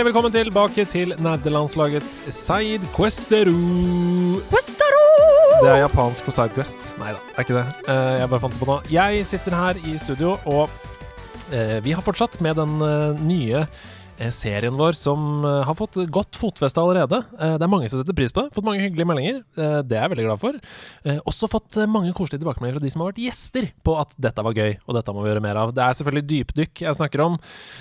Hjertelig 0.01 0.15
velkommen 0.15 0.33
tilbake 0.33 0.85
til 0.89 1.11
nederlandslagets 1.21 2.15
Seid 2.33 2.87
Questeru. 2.95 3.51
Questeru! 4.49 5.03
Det 5.61 5.75
er 5.75 5.83
japansk 5.83 6.25
for 6.25 6.33
Sidequest. 6.33 6.95
Nei 6.97 7.11
da, 7.13 7.19
det 7.27 7.35
er 7.35 7.45
ikke 7.45 7.57
det. 7.59 7.65
Eh, 7.85 8.15
Jeg 8.17 8.31
bare 8.31 8.41
fant 8.47 8.57
det 8.57 8.63
på 8.63 8.69
nå. 8.71 8.79
Jeg 8.89 9.27
sitter 9.29 9.59
her 9.59 9.83
i 9.85 9.93
studio, 10.01 10.39
og 10.49 10.73
eh, 11.53 11.85
vi 11.85 11.93
har 11.93 12.01
fortsatt 12.01 12.41
med 12.41 12.57
den 12.57 12.81
eh, 12.81 13.21
nye 13.29 13.61
serien 14.29 14.77
vår 14.77 14.92
som 14.98 15.45
eh, 15.48 15.62
har 15.65 15.77
fått 15.79 15.97
godt 16.12 16.37
fotfeste 16.37 16.80
allerede. 16.83 17.23
Eh, 17.41 17.55
Det 17.56 17.65
er 17.65 17.70
mange 17.73 17.88
som 17.88 17.98
setter 18.02 18.12
pris 18.19 18.33
på 18.37 18.42
det. 18.45 18.52
Fått 18.52 18.66
mange 18.69 18.83
hyggelige 18.84 19.09
meldinger. 19.09 19.38
Eh, 19.56 19.78
Det 19.88 19.97
er 19.97 20.05
jeg 20.05 20.12
veldig 20.12 20.27
glad 20.28 20.41
for. 20.42 20.59
Eh, 21.09 21.20
Også 21.24 21.48
fått 21.48 21.78
eh, 21.80 21.88
mange 21.88 22.12
koselige 22.12 22.42
tilbakemeldinger 22.45 22.77
fra 22.78 22.84
de 22.84 22.91
som 22.92 23.01
har 23.01 23.09
vært 23.12 23.23
gjester 23.25 23.70
på 23.87 23.97
at 24.02 24.12
dette 24.20 24.45
var 24.45 24.52
gøy, 24.52 24.77
og 24.87 24.95
dette 24.98 25.14
må 25.16 25.25
vi 25.25 25.30
gjøre 25.33 25.45
mer 25.47 25.56
av. 25.62 25.73
Det 25.73 25.83
er 25.87 25.97
selvfølgelig 25.97 26.28
dypdykk 26.34 26.83
jeg 26.84 26.98
snakker 27.01 27.25
om. 27.25 27.38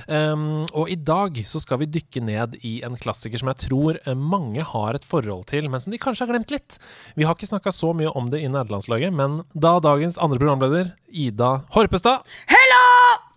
Um, 0.08 0.46
og 0.74 0.90
i 0.90 0.96
dag 0.96 1.42
så 1.50 1.60
skal 1.60 1.82
vi 1.84 1.90
dykke 1.92 2.24
ned 2.24 2.56
i 2.64 2.78
en 2.88 2.96
klassiker 2.96 3.42
som 3.42 3.52
jeg 3.52 3.60
tror 3.68 4.00
eh, 4.06 4.16
mange 4.16 4.64
har 4.64 4.96
et 4.96 5.04
forhold 5.06 5.46
til, 5.52 5.68
men 5.70 5.84
som 5.84 5.92
de 5.92 6.00
kanskje 6.00 6.24
har 6.26 6.32
glemt 6.34 6.54
litt. 6.56 6.80
Vi 7.20 7.28
har 7.28 7.36
ikke 7.36 7.50
snakka 7.52 7.74
så 7.76 7.92
mye 7.98 8.14
om 8.16 8.30
det 8.32 8.40
i 8.46 8.48
nederlandslaget, 8.48 9.12
men 9.14 9.42
da 9.54 9.76
dagens 9.84 10.18
andre 10.22 10.40
programleder, 10.40 10.94
Ida 11.10 11.64
Horpestad 11.74 12.22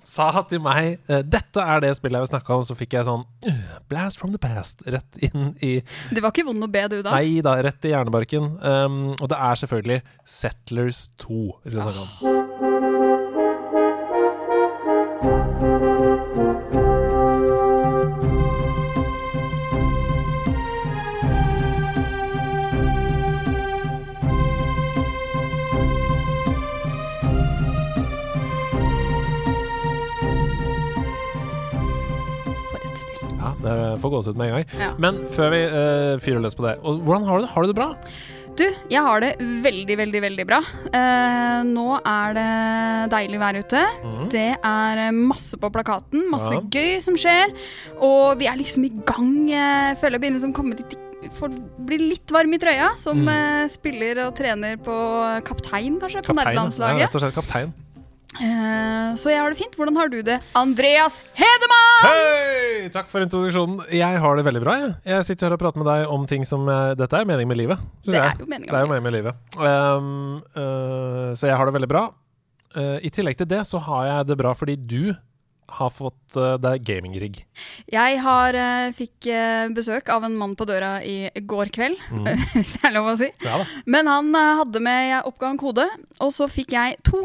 sa 0.07 0.31
til 0.51 0.63
meg 0.63 0.99
eh, 1.07 1.23
dette 1.23 1.63
er 1.63 1.83
det 1.85 1.93
spillet 1.99 2.19
jeg 2.19 2.27
vil 2.27 2.33
snakke 2.33 2.57
om, 2.57 2.65
så 2.67 2.77
fikk 2.79 2.97
jeg 2.99 3.09
sånn 3.09 3.25
uh, 3.25 3.75
blast 3.91 4.21
from 4.21 4.35
the 4.35 4.41
past 4.43 4.83
rett 4.87 5.21
inn 5.23 5.53
i 5.63 5.75
Du 6.11 6.21
var 6.21 6.33
ikke 6.33 6.47
vond 6.49 6.67
å 6.67 6.71
be, 6.71 6.85
du, 6.91 7.01
da? 7.05 7.15
Nei 7.17 7.41
da, 7.45 7.57
rett 7.65 7.89
i 7.89 7.95
hjernebarken. 7.95 8.53
Um, 8.61 9.03
og 9.19 9.29
det 9.33 9.39
er 9.39 9.63
selvfølgelig 9.63 10.01
Settlers 10.39 11.07
2 11.23 11.43
vi 11.63 11.75
skal 11.77 11.87
snakke 11.87 12.09
om. 12.09 12.42
Får 34.03 34.15
gåsehud 34.19 34.37
med 34.43 34.51
en 34.51 34.55
gang. 34.59 34.69
Ja. 34.83 34.91
Men 34.99 35.23
før 35.33 35.51
vi 35.55 35.63
uh, 35.71 36.19
fyrer 36.23 36.43
løs 36.45 36.59
på 36.59 36.67
det, 36.69 36.77
og 36.83 37.03
hvordan 37.07 37.25
har 37.31 37.39
du 37.41 37.47
det? 37.47 37.53
Har 37.55 37.63
du 37.67 37.73
det 37.73 37.79
bra? 37.79 37.91
Du, 38.53 38.67
jeg 38.93 39.01
har 39.01 39.23
det 39.25 39.31
veldig, 39.65 39.95
veldig, 39.97 40.21
veldig 40.27 40.45
bra. 40.45 40.59
Eh, 40.93 41.63
nå 41.65 41.87
er 42.05 42.35
det 42.37 42.49
deilig 43.15 43.39
vær 43.41 43.57
ute. 43.63 43.81
Mm. 44.05 44.27
Det 44.35 44.43
er 44.59 45.01
eh, 45.07 45.15
masse 45.17 45.57
på 45.57 45.71
plakaten, 45.73 46.27
masse 46.29 46.53
Ja. 46.59 46.61
gøy 46.61 46.99
som 47.01 47.17
skjer. 47.17 47.55
Og 48.05 48.37
vi 48.43 48.51
er 48.53 48.59
liksom 48.61 48.85
i 48.85 48.93
gang. 49.09 49.31
Jeg 49.49 49.97
føler 50.03 50.19
jeg 50.19 50.25
begynner 50.27 50.45
som 50.45 50.53
å 50.53 50.69
litt 50.77 50.93
i- 51.25 51.31
for 51.39 51.49
bli 51.89 51.97
litt 52.11 52.29
varm 52.35 52.53
i 52.53 52.59
trøya. 52.61 52.91
Som 53.01 53.25
Mm. 53.25 53.33
eh, 53.33 53.69
spiller 53.73 54.27
og 54.27 54.35
trener 54.37 54.77
på 54.77 54.99
kaptein, 55.49 55.97
kanskje, 55.99 56.21
på 56.21 56.35
Kaptein. 56.37 56.71
Ja, 56.77 57.07
rett 57.07 57.15
og 57.17 57.23
slett 57.23 57.35
kaptein. 57.35 57.73
Eh, 58.41 59.15
så 59.21 59.29
jeg 59.33 59.41
har 59.43 59.53
det 59.53 59.59
fint. 59.61 59.75
Hvordan 59.77 59.99
har 60.01 60.09
du 60.13 60.19
det? 60.25 60.39
Andreas 60.59 61.19
Hedemann! 61.37 62.05
Hei! 62.07 62.89
Takk 62.95 63.11
for 63.13 63.25
introduksjonen. 63.25 63.83
Jeg 63.93 64.21
har 64.25 64.39
det 64.39 64.45
veldig 64.47 64.63
bra. 64.65 64.77
Jeg, 64.81 64.95
jeg 65.13 65.27
sitter 65.29 65.51
her 65.51 65.57
og 65.59 65.63
prater 65.63 65.83
med 65.83 65.91
deg 65.91 66.13
om 66.15 66.25
ting 66.31 66.47
som 66.49 66.65
eh, 66.73 66.95
Dette 66.99 67.21
er 67.21 67.29
meningen 67.29 67.51
med 67.53 67.61
livet, 67.61 67.83
syns 68.01 68.15
Det 68.15 68.23
jeg. 68.23 68.39
jo 68.41 68.47
Det 68.49 68.73
er 68.73 68.87
jo 68.87 68.93
meningen 68.93 69.09
med 69.09 69.17
livet. 69.19 69.59
Um, 69.59 70.41
uh, 70.57 71.35
så 71.37 71.51
jeg 71.51 71.59
har 71.61 71.69
det 71.69 71.77
veldig 71.77 71.91
bra. 71.93 72.07
Uh, 72.77 72.97
I 73.05 73.11
tillegg 73.13 73.37
til 73.43 73.51
det 73.53 73.61
så 73.69 73.83
har 73.85 74.09
jeg 74.09 74.31
det 74.33 74.39
bra 74.41 74.55
fordi 74.57 74.79
du 74.81 75.13
har 75.73 75.89
fått 75.93 76.37
uh, 76.37 76.57
deg 76.61 76.83
gaming-rigg. 76.85 77.39
Jeg 77.93 78.17
har, 78.25 78.57
uh, 78.57 78.89
fikk 78.97 79.29
uh, 79.33 79.69
besøk 79.73 80.09
av 80.13 80.25
en 80.27 80.35
mann 80.37 80.57
på 80.59 80.67
døra 80.69 80.99
i 81.05 81.31
går 81.49 81.71
kveld, 81.73 82.01
Mm. 82.13 82.27
hvis 82.57 82.75
det 82.79 82.89
er 82.91 82.97
lov 82.97 83.13
å 83.13 83.15
si. 83.21 83.29
Ja. 83.45 83.61
Men 83.89 84.11
han 84.11 84.33
hadde 84.37 84.83
med 84.85 85.15
oppgang 85.29 85.57
kode, 85.61 85.87
og 86.21 86.33
så 86.37 86.49
fikk 86.53 86.75
jeg 86.77 86.99
to 87.09 87.23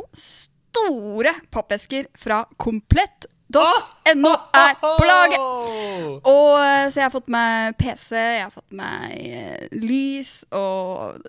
store 0.77 1.33
pappesker 1.53 2.07
fra 2.17 2.43
komplett.no 2.61 4.33
er 4.57 4.77
på 4.81 5.07
laget! 5.07 5.39
Og 6.27 6.53
eh, 6.61 6.85
Så 6.91 6.99
jeg 7.01 7.05
har 7.07 7.13
fått 7.13 7.31
meg 7.33 7.77
PC, 7.79 8.13
jeg 8.17 8.45
har 8.45 8.53
fått 8.53 8.77
meg 8.77 9.17
eh, 9.17 9.67
lys 9.77 10.41
og 10.55 11.19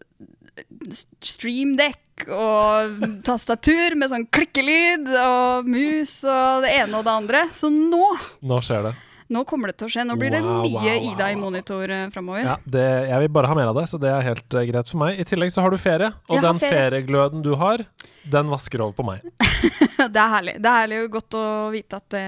streamdekk 1.23 2.29
og 2.35 3.05
tastatur 3.29 3.95
med 3.99 4.11
sånn 4.11 4.27
klikkelyd 4.35 5.07
og 5.23 5.69
mus 5.71 6.19
og 6.27 6.65
det 6.67 6.73
ene 6.81 6.99
og 6.99 7.07
det 7.07 7.15
andre. 7.15 7.45
Så 7.55 7.71
nå 7.73 8.09
Nå 8.43 8.59
skjer 8.65 8.89
det. 8.91 8.95
Nå 9.29 9.43
kommer 9.49 9.73
det 9.73 9.79
til 9.81 9.89
å 9.89 9.93
skje. 9.93 10.05
Nå 10.09 10.17
blir 10.21 10.33
det 10.33 10.41
Wow, 10.45 10.63
mye 10.65 10.73
wow, 10.73 10.87
wow, 10.89 11.09
Ida 11.11 11.29
i 11.33 11.37
monitor 11.39 11.93
uh, 11.93 12.05
framover. 12.15 12.45
Ja, 12.47 12.57
det, 12.65 12.85
jeg 13.11 13.25
vil 13.25 13.33
bare 13.37 13.51
ha 13.51 13.57
mer 13.59 13.71
av 13.73 13.77
det, 13.77 13.85
så 13.91 14.01
det 14.01 14.13
er 14.13 14.25
helt 14.25 14.57
uh, 14.57 14.63
greit 14.71 14.93
for 14.93 15.03
meg. 15.03 15.21
I 15.21 15.27
tillegg 15.29 15.53
så 15.53 15.65
har 15.65 15.75
du 15.75 15.79
ferie, 15.81 16.09
og 16.29 16.39
Jeg 16.39 16.47
den 16.47 16.63
ferie. 16.63 16.79
feriegløden 16.79 17.45
du 17.45 17.53
har, 17.61 17.85
den 18.33 18.53
vasker 18.53 18.85
over 18.87 18.97
på 18.97 19.07
meg. 19.09 19.27
det 20.15 20.23
er 20.23 20.33
herlig. 20.37 20.57
Det 20.63 20.73
er 20.73 20.81
herlig 20.83 21.03
og 21.05 21.13
godt 21.19 21.39
å 21.39 21.45
vite 21.75 22.01
at 22.01 22.09
det, 22.17 22.27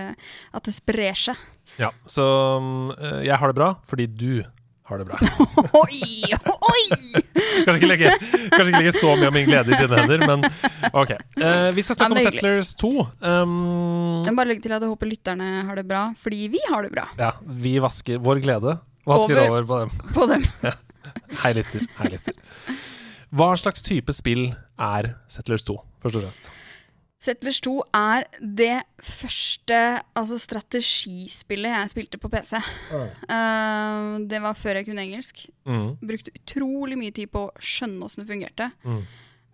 at 0.52 0.68
det 0.68 0.76
sprer 0.76 1.24
seg. 1.28 1.48
Ja, 1.78 1.92
Så 2.08 2.24
um, 2.58 2.90
uh, 2.98 3.20
jeg 3.24 3.36
har 3.38 3.52
det 3.52 3.56
bra 3.56 3.74
fordi 3.86 4.08
du 4.10 4.42
har 4.90 5.00
det 5.00 5.06
bra. 5.08 5.18
Oi! 5.82 6.00
Oi! 6.70 6.82
Kanskje 7.64 7.76
ikke 7.78 7.88
legge, 7.90 8.12
kanskje 8.52 8.68
ikke 8.72 8.80
legge 8.82 8.92
så 8.96 9.14
mye 9.16 9.30
av 9.30 9.36
min 9.36 9.48
glede 9.48 9.72
i 9.74 9.78
dine 9.80 10.00
hender, 10.00 10.24
men 10.26 10.44
OK. 10.90 11.12
Uh, 11.38 11.70
vi 11.76 11.84
skal 11.86 11.96
snakke 11.98 12.10
om 12.16 12.20
er 12.20 12.26
Settlers 12.28 12.74
2. 12.80 12.90
Um, 13.22 13.56
Jeg 14.26 14.34
må 14.34 14.38
bare 14.42 14.50
legge 14.52 14.64
til 14.66 14.74
at 14.76 14.82
jeg 14.84 14.92
håper 14.92 15.10
lytterne 15.10 15.50
har 15.68 15.80
det 15.80 15.86
bra, 15.90 16.04
fordi 16.20 16.42
vi 16.52 16.62
har 16.68 16.86
det 16.86 16.92
bra 16.94 17.06
ja, 17.20 17.32
vi 17.64 17.76
vasker 17.82 18.20
vår 18.22 18.40
glede. 18.44 18.76
Vasker 19.08 19.38
over, 19.46 19.64
Over. 19.64 19.68
på 19.68 19.80
dem. 19.80 19.92
på 20.14 20.26
dem. 20.34 20.76
Hei, 21.42 21.52
lytter. 21.56 21.86
Hei, 21.98 22.10
lytter. 22.12 22.36
Hva 23.30 23.52
slags 23.58 23.84
type 23.86 24.12
spill 24.14 24.48
er 24.82 25.12
Settlers 25.30 25.64
2, 25.68 25.76
først 26.02 26.18
og 26.18 26.24
fremst? 26.26 26.50
Settlers 27.20 27.58
2 27.60 27.72
er 27.92 28.24
det 28.40 28.78
første 29.04 29.78
altså 30.16 30.38
strategispillet 30.40 31.74
jeg 31.74 31.92
spilte 31.92 32.20
på 32.20 32.30
PC. 32.32 32.54
Eh, 32.56 34.12
det 34.30 34.40
var 34.40 34.56
før 34.56 34.80
jeg 34.80 34.88
kunne 34.88 35.04
engelsk. 35.04 35.42
Mm. 35.68 35.98
Brukte 36.00 36.32
utrolig 36.32 36.96
mye 36.96 37.12
tid 37.12 37.28
på 37.32 37.44
å 37.50 37.58
skjønne 37.60 38.06
åssen 38.08 38.24
det 38.24 38.32
fungerte. 38.32 38.70
Mm. 38.88 39.02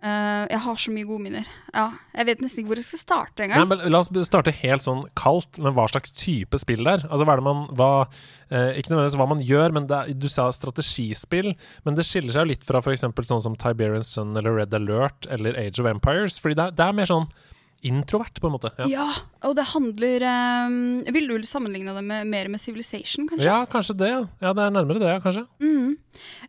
Uh, 0.06 0.44
jeg 0.52 0.60
har 0.60 0.76
så 0.78 0.92
mye 0.92 1.06
gode 1.08 1.24
minner. 1.24 1.46
Ja, 1.72 1.86
jeg 2.14 2.28
vet 2.28 2.42
nesten 2.44 2.60
ikke 2.60 2.70
hvor 2.70 2.78
jeg 2.78 2.86
skal 2.86 3.00
starte 3.00 3.42
Nei, 3.42 3.46
engang. 3.48 3.70
men 3.72 3.90
La 3.90 4.02
oss 4.04 4.10
starte 4.28 4.52
helt 4.54 4.84
sånn 4.84 5.00
kaldt 5.18 5.58
med 5.58 5.74
hva 5.74 5.88
slags 5.90 6.12
type 6.14 6.60
spill 6.62 6.84
det 6.86 6.98
er. 6.98 7.06
Altså, 7.08 7.26
hva 7.26 7.34
er 7.34 7.42
det 7.42 7.46
man, 7.48 7.64
hva, 7.80 7.88
eh, 8.46 8.76
ikke 8.76 8.92
nødvendigvis 8.92 9.18
hva 9.18 9.28
man 9.32 9.42
gjør, 9.48 9.74
men 9.74 9.88
det 9.90 9.98
er, 9.98 10.14
du 10.14 10.28
sa 10.30 10.46
strategispill. 10.54 11.50
Men 11.88 11.98
det 11.98 12.06
skiller 12.06 12.36
seg 12.36 12.46
jo 12.46 12.52
litt 12.52 12.68
fra 12.68 12.84
f.eks. 12.84 13.08
sånn 13.32 13.44
som 13.48 13.58
Tiberian 13.58 14.06
Sun 14.06 14.36
eller 14.38 14.54
Red 14.60 14.76
Alert 14.78 15.26
eller 15.32 15.58
Age 15.58 15.82
of 15.82 15.90
Empires. 15.90 16.38
Fordi 16.44 16.60
det 16.60 16.68
er, 16.68 16.78
det 16.78 16.86
er 16.86 16.98
mer 17.00 17.10
sånn 17.10 17.26
introvert, 17.82 18.40
på 18.40 18.48
en 18.48 18.54
måte. 18.56 18.70
Ja, 18.78 18.86
Ja, 18.90 19.06
og 19.48 19.56
det 19.58 19.66
handler 19.72 20.24
um, 20.66 21.02
Vil 21.12 21.28
du 21.28 21.46
sammenligne 21.46 21.94
det 21.94 22.04
med, 22.04 22.26
mer 22.26 22.48
med 22.48 22.60
Civilization, 22.60 23.28
kanskje? 23.28 23.46
ja 23.46 23.58
kanskje 23.70 23.96
det. 23.98 24.08
Ja. 24.10 24.22
ja, 24.40 24.52
det 24.56 24.64
er 24.64 24.70
nærmere 24.74 25.02
det, 25.02 25.10
ja, 25.12 25.20
kanskje. 25.20 25.46
Mm. 25.60 25.96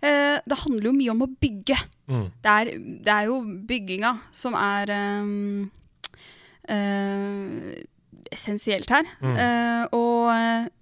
Eh, 0.02 0.38
det 0.48 0.60
handler 0.64 0.90
jo 0.90 0.96
mye 0.96 1.12
om 1.12 1.26
å 1.26 1.30
bygge. 1.42 1.78
Mm. 2.08 2.26
Det 2.44 2.56
er, 2.56 2.72
det 3.06 3.14
er 3.14 3.28
jo 3.28 3.42
bygginga 3.68 4.14
som 4.32 4.56
er 4.58 4.94
um, 5.22 5.70
uh, 6.72 7.76
essensielt 8.32 8.90
her. 8.94 9.08
Mm. 9.22 9.38
Uh, 9.38 9.84
og 9.98 10.74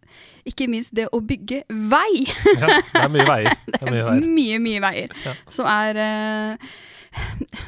ikke 0.45 0.68
minst 0.69 0.94
det 0.95 1.07
å 1.09 1.19
bygge 1.25 1.63
vei. 1.69 2.25
Ja, 2.53 2.68
det 2.69 3.01
er 3.01 3.13
mye 3.13 3.25
veier. 3.27 3.56
Det 3.71 3.80
er 3.81 3.92
mye 3.92 4.03
veier. 4.06 4.27
mye, 4.38 4.59
mye 4.62 4.81
veier. 4.83 5.15
Ja. 5.25 5.33
Som 5.53 5.69
er 5.69 5.97
eh, 6.01 6.75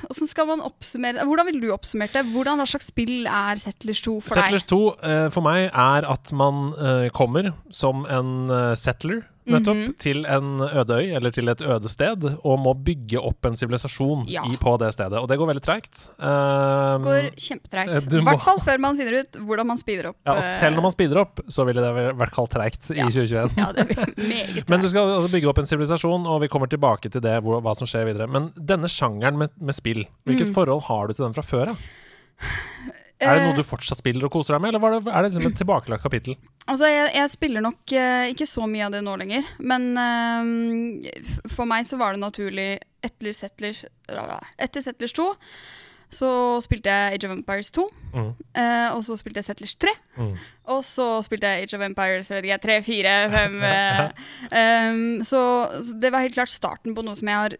Hvordan 0.07 0.29
skal 0.29 0.47
man 0.49 0.63
oppsummere 0.65 1.25
Hvordan 1.27 1.47
vil 1.49 1.61
du 1.63 1.69
oppsummere 1.75 2.11
det? 2.13 2.25
Hvordan, 2.33 2.59
hva 2.61 2.67
slags 2.69 2.89
spill 2.91 3.27
er 3.29 3.61
Settlers 3.61 4.01
2 4.05 4.17
for 4.25 4.35
Settlers 4.37 4.67
2 4.69 4.79
eh, 5.11 5.27
for 5.33 5.45
meg 5.45 5.69
er 5.71 6.07
at 6.07 6.33
man 6.35 6.71
eh, 6.75 7.07
kommer 7.15 7.51
som 7.71 8.05
en 8.11 8.51
eh, 8.53 8.73
settler 8.79 9.23
nettopp, 9.47 9.77
Mhm. 9.77 9.93
til 9.97 10.25
en 10.25 10.59
øde 10.61 10.93
øy, 10.97 11.15
eller 11.15 11.31
til 11.31 11.47
et 11.49 11.61
øde 11.61 11.89
sted, 11.89 12.23
og 12.43 12.59
må 12.59 12.73
bygge 12.75 13.17
opp 13.19 13.45
en 13.45 13.55
sivilisasjon 13.55 14.25
Ja. 14.27 14.41
på 14.59 14.77
det 14.79 14.91
stedet. 14.93 15.17
Og 15.21 15.27
det 15.27 15.37
går 15.39 15.47
veldig 15.53 15.63
treigt. 15.63 16.09
Um, 16.19 17.03
Går 17.03 17.31
kjempetreigt. 17.37 17.91
eh, 18.13 18.19
I 18.19 18.23
hvert 18.23 18.41
fall 18.43 18.59
før 18.59 18.77
man 18.79 18.97
finner 18.97 19.19
ut 19.21 19.31
hvordan 19.39 19.65
man 19.67 19.77
speeder 19.77 20.09
opp. 20.09 20.17
ja, 20.25 20.35
eh, 20.35 20.49
selv 20.59 20.75
når 20.75 20.81
man 20.83 20.91
speeder 20.91 21.17
opp, 21.21 21.39
så 21.47 21.65
ville 21.65 21.81
det 21.81 22.15
vært 22.17 22.31
kalt 22.33 22.49
treigt 22.51 22.91
i 22.91 23.01
2021. 23.07 23.51
Ja, 23.57 23.71
det 23.71 23.87
blir 23.87 24.05
meget 24.27 24.67
Men 24.69 24.81
du 24.81 24.87
skal 24.89 25.07
altså 25.07 25.31
bygge 25.31 25.47
opp 25.49 25.57
en 25.59 25.65
sivilisasjon, 25.65 26.25
og 26.27 26.41
vi 26.41 26.47
kommer 26.47 26.67
tilbake 26.67 27.09
til 27.11 27.21
det, 27.21 27.41
hva 27.43 27.75
som 27.75 27.87
skjer 27.87 28.05
videre. 28.05 28.27
Men 28.29 28.49
denne 28.59 28.87
sjangeren 28.87 29.37
med, 29.37 29.49
med 29.59 29.73
spill, 29.75 30.05
hvilket 30.25 30.47
Mm. 30.47 30.53
forhold 30.53 30.83
har 30.83 31.07
du 31.07 31.13
til 31.13 31.25
den 31.25 31.33
fra 31.33 31.41
før 31.43 31.69
av? 31.69 31.77
Er 33.19 33.33
det 33.33 33.41
Eh, 33.41 33.47
noe 33.49 33.55
du 33.57 33.63
fortsatt 33.65 33.97
spiller 33.97 34.25
og 34.25 34.31
koser 34.31 34.53
deg 34.53 34.61
med, 34.61 34.75
eller 34.75 34.99
det, 35.01 35.07
er 35.09 35.23
det 35.23 35.31
liksom 35.31 35.47
et 35.49 35.55
tilbakelagt 35.57 36.03
kapittel? 36.03 36.35
Altså, 36.67 36.89
jeg, 36.91 37.09
jeg 37.15 37.31
spiller 37.31 37.63
nok 37.63 37.95
eh, 37.95 38.29
ikke 38.33 38.47
så 38.49 38.67
mye 38.67 38.85
av 38.87 38.93
det 38.95 39.03
nå 39.05 39.15
lenger. 39.19 39.47
Men 39.59 39.89
eh, 39.97 41.09
for 41.53 41.69
meg 41.69 41.87
så 41.87 41.99
var 41.99 42.15
det 42.15 42.23
naturlig 42.25 42.69
etter 43.07 43.35
Settlers, 43.35 43.85
etter 44.59 44.83
Settlers 44.83 45.15
2 45.15 45.27
så 46.07 46.29
spilte 46.63 46.91
jeg 46.91 47.17
Age 47.17 47.27
of 47.27 47.33
Empires 47.35 47.69
2. 47.75 47.83
Mm. 48.13 48.29
eh, 48.55 48.89
og 48.95 49.01
så 49.03 49.17
spilte 49.19 49.41
jeg 49.41 49.49
Settlers 49.49 49.75
3. 49.75 49.93
Mm. 50.15 50.33
Og 50.73 50.83
så 50.87 51.07
spilte 51.25 51.51
jeg 51.51 51.67
Age 51.67 51.75
of 51.75 51.83
Empires 51.83 52.31
jeg 52.31 52.39
vet 52.39 52.47
ikke, 52.47 52.59
3, 52.63 52.77
4, 52.87 53.15
5 53.33 53.57
eh, 53.67 55.01
så, 55.27 55.41
så 55.83 55.97
det 55.99 56.11
var 56.13 56.23
helt 56.23 56.37
klart 56.37 56.53
starten 56.53 56.95
på 56.95 57.03
noe 57.03 57.17
som 57.19 57.27
jeg 57.27 57.43
har 57.43 57.57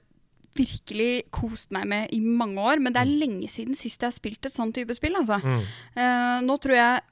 virkelig 0.58 1.28
kost 1.36 1.76
meg 1.76 1.86
med 1.92 2.16
i 2.16 2.22
mange 2.24 2.64
år. 2.64 2.82
Men 2.82 2.96
det 2.96 3.04
er 3.04 3.18
lenge 3.20 3.52
siden 3.52 3.78
sist 3.78 4.02
jeg 4.02 4.10
har 4.10 4.16
spilt 4.16 4.48
et 4.48 4.56
sånn 4.56 4.74
type 4.76 4.96
spill. 4.98 5.20
Altså. 5.20 5.42
Mm. 5.44 5.62
Eh, 6.00 6.40
nå 6.48 6.58
tror 6.64 6.80
jeg 6.80 7.06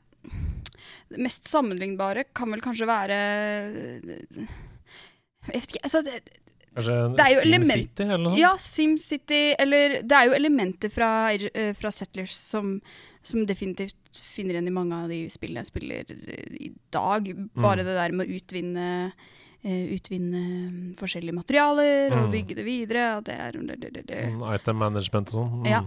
det 1.09 1.19
mest 1.21 1.45
sammenlignbare 1.47 2.23
kan 2.33 2.49
vel 2.51 2.61
kanskje 2.65 2.87
være 2.89 3.17
Jeg 5.45 5.53
vet 5.53 5.69
ikke 5.75 5.83
altså 5.85 6.01
det, 6.05 6.15
Kanskje 6.75 6.95
Det 7.15 7.25
er 7.25 7.41
Sim 7.45 7.63
City, 7.69 8.03
eller 8.07 8.23
noe? 8.25 8.37
Ja, 8.39 8.53
SimCity 8.59 9.41
Eller 9.61 9.99
det 10.03 10.17
er 10.17 10.29
jo 10.31 10.35
elementer 10.37 10.91
fra, 10.91 11.11
eh, 11.35 11.71
fra 11.77 11.91
Settlers 11.93 12.35
som, 12.35 12.79
som 13.23 13.45
definitivt 13.47 14.19
finner 14.35 14.55
igjen 14.57 14.67
i 14.71 14.75
mange 14.75 14.97
av 15.05 15.09
de 15.11 15.21
spillene 15.33 15.63
jeg 15.63 15.69
spiller 15.71 16.11
eh, 16.11 16.59
i 16.67 16.69
dag. 16.93 17.29
Bare 17.55 17.83
Mm. 17.83 17.85
det 17.87 17.95
der 17.99 18.11
med 18.15 18.27
å 18.27 18.35
utvinne 18.39 18.85
eh, 19.63 19.85
Utvinne 19.95 20.41
forskjellige 20.99 21.33
materialer 21.35 22.11
og 22.13 22.25
Mm. 22.27 22.31
bygge 22.35 22.55
det 22.59 22.65
videre. 22.67 23.05
Det 23.25 23.33
er 23.39 23.51
det, 23.57 23.79
det, 23.81 23.93
det, 23.95 24.03
det. 24.07 24.19
Mm, 24.35 24.43
Item 24.53 24.77
management 24.77 25.31
og 25.33 25.39
sånn. 25.39 25.55
Mm. 25.63 25.65
Ja. 25.71 25.81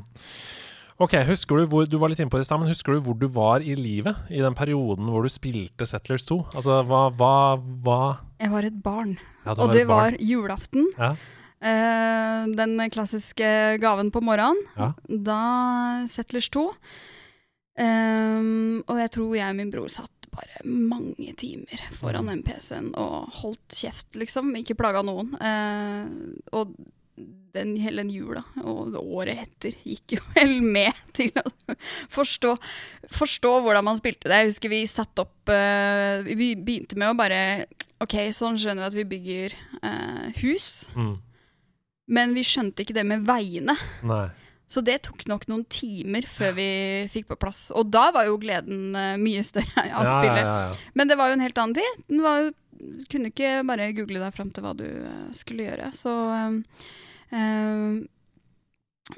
Ok, 0.98 1.12
husker 1.28 1.60
Du 1.60 1.66
hvor 1.70 1.86
du 1.86 1.96
var 2.02 2.10
litt 2.10 2.18
inne 2.18 2.30
på 2.32 2.40
det 2.40 2.42
i 2.42 2.48
sted, 2.48 2.58
men 2.58 2.70
husker 2.72 2.96
du 2.96 3.04
hvor 3.06 3.14
du 3.18 3.28
var 3.30 3.62
i 3.62 3.76
livet 3.78 4.16
i 4.34 4.40
den 4.42 4.56
perioden 4.58 5.06
hvor 5.12 5.22
du 5.22 5.30
spilte 5.30 5.86
Settlers 5.86 6.24
2? 6.26 6.38
Altså, 6.58 6.80
hva, 6.88 7.04
hva, 7.14 7.34
hva 7.86 7.98
Jeg 8.42 8.50
var 8.50 8.66
et 8.66 8.80
barn, 8.82 9.12
ja, 9.46 9.54
og 9.54 9.70
det 9.74 9.84
barn. 9.86 10.16
var 10.16 10.18
julaften. 10.18 10.88
Ja. 10.98 11.12
Eh, 11.62 12.48
den 12.58 12.74
klassiske 12.94 13.78
gaven 13.82 14.10
på 14.14 14.22
morgenen. 14.26 14.58
Ja. 14.78 14.90
Da 15.06 15.38
Settlers 16.10 16.50
2. 16.54 16.66
Ehm, 17.78 18.82
og 18.90 18.98
jeg 18.98 19.10
tror 19.14 19.34
jeg 19.38 19.50
og 19.54 19.58
min 19.58 19.70
bror 19.70 19.90
satt 19.92 20.10
bare 20.34 20.60
mange 20.66 21.32
timer 21.38 21.80
foran 21.94 22.26
Mm. 22.26 22.30
den 22.34 22.42
PC-en 22.46 22.90
og 22.98 23.30
holdt 23.40 23.74
kjeft, 23.74 24.14
liksom. 24.18 24.50
Ikke 24.58 24.76
plaga 24.78 25.02
noen. 25.02 25.34
Eh, 25.40 26.06
og 26.52 26.74
den, 27.54 27.74
hele 27.80 28.02
den 28.04 28.10
jula 28.12 28.42
og 28.62 28.96
året 29.00 29.40
etter 29.42 29.76
gikk 29.82 30.18
jo 30.18 30.24
vel 30.36 30.58
med 30.62 30.96
til 31.16 31.32
å 31.40 31.44
forstå, 32.14 32.54
forstå 33.14 33.52
hvordan 33.64 33.86
man 33.88 34.00
spilte 34.00 34.30
det. 34.30 34.42
Jeg 34.42 34.52
husker 34.52 34.72
vi 34.72 34.82
satte 34.90 35.24
opp 35.24 35.52
uh, 35.52 36.24
Vi 36.28 36.52
begynte 36.56 36.98
med 37.00 37.12
å 37.12 37.18
bare 37.18 37.40
OK, 38.04 38.14
sånn 38.36 38.58
skjønner 38.60 38.84
vi 38.84 38.90
at 38.92 38.98
vi 38.98 39.08
bygger 39.10 39.56
uh, 39.82 40.28
hus. 40.42 40.86
Mm. 40.94 41.16
Men 42.08 42.36
vi 42.36 42.44
skjønte 42.46 42.84
ikke 42.84 42.96
det 42.96 43.04
med 43.08 43.26
veiene. 43.28 43.74
Nei. 44.06 44.28
Så 44.68 44.82
det 44.84 44.98
tok 45.06 45.24
nok 45.28 45.46
noen 45.48 45.64
timer 45.72 46.26
før 46.28 46.52
vi 46.58 46.68
fikk 47.12 47.30
på 47.30 47.38
plass. 47.40 47.68
Og 47.72 47.88
da 47.88 48.10
var 48.12 48.28
jo 48.28 48.36
gleden 48.40 48.92
eh, 48.96 49.14
mye 49.20 49.40
større 49.46 49.84
av 49.86 50.04
Ja, 50.04 50.12
spillet. 50.12 50.42
ja, 50.44 50.56
ja. 50.66 50.90
Men 50.92 51.08
det 51.08 51.16
var 51.16 51.30
jo 51.30 51.38
en 51.38 51.44
helt 51.44 51.60
annen 51.62 51.76
tid. 51.78 52.02
Den 52.10 52.20
var 52.20 52.42
jo, 52.42 52.50
kunne 53.08 53.32
ikke 53.32 53.52
bare 53.68 53.88
google 53.96 54.20
deg 54.20 54.36
fram 54.36 54.52
til 54.52 54.66
hva 54.66 54.74
du 54.76 54.84
skulle 55.36 55.70
gjøre. 55.70 55.88
Så 55.96 56.12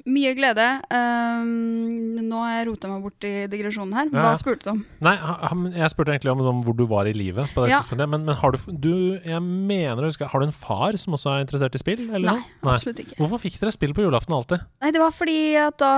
mye 0.07 0.33
glede. 0.39 0.67
Um, 0.95 2.21
nå 2.29 2.41
har 2.45 2.53
jeg 2.61 2.67
rota 2.69 2.91
meg 2.91 3.03
bort 3.05 3.27
i 3.27 3.33
digresjonen 3.51 3.95
her. 3.97 4.11
Hva 4.13 4.33
spurte 4.39 4.69
du 4.69 4.71
om? 4.75 4.83
Nei, 5.03 5.15
jeg 5.75 5.91
spurte 5.93 6.15
egentlig 6.15 6.33
om 6.35 6.43
sånn, 6.47 6.61
hvor 6.67 6.77
du 6.79 6.85
var 6.91 7.09
i 7.11 7.15
livet 7.17 7.51
på 7.55 7.65
det 7.65 7.73
Ja. 7.73 7.81
tidspunktet. 7.81 8.11
Men, 8.13 8.25
men 8.29 8.39
har 8.39 8.55
du, 8.55 8.59
du 8.71 8.95
Jeg 9.21 9.43
mener 9.43 10.07
Har 10.31 10.41
du 10.41 10.47
en 10.47 10.55
far 10.55 10.97
som 11.01 11.15
også 11.15 11.35
er 11.35 11.45
interessert 11.45 11.75
i 11.75 11.83
spill? 11.83 12.05
Eller 12.09 12.27
Nei, 12.29 12.45
noe? 12.63 12.75
absolutt 12.77 13.03
ikke. 13.03 13.19
Hvorfor 13.19 13.43
fikk 13.43 13.59
dere 13.61 13.75
spill 13.75 13.95
på 13.97 14.05
julaften 14.07 14.35
alltid? 14.37 14.63
Nei, 14.81 14.93
det 14.95 15.03
var 15.03 15.11
fordi 15.17 15.39
at 15.59 15.79
da 15.83 15.93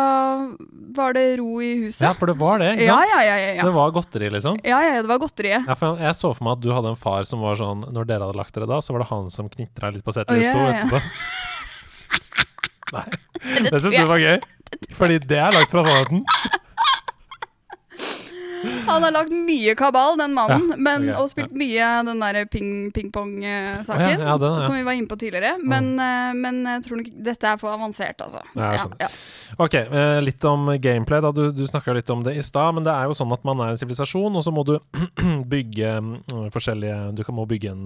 var 0.97 1.13
det 1.17 1.27
ro 1.41 1.61
i 1.61 1.75
huset. 1.85 2.07
Ja, 2.09 2.15
for 2.17 2.33
det 2.33 2.39
var 2.41 2.63
det, 2.63 2.73
ikke 2.79 2.89
sant? 2.89 3.13
ja, 3.13 3.21
ja, 3.21 3.37
ja, 3.37 3.53
ja. 3.61 3.69
Det 3.69 3.77
var 3.77 3.93
godteri, 3.93 4.33
liksom. 4.33 4.59
Ja, 4.65 4.81
ja, 4.81 4.97
det 5.03 5.11
var 5.11 5.21
godteriet. 5.21 5.69
Ja, 5.69 5.77
for 5.77 5.93
jeg, 5.97 6.07
jeg 6.09 6.17
så 6.19 6.33
for 6.33 6.49
meg 6.49 6.59
at 6.59 6.65
du 6.65 6.73
hadde 6.73 6.95
en 6.95 7.01
far 7.01 7.29
som 7.29 7.45
var 7.45 7.61
sånn 7.61 7.85
Når 7.93 8.09
dere 8.09 8.25
hadde 8.27 8.41
lagt 8.41 8.57
dere 8.57 8.69
da, 8.71 8.81
så 8.81 8.97
var 8.97 9.05
det 9.05 9.11
han 9.13 9.29
som 9.33 9.53
knitra 9.53 9.93
litt 9.93 10.05
på 10.05 10.13
Å, 10.13 10.25
oh, 10.25 10.39
ja, 10.41 10.53
2 10.57 10.65
ja. 10.65 10.75
etterpå. 10.81 11.03
Nei, 12.93 13.07
Det 13.65 13.71
det 13.73 13.81
syns 13.83 13.97
du 13.97 14.09
var 14.09 14.23
gøy? 14.23 14.37
Fordi 14.97 15.21
det 15.29 15.39
er 15.39 15.55
langt 15.55 15.73
fra 15.73 15.85
sannheten. 15.87 16.25
Han 18.87 19.03
har 19.03 19.11
lagt 19.15 19.33
mye 19.35 19.75
kabal, 19.79 20.15
den 20.21 20.35
mannen, 20.37 20.69
Ja, 20.71 20.77
men, 20.79 21.09
okay, 21.09 21.19
og 21.19 21.31
spilt 21.33 21.55
mye 21.59 21.89
den 22.07 22.21
der 22.23 22.45
ping- 22.51 22.93
ping-pong-saken, 22.95 24.05
ping 24.05 24.23
ja, 24.23 24.37
ja, 24.37 24.37
ja. 24.39 24.61
som 24.63 24.77
vi 24.77 24.85
var 24.87 24.95
inne 24.99 25.11
på 25.11 25.19
tidligere. 25.19 25.57
Men, 25.59 25.95
mm. 25.99 26.43
men 26.45 26.61
jeg 26.71 26.85
tror 26.87 27.01
nok 27.01 27.11
dette 27.31 27.51
er 27.51 27.59
for 27.63 27.75
avansert, 27.75 28.23
altså. 28.23 28.43
Ja, 28.55 28.71
jeg 28.77 28.93
ja. 29.03 29.11
Ok, 29.61 29.75
eh, 29.75 30.21
litt 30.23 30.45
om 30.45 30.71
gameplay. 30.81 31.21
da 31.21 31.33
Du, 31.33 31.51
du 31.53 31.67
snakka 31.67 31.93
litt 31.93 32.11
om 32.11 32.23
det 32.25 32.37
i 32.37 32.43
stad, 32.43 32.75
men 32.75 32.85
det 32.87 32.93
er 32.93 33.09
jo 33.09 33.17
sånn 33.17 33.33
at 33.35 33.45
man 33.45 33.61
er 33.61 33.73
en 33.73 33.81
sivilisasjon, 33.81 34.37
og 34.39 34.45
så 34.45 34.53
må 34.55 34.65
du 34.65 34.79
bygge 35.55 35.93
mm, 36.01 36.13
forskjellige 36.55 36.99
Du 37.19 37.23
må 37.35 37.47
bygge 37.49 37.73
en 37.73 37.85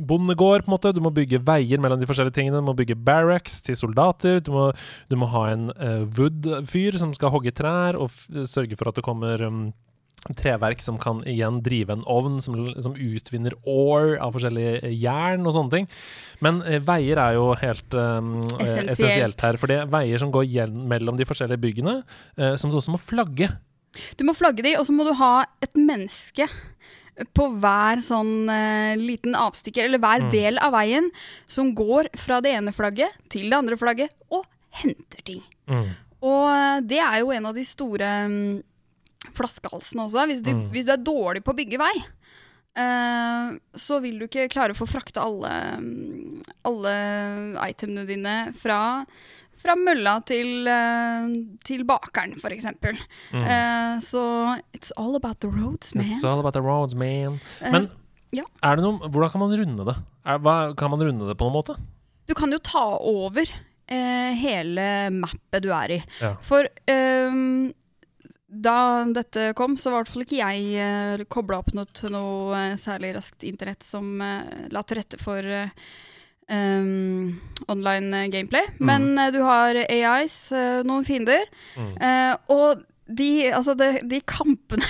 bondegård, 0.00 0.66
på 0.66 0.70
en 0.70 0.76
måte. 0.76 0.92
Du 0.96 1.00
må 1.04 1.14
bygge 1.14 1.42
veier 1.46 1.80
mellom 1.82 2.00
de 2.00 2.08
forskjellige 2.08 2.36
tingene. 2.36 2.60
Du 2.60 2.68
må 2.68 2.76
bygge 2.76 2.98
barracks 2.98 3.60
til 3.64 3.78
soldater. 3.78 4.40
Du 4.44 4.52
må, 4.54 4.68
du 5.10 5.18
må 5.20 5.30
ha 5.32 5.48
en 5.54 5.70
eh, 5.76 6.04
wood-fyr 6.18 7.00
som 7.00 7.14
skal 7.16 7.32
hogge 7.34 7.54
trær 7.56 7.98
og 8.00 8.12
sørge 8.48 8.76
for 8.76 8.90
at 8.90 8.98
det 8.98 9.06
kommer 9.06 9.42
um, 9.46 9.66
treverk 10.36 10.80
som 10.82 10.96
kan 10.98 11.20
igjen 11.28 11.60
drive 11.62 11.92
en 11.94 12.02
ovn 12.10 12.40
som, 12.42 12.56
som 12.82 12.96
utvinner 12.98 13.54
ore 13.68 14.16
av 14.24 14.34
forskjellige 14.34 14.80
eh, 14.82 14.94
jern 14.98 15.46
og 15.46 15.54
sånne 15.54 15.74
ting. 15.76 15.88
Men 16.42 16.62
eh, 16.66 16.80
veier 16.82 17.20
er 17.22 17.36
jo 17.36 17.52
helt 17.60 17.94
um, 17.94 18.32
Essensielt. 18.58 18.90
essensielt 18.96 19.44
her. 19.46 19.58
For 19.60 19.70
det 19.70 19.78
er 19.84 19.92
veier 19.92 20.18
som 20.22 20.32
går 20.34 20.72
mellom 20.72 21.18
de 21.20 21.28
forskjellige 21.28 21.62
byggene, 21.62 22.00
eh, 22.40 22.56
som 22.58 22.72
du 22.72 22.78
også 22.80 22.94
må 22.96 22.98
flagge. 23.02 23.52
Du 24.18 24.24
må 24.28 24.34
flagge 24.36 24.64
de, 24.66 24.74
og 24.80 24.84
så 24.88 24.92
må 24.92 25.06
du 25.06 25.14
ha 25.16 25.46
et 25.64 25.78
menneske 25.78 26.48
på 27.32 27.46
hver 27.62 28.02
sånn 28.04 28.50
eh, 28.52 28.96
liten 29.00 29.36
avstikker, 29.38 29.86
eller 29.86 30.02
hver 30.02 30.26
Mm. 30.26 30.30
del 30.34 30.58
av 30.60 30.74
veien, 30.74 31.06
som 31.48 31.70
går 31.76 32.10
fra 32.18 32.40
det 32.44 32.50
ene 32.58 32.74
flagget 32.76 33.14
til 33.32 33.46
det 33.48 33.56
andre 33.56 33.78
flagget 33.80 34.10
og 34.28 34.42
henter 34.82 35.22
ting. 35.24 35.40
Og 36.20 36.48
eh, 36.50 36.80
det 36.84 36.98
er 37.00 37.20
jo 37.22 37.30
en 37.32 37.46
av 37.46 37.54
de 37.56 37.64
store 37.64 38.10
mm, 38.28 38.58
flaskehalsene 39.36 40.06
også. 40.06 40.26
Hvis 40.30 40.42
du, 40.44 40.52
Mm. 40.54 40.68
hvis 40.72 40.86
du 40.86 40.92
er 40.92 41.02
dårlig 41.02 41.42
på 41.44 41.52
å 41.52 41.58
bygge 41.58 41.78
vei, 41.80 41.94
uh, 42.78 43.56
så 43.74 44.00
vil 44.04 44.18
du 44.20 44.26
ikke 44.28 44.48
klare 44.52 44.74
å 44.74 44.78
få 44.78 44.86
frakta 44.88 45.24
alle, 45.24 45.52
mm, 45.80 46.42
alle 46.68 46.94
itemene 47.70 48.06
dine 48.08 48.36
fra, 48.56 49.04
fra 49.56 49.74
mølla 49.80 50.18
til, 50.28 50.68
eh, 50.68 51.28
til 51.64 51.84
bakeren, 51.88 52.36
eksempel. 52.52 52.98
Mm. 53.32 53.44
Uh, 53.44 53.94
så 54.04 54.22
it's 54.76 54.92
all 54.96 55.16
about 55.16 55.40
the 55.40 55.48
roads, 55.48 55.94
man. 55.94 56.04
It's 56.04 56.24
all 56.24 56.38
about 56.40 56.54
the 56.54 56.62
roads, 56.62 56.94
man. 56.94 57.40
Men 57.62 57.72
Men 57.72 57.88
ja. 58.32 58.44
er 58.62 58.76
det 58.76 58.84
noe, 58.84 58.98
hvordan 59.08 59.32
kan 59.32 59.40
man 59.40 59.56
runde 59.56 59.86
det? 59.88 59.96
Er, 60.26 60.38
hva, 60.38 60.74
kan 60.76 60.90
man 60.90 61.00
runde 61.00 61.26
det 61.26 61.36
på 61.38 61.48
noen 61.48 61.56
måte? 61.62 61.76
Du 62.26 62.34
kan 62.34 62.50
jo 62.52 62.58
ta 62.58 62.98
over 63.00 63.46
uh, 63.46 64.30
hele 64.34 64.86
mappet 65.14 65.62
du 65.62 65.70
er 65.72 65.96
i. 65.96 66.04
Ja. 66.20 66.34
For 66.42 66.66
ehm, 66.90 67.72
da 68.62 69.04
dette 69.12 69.50
kom, 69.58 69.76
så 69.80 69.90
var 69.92 70.00
i 70.00 70.04
hvert 70.04 70.12
fall 70.14 70.24
ikke 70.26 70.40
jeg 70.40 70.66
uh, 70.80 71.24
kobla 71.32 71.58
opp 71.62 71.72
noe 71.76 71.86
til 71.96 72.12
noe 72.14 72.56
eh, 72.58 72.74
særlig 72.80 73.14
raskt 73.16 73.44
internett 73.46 73.82
som 73.86 74.16
uh, 74.22 74.44
la 74.72 74.82
til 74.86 75.00
rette 75.00 75.18
for 75.20 75.44
uh, 75.44 75.68
um, 76.50 77.40
online 77.68 78.22
eh, 78.24 78.28
gameplay. 78.32 78.66
Mm. 78.78 78.86
Men 78.86 79.18
eh, 79.18 79.32
du 79.34 79.40
har 79.44 79.78
AIs, 79.86 80.38
eh, 80.52 80.82
noen 80.86 81.04
fiender, 81.08 81.44
Mm. 81.76 81.92
eh, 82.00 82.36
og 82.54 82.84
de, 83.06 83.30
altså 83.54 83.74
de, 83.78 83.90
de 84.08 84.20
kampene 84.26 84.82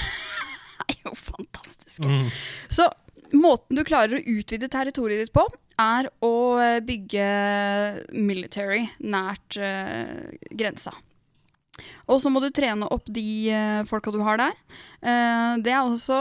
er 0.89 0.97
jo 1.05 1.13
fantastiske. 1.19 2.07
Mm. 2.07 2.29
Så 2.73 2.87
måten 3.37 3.77
du 3.77 3.83
klarer 3.85 4.17
å 4.21 4.25
utvide 4.39 4.69
territoriet 4.73 5.25
ditt 5.27 5.35
på, 5.37 5.45
er 5.83 6.07
å 6.25 6.31
eh, 6.63 6.79
bygge 6.87 7.27
military 8.17 8.87
nært 9.05 9.59
eh, 9.61 10.31
grensa. 10.57 10.95
Og 12.09 12.21
så 12.23 12.29
må 12.33 12.39
du 12.45 12.49
trene 12.55 12.87
opp 12.93 13.05
de 13.13 13.25
uh, 13.53 13.83
folka 13.89 14.11
du 14.15 14.21
har 14.25 14.37
der. 14.41 14.55
Uh, 15.05 15.55
det 15.65 15.73
er 15.75 15.83
også 15.83 16.19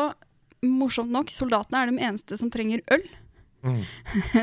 morsomt 0.66 1.12
nok, 1.14 1.30
soldatene 1.34 1.78
er 1.84 1.88
de 1.92 1.96
eneste 2.10 2.34
som 2.40 2.50
trenger 2.54 2.80
øl. 2.92 3.04
Mm. 3.66 3.82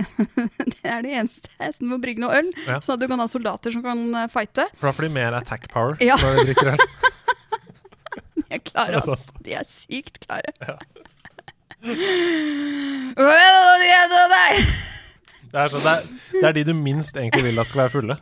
Det 0.72 0.88
er 0.90 1.00
de 1.04 1.10
eneste 1.14 1.50
som 1.76 1.84
må 1.92 1.96
brygge 2.02 2.22
noe 2.24 2.34
øl, 2.40 2.48
Ja. 2.66 2.80
sånn 2.82 2.96
at 2.96 3.02
du 3.04 3.08
kan 3.10 3.20
ha 3.22 3.26
soldater 3.30 3.70
som 3.74 3.82
kan 3.84 3.98
uh, 4.16 4.24
fighte. 4.32 4.64
For 4.80 4.86
da 4.90 4.94
får 4.96 5.04
de 5.06 5.12
mer 5.14 5.32
attack 5.38 5.62
power 5.70 5.92
Ja. 6.02 6.16
når 6.18 6.30
de 6.40 6.44
drikker 6.50 6.66
øl. 6.74 6.80
De 8.42 8.58
er 8.58 8.62
klare, 8.68 8.92
Det 8.92 8.98
altså. 9.00 9.14
De 9.46 9.50
er 9.56 9.64
sykt 9.68 10.16
klare. 10.26 10.50
Ja. 10.60 10.76
Det 15.52 15.60
er, 15.60 15.68
sånn, 15.68 15.82
det, 15.84 15.92
er, 15.92 16.00
det 16.32 16.46
er 16.48 16.54
de 16.56 16.62
du 16.64 16.72
minst 16.76 17.16
egentlig 17.18 17.42
vil 17.44 17.60
at 17.60 17.68
skal 17.68 17.82
være 17.84 17.92
fulle. 17.92 18.14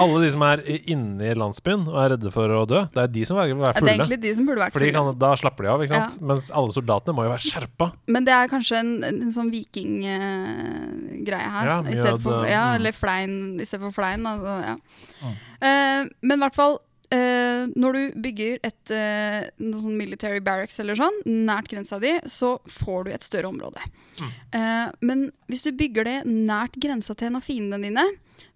Alle 0.00 0.20
de 0.22 0.28
som 0.32 0.42
er 0.46 0.62
inni 0.88 1.34
landsbyen 1.36 1.82
og 1.90 1.96
er 2.00 2.14
redde 2.14 2.30
for 2.32 2.48
å 2.56 2.62
dø, 2.68 2.80
det 2.94 3.02
er 3.02 3.10
de 3.12 3.24
som 3.28 3.36
er, 3.42 3.50
Ja, 3.50 3.56
er 3.68 3.76
fulle. 3.76 3.92
egentlig 3.92 4.20
de 4.22 4.34
som 4.38 4.46
burde 4.48 4.62
vært 4.62 4.72
For 4.72 4.80
Fordi 4.80 4.92
fulle. 4.92 5.02
kan, 5.10 5.18
da 5.20 5.32
slapper 5.36 5.66
de 5.66 5.72
av, 5.72 5.82
ikke 5.84 5.92
sant? 5.98 6.20
Mens 6.32 6.46
alle 6.50 6.72
soldatene 6.76 7.16
må 7.16 7.26
jo 7.26 7.32
være 7.34 7.44
skjerpa. 7.44 7.90
Men 8.08 8.28
det 8.28 8.34
er 8.36 8.48
kanskje 8.52 8.78
en, 8.80 8.92
en 9.04 9.34
sånn 9.34 9.50
vikinggreie 9.52 11.50
her. 11.56 11.68
Ja, 11.68 11.76
i 11.84 11.98
stedet 11.98 12.22
for, 12.24 12.46
ja, 12.48 12.64
mm. 12.70 12.78
eller 12.80 12.96
flein 12.96 13.36
i 13.60 13.68
stedet 13.68 13.84
for 13.84 13.98
flein. 14.00 14.24
Altså, 14.32 14.56
ja. 14.64 14.76
Mm. 15.20 15.36
Uh, 15.62 16.00
men 16.24 16.38
i 16.38 16.42
hvert 16.46 16.56
fall 16.56 16.80
eh, 17.12 17.68
når 17.76 17.96
du 17.96 18.20
bygger 18.24 18.60
et 18.66 18.92
eh, 18.94 19.48
sånn 19.60 19.98
military 19.98 20.42
barracks 20.44 20.80
eller 20.82 20.98
sånn, 20.98 21.20
nært 21.28 21.70
grensa 21.72 22.00
di, 22.02 22.14
så 22.30 22.56
får 22.66 23.06
du 23.06 23.12
et 23.14 23.26
større 23.26 23.52
område. 23.52 23.82
Mm. 24.20 24.30
Eh, 24.58 24.86
men 25.04 25.26
hvis 25.52 25.66
du 25.66 25.72
bygger 25.76 26.08
det 26.08 26.18
nært 26.28 26.78
grensa 26.82 27.16
til 27.16 27.30
en 27.30 27.40
av 27.40 27.46
fiendene 27.46 27.90
dine, 27.90 28.06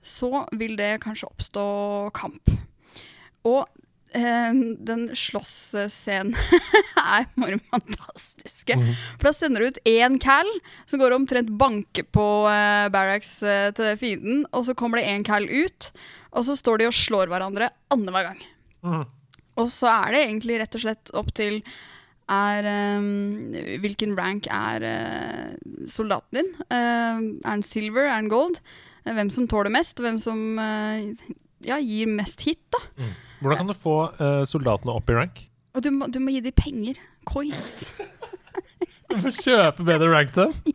så 0.06 0.46
vil 0.56 0.76
det 0.78 0.96
kanskje 1.04 1.28
oppstå 1.30 1.66
kamp. 2.16 2.54
Og 3.46 3.66
den 4.16 5.08
slåssscenen 5.16 6.34
er 7.02 7.26
bare 7.36 7.58
fantastiske. 7.70 8.76
Mm. 8.78 8.92
For 9.16 9.28
da 9.28 9.32
sender 9.36 9.62
du 9.62 9.70
ut 9.70 9.82
én 9.88 10.18
cal 10.22 10.48
som 10.88 11.00
går 11.00 11.12
og 11.12 11.22
omtrent 11.22 11.52
banker 11.58 12.06
på 12.14 12.26
uh, 12.46 12.86
barracks 12.92 13.38
uh, 13.44 13.72
til 13.76 13.98
fienden, 14.00 14.44
og 14.52 14.66
så 14.68 14.76
kommer 14.78 15.00
det 15.00 15.10
én 15.10 15.26
cal 15.26 15.46
ut, 15.48 15.90
og 16.32 16.46
så 16.48 16.56
står 16.58 16.82
de 16.82 16.88
og 16.90 16.96
slår 16.96 17.32
hverandre 17.32 17.70
annenhver 17.94 18.30
gang. 18.30 18.40
Mm. 18.86 19.04
Og 19.56 19.70
så 19.72 19.90
er 19.92 20.14
det 20.14 20.24
egentlig 20.24 20.58
rett 20.60 20.78
og 20.78 20.84
slett 20.84 21.14
opp 21.16 21.30
til 21.36 21.62
er, 22.26 22.66
um, 22.98 23.54
Hvilken 23.84 24.16
rank 24.18 24.48
er 24.50 24.82
uh, 24.82 25.52
soldaten 25.88 26.40
din? 26.40 26.50
Uh, 26.66 27.22
er 27.46 27.52
den 27.52 27.62
silver? 27.66 28.08
Er 28.08 28.18
den 28.18 28.32
gold? 28.32 28.58
Hvem 29.06 29.30
som 29.30 29.46
tåler 29.46 29.70
mest, 29.70 30.00
hvem 30.02 30.16
som 30.18 30.58
ja, 31.62 31.76
gir 31.78 32.08
mest 32.10 32.40
hit, 32.42 32.58
da. 32.74 32.80
Hvordan 33.40 33.60
kan 33.62 33.70
du 33.70 33.76
få 33.76 33.96
uh, 34.20 34.42
soldatene 34.48 34.94
opp 34.96 35.12
i 35.12 35.16
rank? 35.18 35.42
Og 35.76 35.84
du 35.84 35.90
må, 35.92 36.08
du 36.08 36.18
må 36.24 36.32
gi 36.32 36.42
dem 36.46 36.56
penger. 36.56 37.00
Coins. 37.28 37.86
Du 39.06 39.20
må 39.22 39.30
kjøpe 39.30 39.84
bedre 39.86 40.08
rank 40.10 40.32
til 40.34 40.50
dem. 40.50 40.74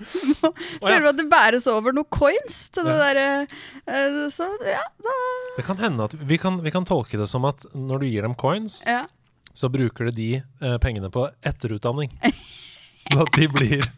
Ser 0.84 1.00
du 1.02 1.08
at 1.10 1.16
det 1.18 1.26
bæres 1.28 1.66
over 1.68 1.94
noen 1.96 2.08
coins 2.12 2.58
til 2.72 2.84
det 2.86 2.92
Ja. 2.92 3.00
derre 3.00 3.24
eh, 3.84 4.18
Så 4.32 4.46
ja, 4.64 4.82
da 5.00 5.14
Det 5.58 5.64
kan 5.66 5.80
hende 5.80 6.06
at 6.08 6.14
vi 6.14 6.38
kan, 6.40 6.60
vi 6.64 6.72
kan 6.72 6.84
tolke 6.88 7.20
det 7.20 7.28
som 7.28 7.44
at 7.48 7.66
når 7.74 8.04
du 8.04 8.06
gir 8.06 8.22
dem 8.24 8.34
coins, 8.34 8.82
ja. 8.86 9.06
så 9.52 9.68
bruker 9.72 10.08
du 10.08 10.16
de 10.16 10.30
eh, 10.40 10.76
pengene 10.80 11.10
på 11.12 11.26
etterutdanning. 11.40 12.12
Sånn 13.08 13.24
at 13.24 13.32
de 13.36 13.48
blir 13.48 13.88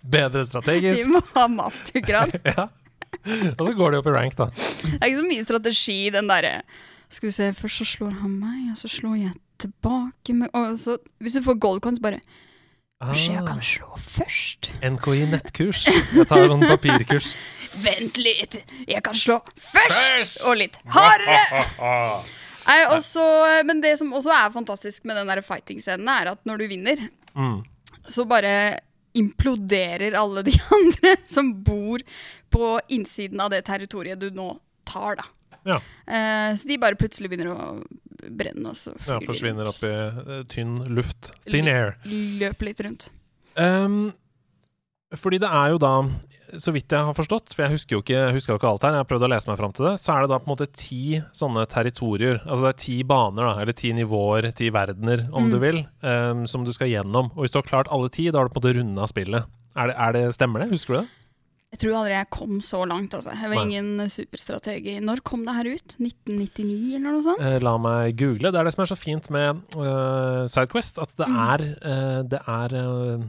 bedre 0.00 0.44
De 0.48 1.08
må 1.12 1.22
ha 1.34 1.46
mastergrad. 1.48 2.36
Ja. 2.44 2.68
Og 3.58 3.62
så 3.66 3.72
går 3.78 3.90
de 3.94 3.98
opp 4.02 4.06
i 4.10 4.14
rank, 4.14 4.36
da. 4.38 4.46
Det 4.52 4.98
er 5.00 5.06
ikke 5.10 5.20
så 5.22 5.28
mye 5.30 5.44
strategi, 5.46 5.98
den 6.14 6.28
derre 6.30 6.54
Skal 7.08 7.28
vi 7.28 7.34
se, 7.36 7.52
først 7.54 7.82
så 7.82 7.86
slår 7.92 8.16
han 8.22 8.34
meg, 8.40 8.72
og 8.72 8.78
så 8.80 8.88
slår 8.90 9.16
jeg 9.20 9.34
tilbake 9.62 10.34
med 10.34 10.50
Og 10.58 10.78
så, 10.82 10.98
hvis 11.22 11.38
du 11.38 11.42
får 11.46 11.58
gold 11.62 11.80
coins, 11.84 12.00
bare 12.02 12.20
Kanskje 12.96 13.34
jeg 13.34 13.44
kan 13.44 13.58
slå 13.60 13.98
først? 14.00 14.70
NKI 14.80 15.26
nettkurs. 15.28 15.82
Jeg 16.16 16.24
tar 16.30 16.46
en 16.48 16.62
papirkurs. 16.64 17.34
Vent 17.84 18.16
litt, 18.16 18.56
jeg 18.88 19.02
kan 19.04 19.12
slå 19.12 19.36
først! 19.60 20.38
Og 20.48 20.56
litt 20.56 20.78
hardere! 20.94 21.60
Men 23.68 23.82
det 23.84 23.98
som 24.00 24.14
også 24.16 24.32
er 24.32 24.54
fantastisk 24.54 25.04
med 25.04 25.20
den 25.20 25.42
fighting-scenen, 25.44 26.08
er 26.08 26.32
at 26.32 26.40
når 26.48 26.62
du 26.62 26.66
vinner, 26.72 27.04
Mm. 27.36 27.58
så 28.08 28.24
bare 28.24 28.78
imploderer 29.18 30.16
alle 30.18 30.44
de 30.46 30.54
andre 30.78 31.16
som 31.24 31.52
bor 31.64 32.04
på 32.52 32.74
innsiden 32.92 33.40
av 33.42 33.52
det 33.54 33.62
territoriet 33.68 34.20
du 34.20 34.30
nå 34.34 34.52
tar, 34.86 35.18
da. 35.20 35.26
Ja. 35.66 35.80
Uh, 36.06 36.56
så 36.56 36.68
de 36.68 36.78
bare 36.78 36.98
plutselig 36.98 37.30
begynner 37.32 37.50
å 37.50 37.70
brenne, 38.26 38.70
og 38.70 38.78
så 38.78 38.94
ja, 39.06 39.18
forsvinner 39.26 39.68
opp 39.68 39.82
i 39.86 39.92
uh, 39.92 40.38
tynn 40.50 40.78
luft. 40.94 41.32
Thin 41.48 41.68
air. 41.70 41.96
Løper 42.06 42.70
litt 42.70 42.82
rundt. 42.86 43.10
Um, 43.56 44.12
fordi 45.14 45.38
det 45.38 45.46
er 45.48 45.70
jo 45.70 45.78
da, 45.78 45.90
så 46.58 46.72
vidt 46.74 46.90
jeg 46.90 47.06
har 47.06 47.14
forstått, 47.14 47.52
for 47.54 47.62
jeg 47.62 47.76
husker 47.76 47.94
jo 47.96 48.00
ikke, 48.02 48.22
husker 48.34 48.52
jo 48.54 48.58
ikke 48.58 48.70
alt 48.72 48.82
her, 48.82 48.96
jeg 48.96 49.04
har 49.04 49.08
prøvd 49.12 49.26
å 49.26 49.30
lese 49.30 49.46
meg 49.50 49.58
fram 49.60 49.72
til 49.76 49.86
det, 49.86 49.92
så 50.02 50.16
er 50.16 50.24
det 50.26 50.30
da 50.32 50.38
på 50.42 50.48
en 50.48 50.54
måte 50.56 50.66
ti 50.74 51.20
sånne 51.36 51.62
territorier. 51.70 52.40
Altså 52.42 52.66
det 52.66 52.72
er 52.74 52.80
ti 52.82 52.96
baner, 53.06 53.46
da, 53.46 53.52
eller 53.62 53.72
ti 53.78 53.92
nivåer, 53.94 54.48
ti 54.58 54.70
verdener, 54.74 55.28
om 55.32 55.46
Mm. 55.46 55.50
du 55.52 55.58
vil, 55.62 55.78
um, 56.02 56.46
som 56.50 56.64
du 56.64 56.72
skal 56.72 56.88
gjennom. 56.90 57.30
Og 57.36 57.44
hvis 57.44 57.52
du 57.54 57.58
har 57.60 57.68
klart 57.70 57.88
alle 57.94 58.08
ti, 58.10 58.26
da 58.30 58.38
har 58.42 58.48
du 58.48 58.52
på 58.54 58.58
en 58.58 58.64
måte 58.66 58.74
runda 58.80 59.06
spillet. 59.06 59.46
Er 59.76 59.86
det, 59.92 59.96
er 59.96 60.12
det, 60.12 60.24
stemmer 60.34 60.64
det? 60.64 60.70
Husker 60.74 60.94
du 60.94 61.00
det? 61.02 61.08
Jeg 61.76 61.78
tror 61.82 61.94
aldri 61.98 62.12
jeg 62.14 62.30
kom 62.30 62.60
så 62.62 62.82
langt, 62.88 63.12
altså. 63.14 63.30
Jeg 63.34 63.50
var 63.50 63.56
Nei. 63.58 63.64
ingen 63.66 64.08
superstrategi. 64.08 64.98
Når 65.02 65.20
kom 65.26 65.44
det 65.44 65.54
her 65.54 65.66
ut? 65.74 65.96
1999, 66.00 66.94
eller 66.96 67.10
noe 67.12 67.22
sånt? 67.22 67.40
Eh, 67.42 67.58
la 67.60 67.76
meg 67.78 68.16
google. 68.16 68.50
Det 68.50 68.58
er 68.60 68.64
det 68.64 68.72
som 68.74 68.82
er 68.82 68.90
så 68.90 68.96
fint 68.98 69.28
med 69.30 69.62
uh, 69.76 70.46
Sidequest, 70.46 70.98
at 71.02 71.14
det 71.18 71.26
Mm. 71.28 71.36
er, 71.52 71.64
uh, 71.84 72.22
det 72.22 72.40
er 72.46 72.74
uh, 72.74 73.24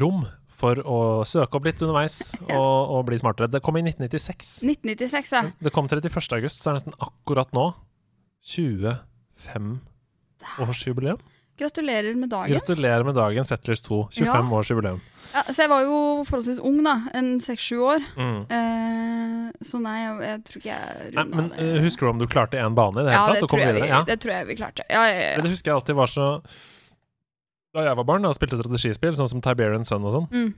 rom 0.00 0.22
for 0.60 0.74
å 0.84 0.98
søke 1.28 1.56
opp 1.56 1.64
litt 1.68 1.80
underveis 1.82 2.16
og, 2.58 2.78
og 2.96 3.00
bli 3.08 3.16
smartere. 3.20 3.48
Det 3.50 3.60
kom 3.64 3.76
i 3.80 3.82
1996. 3.86 4.64
1996, 4.68 5.32
ja. 5.36 5.42
Det 5.64 5.70
kom 5.74 5.84
31. 5.88 6.08
august, 6.38 6.58
så 6.60 6.64
er 6.70 6.74
det 6.76 6.80
nesten 6.82 6.96
akkurat 7.08 7.50
nå 7.56 7.66
25-årsjubileum. 8.44 11.18
Gratulerer 11.60 12.14
med 12.16 12.30
dagen. 12.32 12.48
Gratulerer 12.54 13.04
med 13.04 13.14
dagen, 13.14 13.44
Settlers 13.44 13.82
2. 13.84 14.08
25 14.16 14.26
Ja. 14.26 14.40
årsjubileum. 14.58 15.00
Ja, 15.34 15.42
så 15.52 15.62
jeg 15.62 15.68
var 15.70 15.82
jo 15.84 16.24
forholdsvis 16.26 16.58
ung, 16.66 16.78
da. 16.84 16.94
En 17.14 17.40
seks-sju 17.40 17.78
år. 17.84 18.00
Mm. 18.16 18.40
Eh, 18.50 19.50
så 19.62 19.78
nei, 19.82 19.98
jeg, 20.00 20.16
jeg 20.24 20.44
tror 20.48 20.56
ikke 20.62 20.70
jeg 20.70 21.12
runda 21.12 21.36
men 21.36 21.48
det. 21.50 21.56
Men 21.60 21.82
husker 21.84 22.06
du 22.06 22.10
om 22.10 22.18
du 22.22 22.26
klarte 22.26 22.58
én 22.58 22.74
bane 22.74 22.96
i 22.96 23.04
det 23.04 23.12
hele 23.12 23.20
ja, 23.20 23.26
tatt? 23.28 23.40
Det, 23.44 23.48
tror, 23.52 23.60
jeg 23.60 23.74
vi. 23.76 23.80
Ja. 23.90 24.00
det 24.08 24.18
tror 24.24 24.32
jeg 24.34 24.46
vi 24.48 24.54
klarte. 24.62 24.82
Ja, 24.88 25.02
ja, 25.06 25.36
Men 25.36 25.44
det 25.46 25.52
husker 25.52 25.70
jeg 25.70 25.76
alltid 25.76 25.94
var 26.00 26.06
så 26.10 26.26
Da 27.74 27.84
jeg 27.86 27.98
var 28.00 28.06
barn 28.08 28.26
og 28.26 28.34
spilte 28.34 28.58
strategispill, 28.58 29.14
sånn 29.14 29.30
som 29.30 29.42
Tiberian 29.44 29.84
Sun 29.86 30.02
og 30.08 30.14
sånn, 30.16 30.28
Mm. 30.34 30.54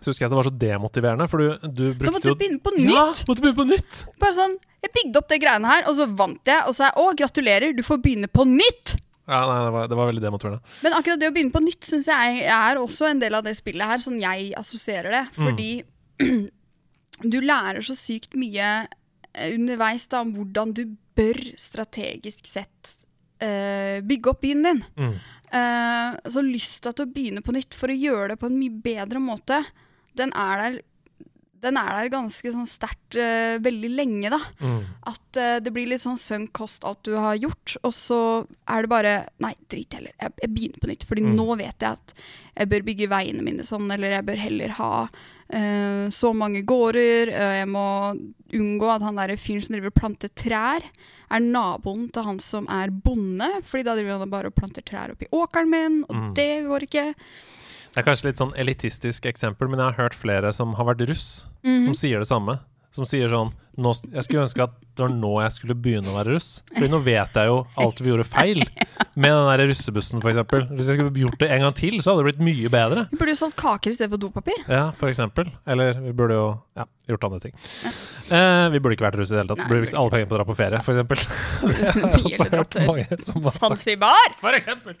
så 0.00 0.10
husker 0.10 0.24
jeg 0.24 0.28
at 0.28 0.32
det 0.34 0.38
var 0.40 0.48
så 0.48 0.58
demotiverende, 0.58 1.28
for 1.30 1.38
du, 1.38 1.48
du 1.68 1.84
Da 1.92 1.98
brukte 1.98 2.12
måtte 2.14 2.30
du 2.30 2.38
begynne 2.38 2.60
på 2.62 2.72
nytt! 2.76 2.92
Ja, 2.94 3.06
måtte 3.28 3.42
begynne 3.42 3.58
på 3.58 3.66
nytt! 3.70 4.02
Bare 4.22 4.36
sånn, 4.36 4.58
Jeg 4.82 4.90
bygde 4.96 5.18
opp 5.20 5.28
det 5.30 5.38
greiene 5.42 5.68
her, 5.70 5.84
og 5.86 5.94
så 5.94 6.08
vant 6.10 6.42
jeg. 6.44 6.62
Og 6.66 6.74
så 6.74 6.82
er 6.82 6.88
jeg 6.90 6.98
å, 6.98 7.10
gratulerer, 7.20 7.74
du 7.76 7.82
får 7.86 8.00
begynne 8.02 8.26
på 8.26 8.42
nytt! 8.48 8.96
Ja, 9.30 9.44
nei, 9.46 9.58
det 9.62 9.72
var, 9.74 9.86
det 9.90 9.98
var 10.00 10.08
veldig 10.10 10.22
demotiverende. 10.24 10.72
Men 10.82 10.96
akkurat 10.98 11.20
det 11.22 11.28
å 11.30 11.34
begynne 11.34 11.54
på 11.54 11.62
nytt 11.62 11.86
syns 11.86 12.08
jeg 12.10 12.40
er 12.50 12.80
også 12.80 13.06
en 13.10 13.20
del 13.22 13.36
av 13.38 13.44
det 13.46 13.54
spillet 13.54 13.86
her, 13.86 14.02
sånn 14.02 14.18
jeg 14.18 14.48
assosierer 14.58 15.14
det. 15.14 15.22
Mm. 15.38 15.44
Fordi 15.46 16.48
du 17.34 17.38
lærer 17.46 17.82
så 17.86 17.94
sykt 17.94 18.34
mye 18.34 18.72
eh, 19.34 19.54
underveis 19.54 20.08
da 20.10 20.24
om 20.26 20.34
hvordan 20.34 20.74
du 20.74 20.82
bør 21.14 21.38
strategisk 21.60 22.46
sett 22.48 22.96
uh, 23.44 24.00
bygge 24.02 24.30
opp 24.32 24.40
byen 24.42 24.66
din. 24.66 24.82
Mm. 24.98 25.14
Eh, 25.52 26.14
så 26.32 26.40
lysta 26.44 26.94
til 26.96 27.04
å 27.04 27.12
begynne 27.12 27.42
på 27.44 27.52
nytt 27.52 27.76
for 27.76 27.92
å 27.92 27.96
gjøre 27.98 28.32
det 28.32 28.40
på 28.40 28.48
en 28.48 28.56
mye 28.56 28.72
bedre 28.84 29.20
måte, 29.20 29.58
den 30.16 30.32
er 30.32 30.62
der, 30.62 30.78
den 31.62 31.76
er 31.78 31.90
der 31.92 32.08
ganske 32.10 32.52
sånn 32.54 32.66
sterkt 32.66 33.14
uh, 33.20 33.54
veldig 33.62 33.90
lenge, 33.92 34.32
da. 34.32 34.40
Mm. 34.64 34.80
At 35.12 35.38
uh, 35.38 35.58
det 35.62 35.70
blir 35.72 35.86
litt 35.92 36.02
sånn 36.02 36.18
sunk 36.18 36.50
cost 36.56 36.82
alt 36.88 37.04
du 37.06 37.12
har 37.14 37.36
gjort, 37.38 37.76
og 37.84 37.92
så 37.94 38.18
er 38.66 38.82
det 38.82 38.90
bare 38.90 39.12
Nei, 39.44 39.52
drit 39.70 39.94
heller. 39.94 40.16
Jeg, 40.16 40.34
jeg 40.42 40.52
begynner 40.56 40.82
på 40.82 40.90
nytt. 40.90 41.06
Fordi 41.06 41.22
Mm. 41.22 41.36
nå 41.38 41.46
vet 41.60 41.84
jeg 41.86 42.00
at 42.00 42.16
jeg 42.56 42.72
bør 42.72 42.88
bygge 42.88 43.10
veiene 43.12 43.44
mine 43.46 43.68
sånn, 43.68 43.86
eller 43.94 44.16
jeg 44.16 44.28
bør 44.32 44.42
heller 44.42 44.76
ha 44.80 44.90
så 45.52 46.30
mange 46.32 46.62
gårder. 46.64 47.28
jeg 47.28 47.66
må 47.68 48.16
unngå 48.56 48.88
at 48.88 49.02
han 49.04 49.18
derre 49.20 49.36
fyren 49.36 49.60
som 49.60 49.74
driver 49.74 49.90
og 49.90 49.98
planter 49.98 50.30
trær, 50.32 50.86
er 51.32 51.40
naboen 51.40 52.10
til 52.12 52.22
han 52.26 52.38
som 52.38 52.66
er 52.68 52.90
bonde. 52.92 53.48
Fordi 53.64 53.84
da 53.88 53.94
driver 53.96 54.18
han 54.22 54.30
bare 54.30 54.46
og 54.52 54.54
planter 54.54 54.82
trær 54.86 55.14
oppi 55.14 55.26
åkeren 55.32 55.70
min, 55.72 56.04
og 56.08 56.14
Mm. 56.16 56.34
det 56.34 56.50
går 56.68 56.80
ikke. 56.88 57.14
Det 57.92 58.00
er 58.00 58.02
kanskje 58.06 58.24
litt 58.30 58.38
sånn 58.40 58.54
elitistisk 58.56 59.26
eksempel, 59.28 59.68
men 59.68 59.78
jeg 59.78 59.92
har 59.92 59.98
hørt 60.08 60.14
flere 60.14 60.52
som 60.52 60.74
har 60.74 60.84
vært 60.94 61.06
russ, 61.08 61.44
Mhm. 61.64 61.82
som 61.84 61.94
sier 61.94 62.18
det 62.18 62.28
samme. 62.28 62.58
Som 62.92 63.08
sier 63.08 63.30
sånn 63.32 63.52
nå, 63.80 63.92
Jeg 64.12 64.26
skulle 64.26 64.42
ønske 64.44 64.66
at 64.66 64.74
det 64.92 65.00
var 65.06 65.12
nå 65.16 65.30
jeg 65.40 65.52
skulle 65.54 65.76
begynne 65.80 66.10
å 66.12 66.16
være 66.18 66.34
russ. 66.34 66.48
For 66.74 66.84
nå 66.92 66.98
vet 67.06 67.38
jeg 67.40 67.48
jo 67.48 67.54
alt 67.80 68.02
vi 68.04 68.10
gjorde 68.10 68.26
feil 68.28 68.60
med 69.22 69.32
den 69.32 69.46
der 69.48 69.62
russebussen, 69.70 70.20
f.eks. 70.20 70.40
Hvis 70.76 70.90
jeg 70.90 70.98
skulle 70.98 71.22
gjort 71.22 71.40
det 71.40 71.48
en 71.54 71.64
gang 71.64 71.76
til, 71.78 71.96
så 72.04 72.12
hadde 72.12 72.20
det 72.20 72.28
blitt 72.28 72.44
mye 72.44 72.72
bedre. 72.72 73.06
Vi 73.08 73.20
burde 73.22 73.32
jo 73.32 73.40
solgt 73.40 73.56
kaker 73.62 73.92
i 73.92 73.96
stedet 73.96 74.12
for 74.12 74.20
dopapir. 74.20 74.60
Ja, 74.68 74.90
eksempel. 75.08 75.48
Eller 75.64 75.96
vi 76.04 76.12
burde 76.16 76.36
jo 76.36 76.46
ja, 76.76 76.84
gjort 77.08 77.24
andre 77.30 77.40
ting. 77.46 77.56
Eh, 77.56 78.66
vi 78.74 78.82
burde 78.82 78.98
ikke 78.98 79.08
vært 79.08 79.18
russ 79.22 79.32
i 79.32 79.38
det 79.38 79.40
hele 79.40 79.54
tatt. 79.54 79.64
Nei, 79.64 79.70
burde 79.70 79.80
vi 79.80 79.86
brukt 79.86 79.98
alle 80.02 80.12
pengene 80.16 80.28
på 80.28 80.36
å 80.36 80.40
dra 80.42 80.48
på 80.52 80.58
ferie, 80.60 80.78
f.eks. 80.84 80.98
Zanzibar! 83.62 84.36
For 84.44 84.60
eksempel. 84.60 85.00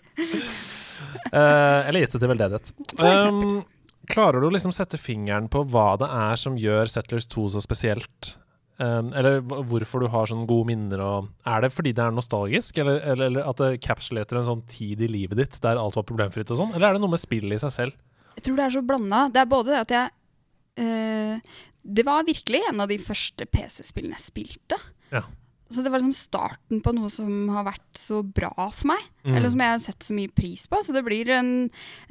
Eh, 1.32 1.88
eller 1.88 2.00
gitt 2.02 2.16
det 2.16 2.20
til 2.24 2.32
veldedighet. 2.32 2.74
For 2.96 3.12
eksempel. 3.12 3.48
Um, 3.60 3.62
klarer 4.10 4.42
du 4.42 4.48
å 4.48 4.52
liksom 4.54 4.72
sette 4.74 5.00
fingeren 5.00 5.48
på 5.52 5.64
hva 5.70 5.92
det 6.00 6.08
er 6.08 6.40
som 6.40 6.56
gjør 6.58 6.90
Settlers 6.90 7.28
2 7.30 7.48
så 7.54 7.62
spesielt? 7.64 8.36
Um, 8.82 9.12
eller 9.14 9.42
hvorfor 9.68 10.02
du 10.02 10.08
har 10.10 10.26
sånne 10.26 10.48
gode 10.48 10.70
minner 10.70 10.98
og 11.04 11.26
Er 11.46 11.60
det 11.62 11.68
fordi 11.74 11.92
det 11.94 12.02
er 12.02 12.14
nostalgisk, 12.16 12.78
eller, 12.80 13.02
eller, 13.12 13.28
eller 13.28 13.50
at 13.50 13.60
det 13.60 13.82
capsulater 13.84 14.40
en 14.40 14.46
sånn 14.46 14.64
tid 14.66 15.04
i 15.04 15.10
livet 15.12 15.38
ditt 15.38 15.58
der 15.62 15.78
alt 15.78 15.98
var 15.98 16.06
problemfritt 16.08 16.50
og 16.50 16.58
sånn? 16.58 16.72
Eller 16.74 16.88
er 16.88 16.96
det 16.96 17.02
noe 17.04 17.12
med 17.12 17.22
spillet 17.22 17.58
i 17.58 17.62
seg 17.62 17.74
selv? 17.74 18.00
Jeg 18.32 18.46
tror 18.46 18.58
det 18.58 18.64
er 18.64 18.74
så 18.74 18.82
blanda. 18.86 19.26
Det 19.30 19.42
er 19.42 19.50
både 19.52 19.74
det 19.74 19.82
at 19.82 19.92
jeg 19.92 20.86
eh, 20.86 21.52
Det 22.00 22.06
var 22.08 22.26
virkelig 22.26 22.62
en 22.70 22.82
av 22.82 22.88
de 22.90 22.98
første 23.02 23.46
PC-spillene 23.52 24.16
jeg 24.16 24.24
spilte. 24.24 24.80
Ja. 25.12 25.26
Så 25.72 25.84
det 25.84 25.92
var 25.92 26.02
liksom 26.02 26.14
starten 26.16 26.82
på 26.84 26.94
noe 26.96 27.10
som 27.12 27.48
har 27.54 27.66
vært 27.66 27.98
så 27.98 28.20
bra 28.22 28.52
for 28.70 28.92
meg. 28.92 29.08
Mm. 29.24 29.34
Eller 29.36 29.52
som 29.52 29.64
jeg 29.64 29.74
har 29.74 29.82
sett 29.84 30.06
så 30.06 30.16
mye 30.16 30.32
pris 30.32 30.66
på. 30.70 30.80
Så 30.84 30.94
det 30.94 31.04
blir 31.06 31.30
en, 31.34 31.52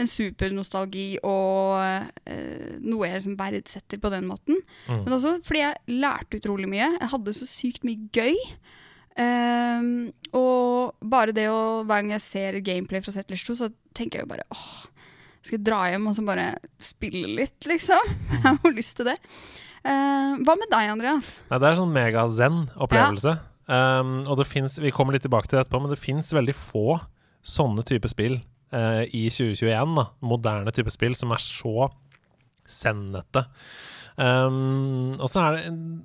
en 0.01 0.09
supernostalgi 0.09 1.07
og 1.27 1.79
eh, 2.25 2.77
noe 2.81 3.07
jeg 3.07 3.19
liksom 3.19 3.39
verdsetter 3.39 4.01
på 4.01 4.13
den 4.13 4.29
måten. 4.29 4.61
Mm. 4.87 5.03
Men 5.05 5.17
også 5.17 5.37
fordi 5.47 5.65
jeg 5.65 5.99
lærte 6.01 6.41
utrolig 6.41 6.69
mye. 6.71 6.93
Jeg 6.97 7.11
hadde 7.15 7.37
så 7.37 7.49
sykt 7.49 7.85
mye 7.87 8.09
gøy. 8.15 8.37
Ehm, 9.19 10.11
og 10.37 10.95
bare 11.03 11.33
det 11.35 11.49
å 11.51 11.83
Hver 11.83 11.99
gang 11.99 12.13
jeg 12.13 12.23
ser 12.23 12.59
gameplay 12.63 13.03
fra 13.03 13.11
Settlers 13.11 13.43
2, 13.43 13.57
så 13.59 13.67
tenker 13.97 14.21
jeg 14.21 14.27
jo 14.27 14.31
bare 14.31 14.45
åh, 14.55 14.69
skal 15.41 15.57
jeg 15.57 15.65
dra 15.67 15.81
hjem 15.91 16.07
og 16.07 16.15
så 16.15 16.23
bare 16.25 16.47
spille 16.81 17.33
litt, 17.41 17.57
liksom? 17.67 18.13
Jeg 18.31 18.43
har 18.45 18.59
jo 18.61 18.71
lyst 18.77 18.93
til 18.99 19.09
det. 19.09 19.17
Eh, 19.81 20.33
hva 20.45 20.53
med 20.53 20.69
deg, 20.69 20.91
Andreas? 20.93 21.31
Nei, 21.49 21.57
det 21.57 21.71
er 21.71 21.79
sånn 21.79 21.95
mega-zen-opplevelse. 21.95 23.33
Um, 23.71 24.25
og 24.27 24.35
det 24.41 24.49
finnes, 24.49 24.75
Vi 24.83 24.91
kommer 24.91 25.15
litt 25.15 25.23
tilbake 25.23 25.47
til 25.47 25.57
det 25.57 25.65
etterpå, 25.65 25.79
men 25.83 25.93
det 25.93 26.01
fins 26.01 26.33
veldig 26.35 26.55
få 26.57 26.99
sånne 27.41 27.85
type 27.87 28.09
spill 28.11 28.35
uh, 28.75 29.03
i 29.07 29.27
2021. 29.31 29.95
Da, 29.97 30.07
moderne 30.27 30.73
type 30.75 30.91
spill 30.93 31.15
som 31.17 31.31
er 31.31 31.43
så 31.43 31.87
sennete. 32.67 33.45
Um, 34.19 35.15
og 35.21 35.29
så 35.31 35.39
er 35.39 35.55
det 35.55 35.61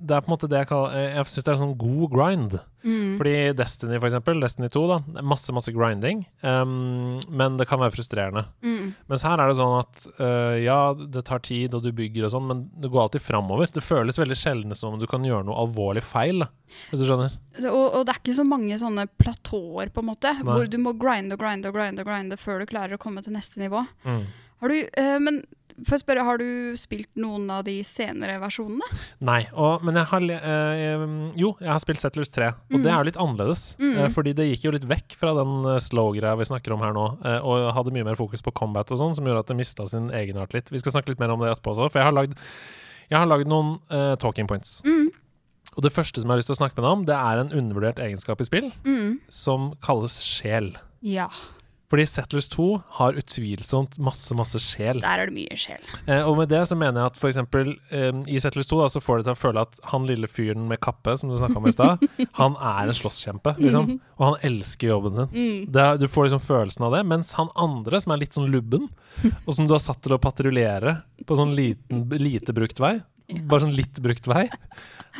Det 0.07 0.15
er 0.15 0.23
på 0.23 0.31
en 0.31 0.35
måte 0.37 0.49
det 0.49 0.61
jeg 0.61 0.69
kaller 0.71 0.95
Jeg 0.95 1.27
syns 1.27 1.43
det 1.43 1.51
er 1.51 1.57
en 1.57 1.63
sånn 1.65 1.79
god 1.81 2.13
grind. 2.13 2.55
Mm. 2.87 3.17
Fordi 3.19 3.35
Destiny, 3.59 3.97
for 3.99 4.07
eksempel, 4.07 4.41
Destiny 4.41 4.69
2, 4.71 4.83
da, 4.87 4.99
det 5.09 5.19
er 5.21 5.27
masse 5.27 5.55
masse 5.57 5.73
grinding. 5.75 6.23
Um, 6.47 7.19
men 7.27 7.59
det 7.59 7.67
kan 7.67 7.81
være 7.83 7.97
frustrerende. 7.97 8.45
Mm. 8.63 8.95
Mens 9.11 9.25
her 9.27 9.43
er 9.43 9.51
det 9.51 9.59
sånn 9.59 9.75
at 9.81 10.07
uh, 10.21 10.55
ja, 10.63 10.79
det 10.95 11.25
tar 11.27 11.43
tid, 11.47 11.75
og 11.75 11.83
du 11.83 11.91
bygger 11.97 12.29
og 12.29 12.35
sånn, 12.37 12.47
men 12.51 12.63
det 12.79 12.93
går 12.93 13.07
alltid 13.07 13.27
framover. 13.27 13.73
Det 13.75 13.85
føles 13.85 14.23
veldig 14.23 14.39
sjelden 14.39 14.79
som 14.79 14.95
om 14.95 15.03
du 15.03 15.09
kan 15.11 15.27
gjøre 15.27 15.49
noe 15.49 15.59
alvorlig 15.67 16.05
feil, 16.07 16.47
hvis 16.93 17.03
du 17.03 17.09
skjønner. 17.09 17.35
Og, 17.67 17.85
og 17.91 18.01
det 18.07 18.15
er 18.15 18.23
ikke 18.23 18.39
så 18.39 18.47
mange 18.47 18.79
sånne 18.81 19.09
platåer, 19.19 19.91
på 19.91 20.05
en 20.05 20.11
måte, 20.13 20.37
Nei. 20.39 20.47
hvor 20.47 20.71
du 20.71 20.79
må 20.83 20.95
grinde 21.01 21.35
og 21.35 21.43
grinde 21.43 21.73
og 21.73 21.79
grinde, 21.81 22.07
og 22.07 22.11
grinde 22.13 22.39
før 22.41 22.63
du 22.63 22.71
klarer 22.71 22.95
å 22.95 23.03
komme 23.03 23.25
til 23.27 23.35
neste 23.35 23.63
nivå. 23.63 23.83
Mm. 24.07 24.27
Har 24.63 24.73
du, 24.73 24.79
uh, 24.95 25.17
men 25.27 25.43
får 25.85 25.97
jeg 25.97 26.03
spørre, 26.03 26.25
har 26.25 26.39
du 26.41 26.47
spilt 26.81 27.09
noen 27.21 27.49
av 27.53 27.65
de 27.67 27.75
senere 27.85 28.39
versjonene? 28.43 28.87
Nei, 29.27 29.43
og, 29.53 29.85
men 29.85 29.99
jeg 30.01 30.09
har 30.13 30.25
øh, 30.39 31.05
Jo, 31.37 31.51
jeg 31.61 31.69
har 31.73 31.83
spilt 31.83 32.01
Settlers 32.01 32.33
3, 32.33 32.49
og 32.73 32.79
det 32.85 32.91
er 32.93 32.97
jo 33.03 33.09
litt 33.11 33.21
annerledes. 33.21 33.65
Mm. 33.83 33.93
øh, 33.99 34.09
fordi 34.15 34.33
det 34.39 34.49
gikk 34.53 34.65
jo 34.69 34.75
litt 34.77 34.89
vekk 34.89 35.19
fra 35.21 35.35
den 35.37 35.59
øh, 35.67 35.77
slow-greia 35.83 36.37
vi 36.41 36.49
snakker 36.49 36.73
om 36.77 36.83
her 36.87 36.97
nå, 36.97 37.07
og 37.47 37.69
hadde 37.77 37.93
mye 37.95 38.07
mer 38.09 38.19
fokus 38.19 38.43
på 38.45 38.55
combat 38.57 38.91
og 38.95 39.01
sånn, 39.03 39.15
som 39.19 39.29
gjorde 39.29 39.45
at 39.45 39.53
det 39.53 39.59
mista 39.61 39.87
sin 39.91 40.09
egenart 40.15 40.57
litt. 40.57 40.73
Vi 40.73 40.81
skal 40.83 40.97
snakke 40.97 41.13
litt 41.13 41.21
mer 41.23 41.35
om 41.35 41.43
det 41.43 41.53
etterpå 41.53 41.75
også, 41.75 41.91
for 41.93 42.01
jeg 42.03 42.09
har 42.09 42.17
lagd, 42.17 42.37
jeg 43.11 43.19
har 43.21 43.29
lagd 43.31 43.51
noen 43.51 43.77
uh, 43.93 44.15
talking 44.23 44.49
points. 44.51 44.79
Mm. 44.87 45.11
Og 45.77 45.85
det 45.85 45.93
første 45.93 46.23
som 46.23 46.31
jeg 46.31 46.37
har 46.37 46.41
lyst 46.41 46.49
til 46.51 46.57
å 46.57 46.61
snakke 46.63 46.79
med 46.79 46.87
deg 46.87 46.95
om, 46.97 47.05
det 47.11 47.17
er 47.19 47.41
en 47.43 47.53
undervurdert 47.53 47.99
egenskap 48.01 48.41
i 48.41 48.47
spill, 48.49 48.71
Mm. 48.87 49.19
som 49.29 49.75
kalles 49.85 50.17
sjel. 50.25 50.73
Ja, 51.05 51.29
Fordi 51.91 52.07
Settlers 52.09 52.49
2 52.51 52.67
har 52.99 53.19
utvilsomt 53.21 53.99
masse, 54.03 54.35
masse 54.39 54.59
sjel. 54.63 55.01
der 55.05 55.23
er 55.23 55.31
det 55.31 55.37
mye 55.37 55.59
sjel. 55.59 55.83
Eh, 56.07 56.23
og 56.27 56.37
med 56.41 56.51
det 56.51 56.65
så 56.67 56.79
mener 56.79 57.03
jeg 57.03 57.13
at 57.13 57.21
for 57.21 57.31
eksempel 57.31 57.73
eh, 57.95 58.11
i 58.27 58.41
Settlers 58.43 58.71
2 58.71 58.81
da, 58.83 58.89
så 58.91 59.03
får 59.03 59.21
det 59.21 59.29
til 59.29 59.37
å 59.37 59.41
føle 59.41 59.65
at 59.69 59.81
han 59.93 60.09
lille 60.09 60.31
fyren 60.31 60.67
med 60.71 60.83
kappe, 60.83 61.15
som 61.19 61.31
du 61.31 61.37
snakka 61.39 61.61
om 61.61 61.69
i 61.71 61.75
stad, 61.75 62.07
han 62.41 62.59
er 62.59 62.91
en 62.91 62.99
slåsskjempe, 62.99 63.57
liksom. 63.63 63.97
Og 64.19 64.25
han 64.25 64.39
elsker 64.51 64.91
jobben 64.91 65.15
sin. 65.19 65.31
Mm. 65.33 65.67
Det, 65.73 65.89
du 66.03 66.09
får 66.11 66.29
liksom 66.29 66.43
følelsen 66.43 66.89
av 66.89 66.97
det. 66.97 67.05
Mens 67.15 67.35
han 67.39 67.53
andre, 67.55 68.03
som 68.03 68.15
er 68.15 68.25
litt 68.25 68.39
sånn 68.39 68.51
lubben, 68.51 68.89
og 69.47 69.53
som 69.55 69.69
du 69.69 69.77
har 69.77 69.83
satt 69.83 70.03
til 70.05 70.17
å 70.17 70.23
patruljere 70.23 71.01
på 71.27 71.39
sånn 71.39 71.55
liten, 71.57 72.07
lite 72.19 72.55
brukt 72.57 72.83
vei, 72.83 72.97
bare 73.27 73.65
sånn 73.65 73.77
litt 73.77 73.99
brukt 74.03 74.29
vei, 74.31 74.47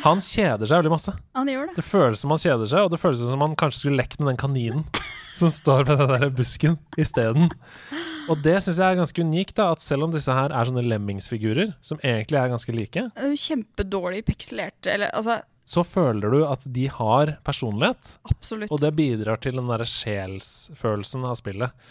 han 0.03 0.21
kjeder 0.21 0.69
seg 0.69 0.81
veldig 0.83 0.93
masse. 0.93 1.13
Han 1.37 1.49
gjør 1.49 1.69
det. 1.69 1.77
Det 1.79 1.85
føles 1.85 2.21
som 2.21 2.33
han 2.33 2.41
kjeder 2.41 2.69
seg, 2.69 2.85
og 2.85 2.93
det 2.93 2.99
føles 3.01 3.23
som 3.25 3.43
han 3.43 3.55
kanskje 3.59 3.83
skulle 3.83 4.01
lekt 4.01 4.19
med 4.21 4.29
den 4.31 4.39
kaninen 4.39 4.85
som 5.37 5.51
står 5.53 5.87
ved 5.87 6.01
den 6.01 6.13
der 6.13 6.31
busken 6.33 6.77
isteden. 6.99 7.51
Og 8.27 8.41
det 8.43 8.57
syns 8.63 8.79
jeg 8.81 8.85
er 8.93 8.99
ganske 8.99 9.23
unikt, 9.23 9.55
da, 9.57 9.69
at 9.73 9.83
selv 9.83 10.07
om 10.07 10.13
disse 10.13 10.33
her 10.33 10.53
er 10.53 10.69
sånne 10.69 10.85
lemmingsfigurer, 10.85 11.73
som 11.81 12.01
egentlig 12.03 12.41
er 12.41 12.51
ganske 12.51 12.75
like, 12.75 13.05
er 13.07 13.31
jo 13.31 13.39
Kjempedårlig 13.47 14.25
pikselerte, 14.27 14.91
Eller 14.93 15.13
altså, 15.15 15.39
så 15.67 15.83
føler 15.83 16.31
du 16.31 16.41
at 16.47 16.63
de 16.63 16.85
har 16.91 17.33
personlighet, 17.47 18.13
absolutt. 18.29 18.71
og 18.71 18.81
det 18.83 18.93
bidrar 18.95 19.41
til 19.43 19.57
den 19.59 19.67
derre 19.71 19.87
sjelsfølelsen 19.89 21.25
av 21.27 21.39
spillet. 21.39 21.89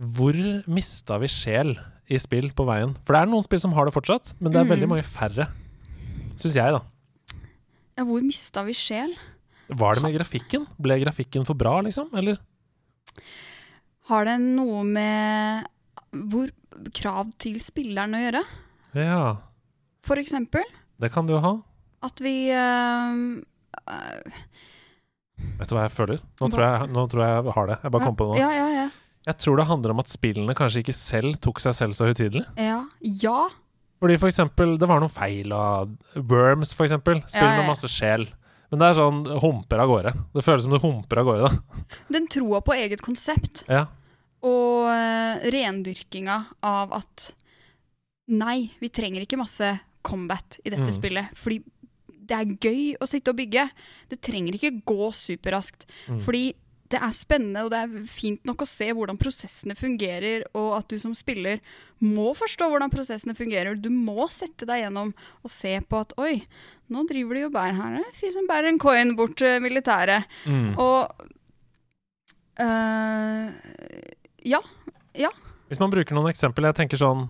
Hvor 0.00 0.38
mista 0.72 1.18
vi 1.20 1.28
sjel 1.30 1.74
i 2.10 2.18
spill 2.18 2.50
på 2.56 2.64
veien? 2.66 2.94
For 3.06 3.14
det 3.14 3.22
er 3.22 3.30
noen 3.30 3.44
spill 3.46 3.60
som 3.62 3.72
har 3.76 3.86
det 3.86 3.94
fortsatt, 3.94 4.34
men 4.40 4.52
det 4.52 4.60
er 4.60 4.64
Mm. 4.64 4.72
veldig 4.74 4.88
mange 4.88 5.04
færre. 5.04 5.48
Syns 6.36 6.54
jeg, 6.56 6.72
da. 6.72 6.80
Ja, 7.98 8.04
hvor 8.04 8.22
mista 8.24 8.64
vi 8.64 8.72
sjel? 8.72 9.14
Var 9.68 9.94
det 9.94 10.02
med 10.02 10.14
grafikken? 10.18 10.66
Ble 10.80 10.98
grafikken 11.04 11.44
for 11.46 11.54
bra, 11.54 11.80
liksom? 11.82 12.08
Eller? 12.14 12.38
Har 14.10 14.24
det 14.24 14.38
noe 14.40 14.82
med 14.84 15.66
hvor 16.12 16.50
krav 16.92 17.30
til 17.38 17.58
spilleren 17.62 18.14
å 18.16 18.20
gjøre? 18.24 18.42
Ja, 18.94 19.36
For 20.02 20.16
eksempel 20.16 20.64
det 21.00 21.12
kan 21.14 21.24
du 21.26 21.32
jo 21.34 21.40
ha. 21.40 21.52
at 22.02 22.18
vi 22.20 22.50
eh, 22.50 23.14
eh, 23.88 24.40
Vet 25.58 25.68
du 25.70 25.74
hva 25.76 25.86
jeg 25.88 25.94
føler? 25.94 26.18
Nå 26.40 26.48
tror 26.52 26.62
jeg, 26.66 26.90
nå 26.92 27.04
tror 27.10 27.22
jeg 27.24 27.52
har 27.54 27.66
det. 27.70 27.78
Jeg 27.82 27.90
bare 27.94 28.04
kom 28.04 28.16
på 28.18 28.26
nå. 28.30 28.36
Ja, 28.38 28.50
ja, 28.54 28.66
ja. 28.70 28.88
Jeg 29.26 29.38
tror 29.38 29.56
det 29.60 29.66
handler 29.68 29.92
om 29.94 30.00
at 30.02 30.10
spillene 30.10 30.54
kanskje 30.58 30.82
ikke 30.82 30.94
selv 30.98 31.36
tok 31.44 31.60
seg 31.62 31.74
selv 31.78 31.94
så 31.94 32.08
høytidelig. 32.08 32.42
Ja. 32.58 32.80
ja. 33.22 33.40
Fordi 34.02 34.16
for 34.18 34.26
eksempel, 34.32 34.76
det 34.82 34.88
var 34.90 34.98
noen 35.02 35.12
feil 35.14 35.52
av 35.54 35.92
Worms, 36.16 36.72
for 36.74 36.88
eksempel. 36.88 37.20
Spill 37.30 37.44
Ja, 37.46 37.52
ja, 37.54 37.60
med 37.62 37.70
masse 37.70 37.86
sjel. 37.92 38.26
Men 38.72 38.80
det 38.80 38.88
er 38.88 38.96
sånn 38.98 39.20
humper 39.44 39.82
av 39.84 39.90
gårde. 39.92 40.12
Det 40.34 40.42
føles 40.42 40.64
som 40.66 40.72
det 40.74 40.80
humper 40.82 41.20
av 41.22 41.28
gårde, 41.28 41.50
da. 41.52 41.86
Den 42.16 42.26
troa 42.32 42.62
på 42.64 42.74
eget 42.74 43.02
konsept 43.04 43.62
Ja. 43.70 43.84
og 44.42 44.88
uh, 44.90 45.44
rendyrkinga 45.54 46.38
av 46.66 46.92
at 46.98 47.28
nei, 48.32 48.70
vi 48.80 48.88
trenger 48.90 49.22
ikke 49.26 49.38
masse 49.38 49.68
combat 50.02 50.58
i 50.64 50.70
dette 50.72 50.88
Mm. 50.88 50.96
spillet. 50.96 51.36
Fordi 51.38 51.60
det 52.26 52.34
er 52.38 52.56
gøy 52.58 52.96
å 53.02 53.06
sitte 53.06 53.30
og 53.30 53.36
bygge. 53.38 53.68
Det 54.08 54.20
trenger 54.24 54.54
ikke 54.56 54.82
gå 54.86 55.10
superraskt. 55.14 55.86
Mm. 56.08 56.20
Fordi 56.24 56.54
det 56.92 57.00
er 57.00 57.12
spennende, 57.16 57.62
og 57.64 57.70
det 57.72 57.78
er 57.82 58.06
fint 58.10 58.42
nok 58.48 58.64
å 58.64 58.68
se 58.68 58.90
hvordan 58.92 59.18
prosessene 59.20 59.74
fungerer, 59.78 60.44
og 60.58 60.74
at 60.78 60.88
du 60.92 60.98
som 61.00 61.14
spiller 61.16 61.60
må 62.02 62.32
forstå 62.36 62.68
hvordan 62.68 62.92
prosessene 62.92 63.34
fungerer. 63.38 63.78
Du 63.80 63.88
må 63.92 64.26
sette 64.32 64.66
deg 64.68 64.82
gjennom 64.84 65.12
og 65.42 65.52
se 65.52 65.76
på 65.88 66.00
at 66.02 66.12
oi, 66.20 66.42
nå 66.92 67.04
driver 67.08 67.38
de 67.38 67.46
og 67.48 67.54
bærer 67.54 67.78
her. 67.78 67.96
Er 68.00 68.04
en 68.04 68.18
fyr 68.18 68.34
som 68.34 68.48
bærer 68.50 68.68
en 68.72 68.80
coin 68.82 69.14
bort 69.18 69.36
til 69.40 69.62
militæret. 69.64 70.28
Mm. 70.44 70.74
Og 70.82 71.28
øh, 72.60 73.46
ja. 74.52 74.60
Hvis 75.72 75.80
man 75.80 75.92
bruker 75.94 76.16
noen 76.18 76.28
eksempler, 76.32 76.68
jeg 76.68 76.82
tenker 76.82 77.00
sånn 77.00 77.28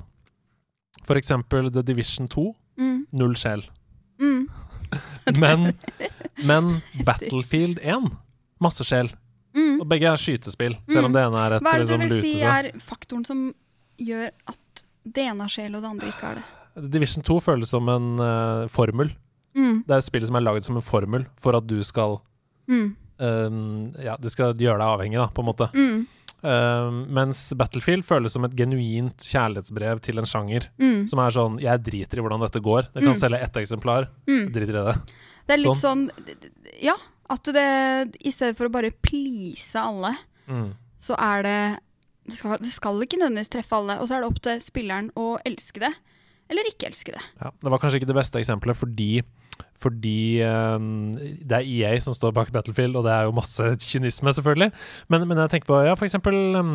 For 1.06 1.18
eksempel 1.18 1.70
The 1.70 1.84
Division 1.86 2.26
2. 2.30 2.48
Mm, 2.82 2.98
Null 3.20 3.34
sjel. 3.38 3.62
mm, 4.18 4.46
Men, 5.42 5.72
men 6.48 6.70
Battlefield 7.06 7.78
1. 7.84 8.10
Masse 8.62 8.84
sjel. 8.86 9.10
Mm. 9.54 9.80
Og 9.80 9.88
begge 9.88 10.08
er 10.12 10.16
skytespill, 10.16 10.76
selv 10.90 11.04
om 11.08 11.12
det 11.12 11.22
ene 11.26 11.36
er 11.46 11.52
et 11.58 11.62
Hva 11.62 11.74
er 11.74 11.82
det 11.82 11.88
liksom, 11.88 12.00
du 12.00 12.08
vil 12.08 12.20
si 12.22 12.42
er 12.42 12.70
faktoren 12.80 13.24
som 13.26 13.54
gjør 13.98 14.30
at 14.48 14.82
det 15.04 15.24
ene 15.28 15.40
har 15.44 15.48
sjel, 15.52 15.74
og 15.76 15.82
det 15.82 15.90
andre 15.90 16.08
ikke 16.12 16.26
har 16.30 16.34
det? 16.40 16.90
Division 16.90 17.22
2 17.22 17.40
føles 17.44 17.68
som 17.68 17.88
en 17.92 18.06
uh, 18.20 18.66
formel. 18.72 19.10
Mm, 19.54 19.82
Det 19.86 19.92
er 19.92 19.98
et 20.00 20.04
spill 20.08 20.24
som 20.24 20.36
er 20.36 20.40
laget 20.46 20.64
som 20.64 20.76
en 20.76 20.82
formel 20.82 21.26
for 21.36 21.54
at 21.58 21.66
du 21.68 21.82
skal 21.84 22.20
mm, 22.70 22.96
um, 23.20 23.92
Ja, 24.00 24.16
det 24.16 24.30
skal 24.32 24.54
gjøre 24.56 24.78
deg 24.80 24.88
avhengig, 24.88 25.18
da, 25.20 25.28
på 25.28 25.44
en 25.44 25.50
måte. 25.52 25.68
mm, 25.74 26.02
Um, 26.42 27.04
mens 27.14 27.52
Battlefield 27.54 28.02
føles 28.02 28.32
som 28.34 28.42
et 28.42 28.56
genuint 28.58 29.14
kjærlighetsbrev 29.30 30.00
til 30.02 30.18
en 30.18 30.26
sjanger. 30.26 30.64
mm, 30.74 31.04
Som 31.06 31.20
er 31.22 31.30
sånn 31.30 31.60
Jeg 31.62 31.78
driter 31.86 32.18
i 32.18 32.20
hvordan 32.24 32.40
dette 32.42 32.58
går. 32.60 32.88
Jeg 32.96 33.04
kan 33.04 33.12
Mm. 33.12 33.20
selge 33.20 33.38
ett 33.44 33.54
eksemplar. 33.60 34.08
mm. 34.26 34.48
Driter 34.52 34.74
i 34.74 34.82
det. 34.88 34.96
Det 35.46 35.54
er 35.54 35.62
litt 35.62 35.78
sånn 35.78 36.10
Ja, 36.82 36.96
at 37.32 37.50
det 37.56 37.66
i 38.26 38.32
stedet 38.34 38.58
for 38.58 38.68
å 38.68 38.74
bare 38.74 38.92
please 39.04 39.72
alle, 39.80 40.14
Mm. 40.50 40.72
så 40.98 41.14
er 41.22 41.42
det 41.46 41.58
det 42.26 42.34
skal, 42.36 42.58
det 42.58 42.70
skal 42.70 42.98
ikke 43.02 43.18
nødvendigvis 43.18 43.50
treffe 43.50 43.76
alle, 43.78 43.96
og 44.02 44.06
så 44.10 44.16
er 44.16 44.22
det 44.22 44.28
opp 44.30 44.40
til 44.42 44.58
spilleren 44.62 45.08
å 45.18 45.38
elske 45.46 45.80
det, 45.82 45.90
eller 46.50 46.68
ikke 46.70 46.86
elske 46.90 47.14
det. 47.14 47.22
Ja, 47.40 47.50
det 47.62 47.70
var 47.72 47.80
kanskje 47.82 47.98
ikke 48.00 48.10
det 48.10 48.18
beste 48.18 48.38
eksempelet 48.42 48.78
fordi 48.78 49.22
fordi 49.78 50.42
um, 50.46 51.12
det 51.14 51.56
er 51.58 51.66
EA 51.66 52.00
som 52.02 52.14
står 52.14 52.32
bak 52.34 52.50
Battlefield, 52.54 52.96
og 52.98 53.04
det 53.06 53.12
er 53.14 53.26
jo 53.26 53.34
masse 53.36 53.66
kynisme, 53.84 54.32
selvfølgelig. 54.34 54.70
Men, 55.12 55.26
men 55.28 55.38
jeg 55.44 55.50
tenker 55.54 55.70
på 55.70 55.80
ja, 55.86 55.94
for 55.98 56.06
eksempel 56.08 56.56
um, 56.58 56.72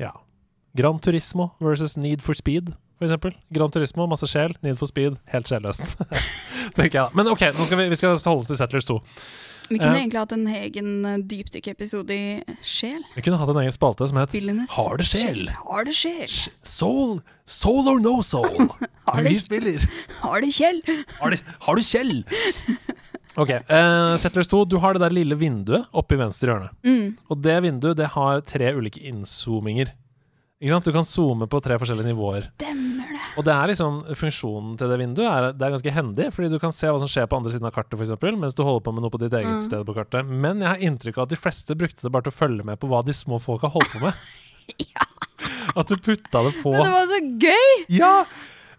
ja. 0.00 0.10
Gran 0.76 0.98
Turismo 1.02 1.50
versus 1.60 1.96
Need 1.98 2.22
for 2.22 2.34
Speed, 2.38 2.72
eksempel. 3.06 3.34
Gran 3.52 3.70
Turismo, 3.72 4.06
masse 4.10 4.26
sjel. 4.30 4.54
Need 4.62 4.78
for 4.80 4.86
Speed, 4.90 5.16
helt 5.32 5.46
sjelløst. 5.50 5.96
Tenker 6.76 6.90
jeg 6.90 6.98
da. 6.98 7.06
Men 7.16 7.30
ok, 7.32 7.46
nå 7.56 7.66
skal 7.68 7.78
vi, 7.80 7.88
vi 7.92 7.98
skal 8.00 8.12
holde 8.16 8.42
oss 8.44 8.50
til 8.52 8.58
Settlers 8.60 8.88
2. 8.90 8.98
Vi 9.70 9.78
kunne 9.78 9.94
Eh. 9.94 10.00
egentlig 10.02 10.18
hatt 10.18 10.32
en 10.34 10.46
egen 10.50 10.88
eh, 11.06 11.18
dypdykkepisode 11.30 12.10
i 12.10 12.56
sjel. 12.66 12.98
Vi 13.14 13.22
kunne 13.22 13.38
hatt 13.38 13.52
en 13.52 13.60
egen 13.62 13.70
spalte 13.74 14.08
som 14.10 14.18
het 14.18 14.32
Spillenes 14.32 14.72
Har 14.74 14.96
det 14.98 15.06
sjel? 15.06 15.44
Har 15.60 15.84
det 15.86 15.94
sjel? 15.94 16.26
Soul, 16.66 17.20
soul 17.46 17.86
or 17.92 18.00
no 18.02 18.16
soul? 18.26 18.66
Har 19.06 19.22
det- 19.22 19.30
vi 19.30 19.38
spiller. 19.38 19.86
Har 20.24 20.42
det 20.42 20.50
kjell? 20.56 20.82
Har, 21.20 21.30
det, 21.36 21.40
har 21.68 21.78
du 21.78 21.82
Kjell? 21.86 22.24
Ok, 23.38 23.50
eh, 23.50 24.16
Settlers 24.18 24.48
2, 24.50 24.64
du 24.68 24.76
har 24.82 24.94
det 24.98 25.04
der 25.04 25.14
lille 25.14 25.36
vinduet 25.38 25.86
oppe 25.96 26.16
i 26.16 26.18
venstre 26.20 26.50
hjørne. 26.50 26.70
Mm. 26.82 27.14
Og 27.30 27.38
det 27.42 27.56
vinduet 27.64 27.96
det 28.02 28.08
har 28.16 28.42
tre 28.42 28.72
ulike 28.76 29.00
inzoominger. 29.06 29.92
Du 30.60 30.92
kan 30.92 31.04
zoome 31.08 31.46
på 31.48 31.56
tre 31.64 31.78
forskjellige 31.80 32.10
nivåer. 32.12 32.50
Stemmer 32.60 33.08
det. 33.14 33.20
Og 33.40 33.44
det 33.46 33.52
er 33.54 33.70
liksom 33.70 34.00
funksjonen 34.18 34.74
til 34.76 34.90
det 34.92 34.98
vinduet 35.00 35.24
er, 35.30 35.46
det 35.56 35.64
er 35.64 35.72
ganske 35.72 35.92
hendig, 35.94 36.26
fordi 36.36 36.50
du 36.52 36.58
kan 36.60 36.74
se 36.74 36.90
hva 36.90 36.98
som 37.00 37.08
skjer 37.08 37.28
på 37.30 37.38
andre 37.38 37.52
siden 37.54 37.64
av 37.68 37.72
kartet, 37.72 37.94
for 37.96 38.04
eksempel, 38.04 38.36
mens 38.36 38.56
du 38.58 38.60
holder 38.66 38.82
på 38.84 38.92
med 38.92 39.06
noe 39.06 39.12
på 39.14 39.20
ditt 39.22 39.32
eget 39.32 39.54
Mm. 39.56 39.62
sted 39.64 39.86
på 39.88 39.94
kartet. 39.96 40.26
Men 40.28 40.60
jeg 40.60 40.68
har 40.68 40.76
inntrykk 40.84 41.16
av 41.16 41.22
at 41.24 41.32
de 41.32 41.36
fleste 41.40 41.76
brukte 41.78 42.02
det 42.04 42.12
bare 42.12 42.26
til 42.28 42.34
å 42.34 42.40
følge 42.42 42.64
med 42.68 42.76
på 42.82 42.90
hva 42.92 43.00
de 43.06 43.12
små 43.16 43.40
folka 43.40 43.72
holdt 43.72 43.88
på 43.94 44.02
med. 44.04 44.12
At 45.80 45.86
du 45.88 45.96
putta 45.96 46.42
det 46.44 46.52
på 46.62 46.72
Men 46.74 46.84
det 46.84 46.92
var 46.92 47.06
så 47.08 47.20
gøy! 47.40 47.84
Ja! 47.88 48.24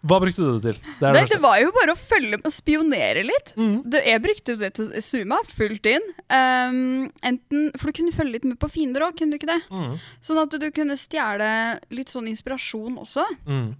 Hva 0.02 0.18
brukte 0.22 0.42
du 0.42 0.56
det 0.56 0.72
til? 0.72 0.80
Det 0.98 1.12
det 1.14 1.22
det 1.30 1.38
var 1.42 1.60
jo 1.62 1.70
bare 1.76 1.94
å 1.94 1.98
følge 1.98 2.40
og 2.40 2.54
spionere 2.54 3.22
litt. 3.26 3.52
Mm. 3.54 3.76
Det, 3.86 4.00
jeg 4.08 4.22
brukte 4.24 4.56
det 4.58 4.72
til 4.78 4.90
zoome 5.04 5.38
fullt 5.52 5.86
inn. 5.92 6.08
Um, 6.26 7.06
enten, 7.22 7.70
for 7.76 7.88
du 7.88 8.00
kunne 8.00 8.14
følge 8.16 8.38
litt 8.38 8.48
med 8.48 8.58
på 8.62 8.70
fiender 8.72 9.06
òg, 9.06 9.14
kunne 9.18 9.36
du 9.36 9.38
ikke 9.38 9.52
det? 9.52 9.60
Mm. 9.70 9.94
Sånn 10.26 10.42
at 10.42 10.58
du 10.58 10.68
kunne 10.74 10.98
stjele 10.98 11.48
litt 11.94 12.10
sånn 12.10 12.28
inspirasjon 12.32 12.98
også. 13.04 13.26
Mm. 13.46 13.72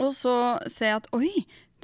Og 0.00 0.10
så 0.16 0.34
se 0.72 0.88
at 0.96 1.08
oi, 1.16 1.30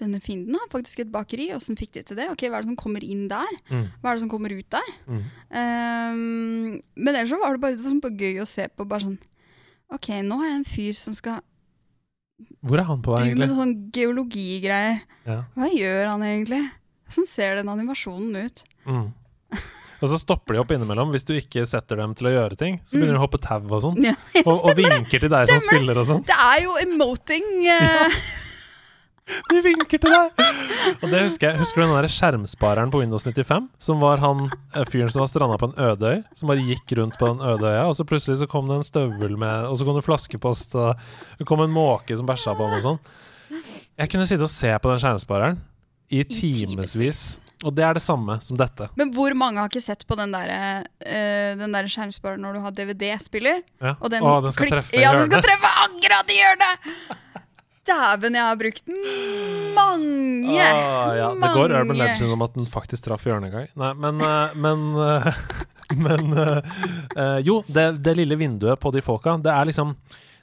denne 0.01 0.23
fienden 0.25 0.57
har 0.57 0.73
faktisk 0.73 1.05
et 1.05 1.13
bakeri. 1.13 1.51
Åssen 1.55 1.77
fikk 1.79 1.93
de 1.99 2.07
til 2.09 2.19
det? 2.19 2.31
Ok, 2.33 2.47
Hva 2.49 2.59
er 2.59 2.65
det 2.65 2.73
som 2.73 2.81
kommer 2.81 3.05
inn 3.05 3.29
der? 3.31 3.61
Mm. 3.69 3.87
Hva 4.01 4.09
er 4.09 4.17
det 4.17 4.25
som 4.25 4.33
kommer 4.33 4.57
ut 4.57 4.73
der? 4.73 4.91
Um, 5.07 6.81
men 6.97 7.13
ellers 7.13 7.35
så 7.35 7.41
var 7.43 7.55
det 7.55 7.63
bare, 7.63 7.77
det 7.77 7.85
var 7.85 7.93
sånn 7.93 8.25
gøy 8.25 8.41
å 8.41 8.49
se 8.49 8.69
på. 8.73 8.89
Bare 8.89 9.05
sånn 9.05 9.21
OK, 9.93 10.09
nå 10.25 10.39
har 10.41 10.49
jeg 10.49 10.59
en 10.63 10.71
fyr 10.73 10.97
som 10.97 11.17
skal 11.17 11.43
Hvor 12.63 12.79
er 12.83 12.87
han 12.89 13.03
på 13.05 13.15
vei, 13.15 13.23
drive 13.25 13.35
med 13.37 13.49
egentlig? 13.49 13.59
sånn 13.59 13.75
geologigreier. 13.97 15.01
Ja. 15.27 15.39
Hva 15.57 15.69
gjør 15.73 16.07
han 16.13 16.23
egentlig? 16.27 16.63
Sånn 17.13 17.27
ser 17.29 17.59
den 17.61 17.69
animasjonen 17.73 18.37
ut. 18.47 18.63
Mm. 18.89 19.11
Og 20.03 20.11
så 20.11 20.19
stopper 20.19 20.57
de 20.57 20.61
opp 20.65 20.73
innimellom. 20.75 21.13
Hvis 21.15 21.23
du 21.29 21.35
ikke 21.37 21.63
setter 21.69 22.01
dem 22.01 22.15
til 22.19 22.27
å 22.27 22.33
gjøre 22.35 22.57
ting, 22.59 22.81
så 22.83 22.97
begynner 22.99 23.15
de 23.15 23.21
å 23.21 23.25
hoppe 23.27 23.39
tau 23.39 23.61
og 23.69 23.83
sånn. 23.85 24.01
Ja, 24.03 24.15
Og, 24.49 24.65
og 24.67 24.73
vinker 24.79 25.23
til 25.23 25.31
deg 25.31 25.45
som 25.47 25.53
Stemmer 25.53 25.61
som 25.61 25.69
spiller 25.69 26.01
og 26.03 26.09
sånn. 26.09 26.25
Det 26.27 26.39
er 26.49 26.63
jo 26.65 26.73
emoting. 26.83 27.51
eh, 27.71 28.17
De 29.23 29.61
vinker 29.63 30.01
til 30.03 30.11
deg! 30.11 30.41
Og 30.99 31.11
det 31.13 31.21
husker 31.25 31.53
jeg. 31.53 31.61
Husker 31.63 31.83
du 31.83 31.85
den 31.87 31.95
der 31.95 32.11
skjermspareren 32.11 32.91
på 32.93 33.03
Windows 33.03 33.25
95? 33.25 33.69
Som 33.83 34.01
var 34.03 34.23
han 34.23 34.49
eh, 34.51 34.87
fyren 34.89 35.13
som 35.15 35.23
var 35.23 35.31
stranda 35.31 35.59
på 35.61 35.71
en 35.71 35.77
øde 35.79 36.11
øy? 36.11 36.23
Som 36.37 36.51
bare 36.51 36.65
gikk 36.67 36.97
rundt 36.99 37.19
på 37.21 37.31
den 37.31 37.45
øde 37.53 37.71
øya, 37.71 37.85
og 37.87 37.95
så 37.99 38.07
plutselig 38.09 38.41
så 38.43 38.49
kom 38.51 38.67
det 38.71 38.81
en 38.81 38.87
støvel 38.87 39.37
med 39.39 39.69
Og 39.71 39.79
så 39.79 39.87
kom 39.87 39.99
det 39.99 40.07
flaskepost, 40.07 40.75
og 40.75 41.39
det 41.39 41.47
kom 41.49 41.63
en 41.63 41.75
måke 41.75 42.17
som 42.19 42.29
bæsja 42.29 42.57
på 42.59 42.67
han 42.67 42.81
og 42.81 42.89
sånn. 42.89 43.01
Jeg 44.01 44.11
kunne 44.11 44.27
sitte 44.27 44.49
og 44.49 44.53
se 44.53 44.75
på 44.75 44.91
den 44.91 45.01
skjermspareren 45.05 45.63
i 46.13 46.25
timevis. 46.29 47.23
Og 47.63 47.71
det 47.77 47.85
er 47.87 47.95
det 47.95 48.03
samme 48.03 48.41
som 48.43 48.59
dette. 48.59 48.89
Men 48.99 49.13
hvor 49.15 49.35
mange 49.39 49.63
har 49.63 49.71
ikke 49.71 49.85
sett 49.85 50.03
på 50.09 50.17
den 50.19 50.33
der, 50.35 50.83
uh, 50.83 51.51
den 51.61 51.77
der 51.77 51.87
skjermspareren 51.87 52.43
når 52.43 52.59
du 52.59 52.65
har 52.65 52.75
DVD-spiller? 52.75 53.63
Ja. 53.79 53.95
Og 54.01 54.11
den, 54.11 54.27
Å, 54.27 54.41
den 54.43 54.55
skal 54.57 54.73
treffe 54.73 54.99
Ja, 54.99 55.15
den 55.15 55.31
skal 55.31 55.45
treffe 55.47 55.71
akkurat 55.87 56.33
i 56.35 56.41
hjørnet! 56.41 56.89
Dæven, 57.89 58.37
jeg 58.39 58.47
har 58.47 58.59
brukt 58.61 58.91
mange, 59.75 60.63
Ah, 60.63 61.15
ja. 61.17 61.31
Det 61.35 61.53
går 61.55 61.73
Urban. 61.81 61.97
Legend 61.99 62.33
om 62.33 62.43
at 62.47 62.55
den 62.55 62.67
faktisk 62.71 63.09
traff 63.09 63.25
hjørnet 63.27 63.55
en. 63.55 63.71
Nei, 63.81 63.93
men 63.99 64.21
eh, 64.23 64.59
Men, 64.63 64.85
eh, 65.03 65.33
men 66.07 66.37
eh, 66.39 67.39
Jo, 67.43 67.63
det, 67.67 67.89
det 68.05 68.17
lille 68.21 68.39
vinduet 68.39 68.79
på 68.81 68.93
de 68.95 69.03
folka, 69.03 69.37
det 69.43 69.51
er 69.53 69.71
liksom 69.71 69.97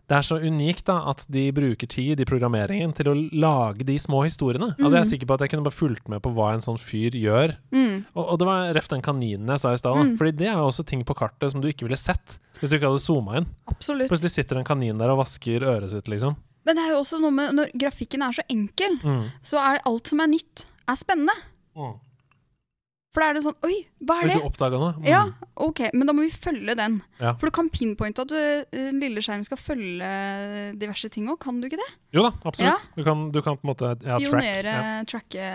det 0.09 0.17
er 0.17 0.25
så 0.25 0.39
unikt 0.41 0.87
da 0.87 0.95
at 1.11 1.21
de 1.29 1.43
bruker 1.53 1.85
tid 1.85 2.17
i 2.17 2.25
programmeringen 2.25 2.95
til 2.97 3.11
å 3.11 3.13
lage 3.13 3.85
de 3.85 3.93
små 4.01 4.23
historiene. 4.25 4.71
Altså 4.79 4.97
Jeg 4.97 5.03
er 5.03 5.09
sikker 5.11 5.29
på 5.29 5.35
at 5.37 5.43
jeg 5.45 5.51
kunne 5.53 5.67
bare 5.67 5.77
fulgt 5.77 6.09
med 6.09 6.23
på 6.25 6.31
hva 6.33 6.47
en 6.55 6.63
sånn 6.65 6.79
fyr 6.81 7.13
gjør. 7.13 7.53
Mm. 7.69 8.07
Og, 8.15 8.23
og 8.23 8.39
det 8.41 8.47
var 8.49 8.71
reft 8.73 8.95
den 8.95 9.05
kaninen 9.05 9.53
jeg 9.53 9.61
sa 9.61 9.75
i 9.75 9.77
stad. 9.77 10.01
Mm. 10.01 10.15
Fordi 10.17 10.33
det 10.39 10.47
er 10.49 10.57
jo 10.57 10.65
også 10.71 10.87
ting 10.89 11.05
på 11.05 11.13
kartet 11.19 11.53
som 11.53 11.61
du 11.61 11.69
ikke 11.69 11.85
ville 11.85 11.99
sett 11.99 12.39
hvis 12.57 12.73
du 12.73 12.79
ikke 12.79 12.89
hadde 12.89 13.03
zooma 13.05 13.37
inn. 13.37 13.45
Absolutt. 13.69 14.09
Plutselig 14.09 14.33
sitter 14.33 14.57
en 14.57 14.65
kanin 14.67 14.97
der 14.97 15.13
og 15.13 15.21
vasker 15.21 15.63
øret 15.75 15.93
sitt, 15.93 16.09
liksom. 16.09 16.33
Men 16.69 16.77
det 16.77 16.83
er 16.85 16.91
jo 16.93 16.99
også 17.01 17.17
noe 17.23 17.33
med 17.33 17.55
når 17.57 17.71
grafikken 17.81 18.21
er 18.27 18.35
så 18.37 18.45
enkel, 18.53 18.99
Mm. 19.01 19.23
så 19.41 19.57
er 19.57 19.81
alt 19.89 20.07
som 20.13 20.21
er 20.21 20.29
nytt, 20.29 20.67
er 20.87 20.95
spennende. 21.01 21.33
Mm. 21.75 21.97
For 23.09 23.23
da 23.23 23.29
er 23.31 23.37
det 23.39 23.41
sånn 23.41 23.55
Oi, 23.65 23.75
hva 24.05 24.19
Oi, 24.19 24.25
er 24.27 24.27
du 24.29 24.33
det? 24.35 24.41
oppdaga 24.45 24.77
noe? 24.77 24.93
Mm. 24.99 25.05
Ja, 25.09 25.21
ok, 25.65 25.79
men 25.97 26.05
da 26.05 26.13
må 26.13 26.21
vi 26.27 26.29
følge 26.29 26.75
den. 26.77 26.99
Ja. 27.17 27.31
For 27.41 27.49
du 27.49 27.55
kan 27.57 27.69
pinpointe 27.73 28.21
at 28.21 28.29
du, 28.29 28.37
en 28.77 28.99
lille 29.01 29.23
skjerm 29.25 29.41
skal 29.47 29.57
følge 29.57 30.09
diverse 30.77 31.09
ting 31.09 31.25
òg, 31.33 31.39
kan 31.41 31.57
du 31.59 31.65
ikke 31.65 31.79
det? 31.81 31.87
Jo 32.13 32.27
da, 32.27 32.31
absolutt. 32.45 32.85
Du, 32.95 33.01
kan, 33.07 33.31
du 33.33 33.41
kan 33.41 33.57
på 33.57 33.65
en 33.65 33.71
måte 33.73 33.89
ja, 34.05 34.19
track. 34.19 34.27
Spionere, 34.29 34.75
Ja. 34.77 35.03
tracke 35.09 35.47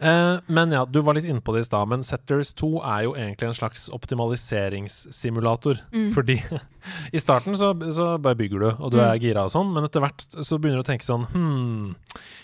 Eh, 0.00 0.38
men 0.46 0.72
ja, 0.72 0.84
du 0.88 1.00
var 1.04 1.14
litt 1.14 1.26
inne 1.28 1.42
på 1.44 1.52
det 1.54 1.60
i 1.60 1.68
stad, 1.68 1.86
men 1.90 2.02
Settlers 2.02 2.54
2 2.56 2.70
er 2.80 3.02
jo 3.04 3.12
egentlig 3.14 3.48
en 3.50 3.54
slags 3.58 3.88
optimaliseringssimulator. 3.92 5.78
Mm. 5.92 6.12
Fordi 6.14 6.38
i 7.12 7.20
starten 7.20 7.54
så, 7.58 7.72
så 7.92 8.18
bare 8.22 8.34
bygger 8.38 8.58
du, 8.64 8.68
og 8.72 8.90
du 8.90 8.96
Mm. 8.98 9.04
er 9.10 9.18
gira 9.22 9.44
og 9.46 9.52
sånn, 9.52 9.70
men 9.74 9.84
etter 9.86 10.00
hvert 10.04 10.24
så 10.32 10.58
begynner 10.58 10.80
du 10.80 10.84
å 10.84 10.88
tenke 10.88 11.04
sånn 11.06 11.26
Hm, 11.32 11.94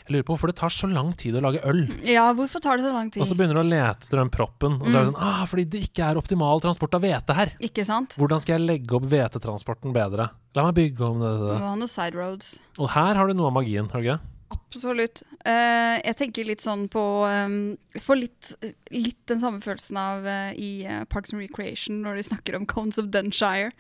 jeg 0.07 0.13
lurer 0.15 0.25
på 0.29 0.35
hvorfor 0.37 0.53
det 0.53 0.57
tar 0.61 0.73
så 0.75 0.89
lang 0.91 1.13
tid 1.19 1.37
å 1.39 1.43
lage 1.45 1.61
øl. 1.69 1.83
Ja, 2.07 2.29
hvorfor 2.37 2.61
tar 2.65 2.77
det 2.79 2.85
så 2.87 2.93
lang 2.95 3.11
tid? 3.11 3.23
Og 3.23 3.29
så 3.29 3.37
begynner 3.39 3.59
du 3.59 3.65
å 3.65 3.69
lete 3.69 4.07
etter 4.09 4.21
den 4.23 4.31
proppen, 4.33 4.79
og 4.81 4.87
så 4.89 5.01
er 5.01 5.05
det 5.05 5.09
Mm. 5.09 5.15
sånn 5.15 5.23
ah, 5.29 5.45
fordi 5.47 5.65
det 5.69 5.83
ikke 5.89 6.05
er 6.11 6.21
optimal 6.21 6.61
transport 6.65 6.95
av 6.95 7.03
hvete 7.03 7.35
her. 7.35 7.53
Ikke 7.61 7.85
sant? 7.85 8.15
Hvordan 8.19 8.41
skal 8.41 8.59
jeg 8.59 8.67
legge 8.69 8.95
opp 8.97 9.05
hvetetransporten 9.09 9.93
bedre? 9.97 10.29
La 10.55 10.65
meg 10.69 10.75
bygge 10.79 11.01
om 11.05 11.21
det. 11.21 11.33
Det, 11.41 11.49
det. 11.53 11.61
noen 11.61 11.89
side 11.89 12.15
roads. 12.15 12.59
Og 12.79 12.91
her 12.91 13.15
har 13.15 13.27
du 13.29 13.35
noe 13.35 13.47
av 13.51 13.57
magien, 13.59 13.89
har 13.91 14.01
du 14.01 14.07
ikke? 14.09 14.21
Absolutt. 14.49 15.23
Uh, 15.45 15.99
jeg 16.01 16.17
tenker 16.21 16.47
litt 16.49 16.63
sånn 16.65 16.87
på 16.93 17.03
um, 17.25 17.77
Får 18.01 18.19
litt, 18.21 18.51
litt 18.93 19.21
den 19.31 19.41
samme 19.43 19.61
følelsen 19.65 19.99
av 20.01 20.25
uh, 20.29 20.51
i 20.57 20.87
uh, 20.89 21.03
Parks 21.11 21.35
and 21.35 21.43
Recreation 21.43 22.01
når 22.05 22.19
de 22.19 22.27
snakker 22.31 22.57
om 22.57 22.67
Cones 22.69 23.01
of 23.01 23.11
Dunshire. 23.13 23.73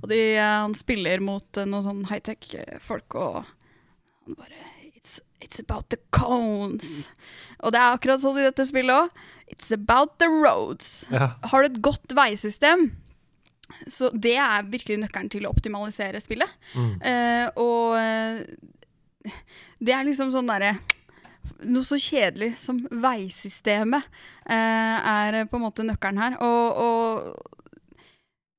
Og 0.00 0.08
de, 0.12 0.20
han 0.40 0.76
spiller 0.78 1.22
mot 1.24 1.60
noen 1.60 1.86
sånn 1.86 2.02
high-tech-folk, 2.10 3.16
og 3.16 3.42
han 3.44 4.38
bare 4.38 4.60
it's, 4.92 5.20
it's 5.44 5.60
about 5.60 5.88
the 5.92 6.00
cones. 6.14 7.06
Og 7.60 7.74
det 7.74 7.80
er 7.80 7.96
akkurat 7.96 8.24
sånn 8.24 8.40
i 8.40 8.46
dette 8.46 8.68
spillet 8.68 9.04
òg. 9.04 9.24
It's 9.52 9.72
about 9.74 10.18
the 10.22 10.28
roads. 10.32 11.02
Ja. 11.12 11.34
Har 11.52 11.64
du 11.64 11.72
et 11.72 11.82
godt 11.84 12.14
veisystem, 12.16 12.88
så 13.88 14.08
det 14.12 14.38
er 14.40 14.64
virkelig 14.72 15.02
nøkkelen 15.02 15.28
til 15.32 15.44
å 15.44 15.52
optimalisere 15.52 16.20
spillet. 16.24 16.48
Mm. 16.72 16.94
Og 17.60 17.92
det 19.84 19.94
er 19.96 20.04
liksom 20.08 20.32
sånn 20.34 20.48
derre 20.50 20.74
Noe 21.68 21.84
så 21.84 21.96
kjedelig 22.00 22.54
som 22.60 22.78
veisystemet 22.88 24.04
eh, 24.48 24.54
er 25.12 25.36
på 25.48 25.58
en 25.58 25.62
måte 25.64 25.84
nøkkelen 25.84 26.18
her. 26.20 26.34
Og, 26.44 26.80
og 26.80 27.54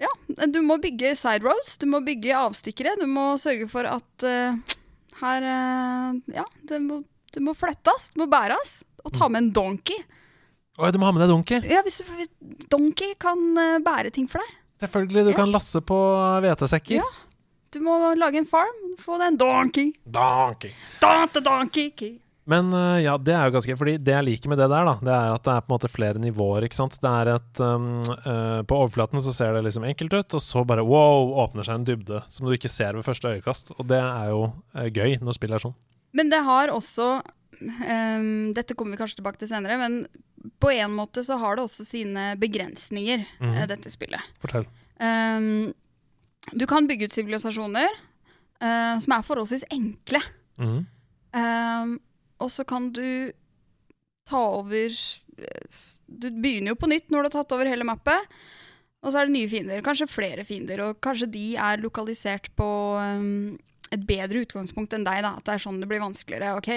ja, 0.02 0.10
du 0.50 0.60
må 0.66 0.78
bygge 0.82 1.16
side 1.18 1.42
roads, 1.46 1.78
du 1.82 1.88
må 1.90 2.00
bygge 2.06 2.34
avstikkere. 2.38 2.94
Du 3.02 3.06
må 3.10 3.26
sørge 3.42 3.68
for 3.72 3.90
at 3.90 4.26
eh, 4.30 4.58
her 5.22 5.48
eh, 5.50 6.20
Ja, 6.38 6.46
det 6.70 6.80
må, 6.86 7.02
det 7.34 7.44
må 7.46 7.56
flettes, 7.58 8.10
det 8.14 8.22
må 8.22 8.30
bæres. 8.32 8.80
Og 9.06 9.14
ta 9.18 9.30
med 9.30 9.44
en 9.44 9.52
donkey. 9.58 9.98
Oi, 10.78 10.90
du 10.94 10.98
må 11.02 11.10
ha 11.10 11.14
med 11.16 11.26
deg 11.26 11.34
donkey. 11.34 11.62
Ja, 11.72 11.82
hvis 11.86 12.02
hvis 12.06 12.32
donkey 12.74 13.14
kan 13.22 13.46
eh, 13.62 13.78
bære 13.86 14.14
ting 14.16 14.30
for 14.32 14.42
deg. 14.46 14.56
Selvfølgelig, 14.86 15.26
du 15.30 15.34
Ja. 15.34 15.40
kan 15.42 15.54
lasse 15.54 15.82
på 15.82 16.00
hvetesekker. 16.46 17.00
Ja. 17.02 17.10
Du 17.76 17.82
må 17.84 17.98
lage 18.16 18.40
en 18.40 18.48
farm, 18.48 18.84
få 19.04 19.18
deg 19.20 19.34
en 19.34 19.40
donkey. 19.40 19.90
Donkey. 20.08 20.72
Dante 21.02 21.42
donkey. 21.44 21.90
key. 21.92 22.14
Men 22.46 22.70
øh, 22.74 23.02
ja, 23.02 23.16
det 23.18 23.34
er 23.34 23.48
jo 23.50 23.56
ganske 23.56 23.76
Fordi 23.80 23.96
det 24.06 24.14
jeg 24.14 24.26
liker 24.28 24.52
med 24.52 24.60
det 24.62 24.68
der, 24.70 24.86
da, 24.86 24.94
det 25.02 25.14
er 25.16 25.32
at 25.34 25.46
det 25.48 25.54
er 25.56 25.64
på 25.66 25.72
en 25.72 25.74
måte 25.74 25.90
flere 25.90 26.22
nivåer, 26.22 26.68
ikke 26.68 26.78
sant. 26.78 26.98
Det 27.02 27.12
er 27.12 27.32
et 27.34 27.62
um, 27.66 27.88
uh, 28.06 28.62
På 28.70 28.84
overflaten 28.84 29.24
så 29.26 29.34
ser 29.34 29.56
det 29.58 29.64
liksom 29.66 29.88
enkelt 29.90 30.14
ut, 30.14 30.38
og 30.38 30.44
så 30.46 30.64
bare 30.68 30.86
wow, 30.86 31.34
åpner 31.44 31.66
seg 31.66 31.82
en 31.82 31.88
dybde 31.90 32.22
som 32.30 32.46
du 32.46 32.54
ikke 32.56 32.72
ser 32.72 32.96
ved 32.96 33.08
første 33.08 33.34
øyekast. 33.34 33.74
Og 33.80 33.90
det 33.90 34.00
er 34.00 34.30
jo 34.32 34.46
uh, 34.54 34.86
gøy 34.86 35.18
når 35.26 35.40
spillet 35.40 35.58
er 35.58 35.66
sånn. 35.66 35.76
Men 36.16 36.30
det 36.32 36.44
har 36.46 36.72
også 36.72 37.10
um, 37.20 38.30
Dette 38.56 38.78
kommer 38.78 38.96
vi 38.96 39.02
kanskje 39.02 39.20
tilbake 39.20 39.42
til 39.42 39.52
senere, 39.52 39.82
men 39.82 40.06
på 40.62 40.70
en 40.72 40.94
måte 40.94 41.26
så 41.26 41.40
har 41.42 41.58
det 41.58 41.66
også 41.66 41.84
sine 41.88 42.36
begrensninger, 42.38 43.26
mm. 43.42 43.54
eh, 43.56 43.64
dette 43.72 43.90
spillet. 43.90 44.22
Fortell. 44.44 44.68
Ehm, 45.02 45.74
du 46.54 46.66
kan 46.70 46.88
bygge 46.88 47.10
ut 47.10 47.16
sivilisasjoner 47.16 47.90
uh, 48.62 48.96
som 49.02 49.16
er 49.16 49.26
forholdsvis 49.26 49.66
enkle. 49.74 50.22
Mm. 50.62 50.84
Ehm, 51.36 51.98
og 52.40 52.52
så 52.52 52.66
kan 52.68 52.90
du 52.96 53.32
ta 54.28 54.40
over 54.60 54.88
eh, 54.88 55.82
Du 56.06 56.30
begynner 56.32 56.72
jo 56.72 56.80
på 56.80 56.90
nytt 56.90 57.10
når 57.12 57.26
du 57.26 57.28
har 57.28 57.36
tatt 57.40 57.56
over 57.58 57.70
hele 57.70 57.88
mappet. 57.88 58.30
Og 59.06 59.12
så 59.14 59.22
er 59.22 59.28
det 59.28 59.36
nye 59.36 59.50
fiender. 59.50 59.84
Kanskje 59.86 60.10
flere 60.10 60.46
fiender. 60.48 60.82
Og 60.86 61.02
kanskje 61.04 61.30
de 61.34 61.46
er 61.62 61.82
lokalisert 61.84 62.50
på 62.58 62.68
um, 62.98 63.54
et 63.96 64.06
bedre 64.08 64.44
utgangspunkt 64.46 64.94
enn 64.96 65.06
deg. 65.08 65.22
da, 65.26 65.34
At 65.40 65.46
det 65.48 65.56
er 65.56 65.64
sånn 65.66 65.80
det 65.82 65.88
blir 65.90 66.04
vanskeligere. 66.04 66.56
Ok, 66.60 66.70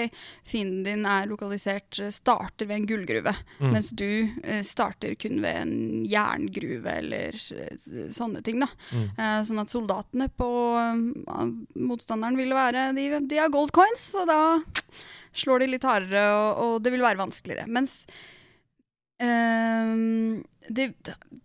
Fienden 0.47 0.83
din 0.87 1.05
er 1.09 1.27
lokalisert 1.29 1.99
eh, 1.99 2.09
starter 2.15 2.69
ved 2.69 2.81
en 2.81 2.87
gullgruve, 2.89 3.35
Mm. 3.59 3.71
mens 3.75 3.89
du 3.91 4.05
eh, 4.43 4.61
starter 4.65 5.15
kun 5.19 5.41
ved 5.43 5.55
en 5.61 6.05
jerngruve 6.07 6.97
eller 7.03 7.35
eh, 7.35 8.09
sånne 8.15 8.43
ting. 8.43 8.59
da. 8.63 8.69
Mm. 8.91 9.05
Eh, 9.17 9.37
sånn 9.47 9.61
at 9.63 9.71
soldatene 9.73 10.29
på 10.39 10.49
uh, 10.79 11.45
motstanderen 11.75 12.37
vil 12.39 12.53
være 12.55 12.89
de, 12.97 13.07
de 13.27 13.39
har 13.41 13.49
gold 13.53 13.71
coins, 13.75 14.09
og 14.19 14.27
da 14.29 14.39
slår 15.39 15.59
de 15.63 15.67
litt 15.75 15.85
hardere, 15.85 16.25
og, 16.33 16.63
og 16.63 16.83
det 16.83 16.91
vil 16.95 17.03
være 17.05 17.19
vanskeligere. 17.21 17.67
Mens 17.69 18.05
ehm, 19.21 20.43
det, 20.69 20.89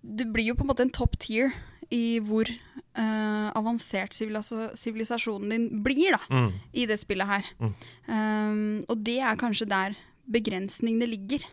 det 0.03 0.27
blir 0.33 0.51
jo 0.51 0.57
på 0.59 0.65
en 0.67 0.71
måte 0.73 0.85
en 0.87 0.93
top 0.95 1.17
tier 1.23 1.53
i 1.95 2.19
hvor 2.27 2.49
uh, 2.51 3.49
avansert 3.55 4.15
sivilisasjonen 4.17 5.53
din 5.55 5.67
blir 5.87 6.17
da, 6.17 6.21
Mm. 6.31 6.49
i 6.75 6.87
det 6.91 6.99
spillet 7.01 7.29
her. 7.31 7.51
Mm. 7.63 7.75
Um, 8.09 8.85
og 8.91 9.03
det 9.07 9.21
er 9.23 9.39
kanskje 9.41 9.69
der 9.71 9.95
begrensningene 10.31 11.07
ligger. 11.11 11.45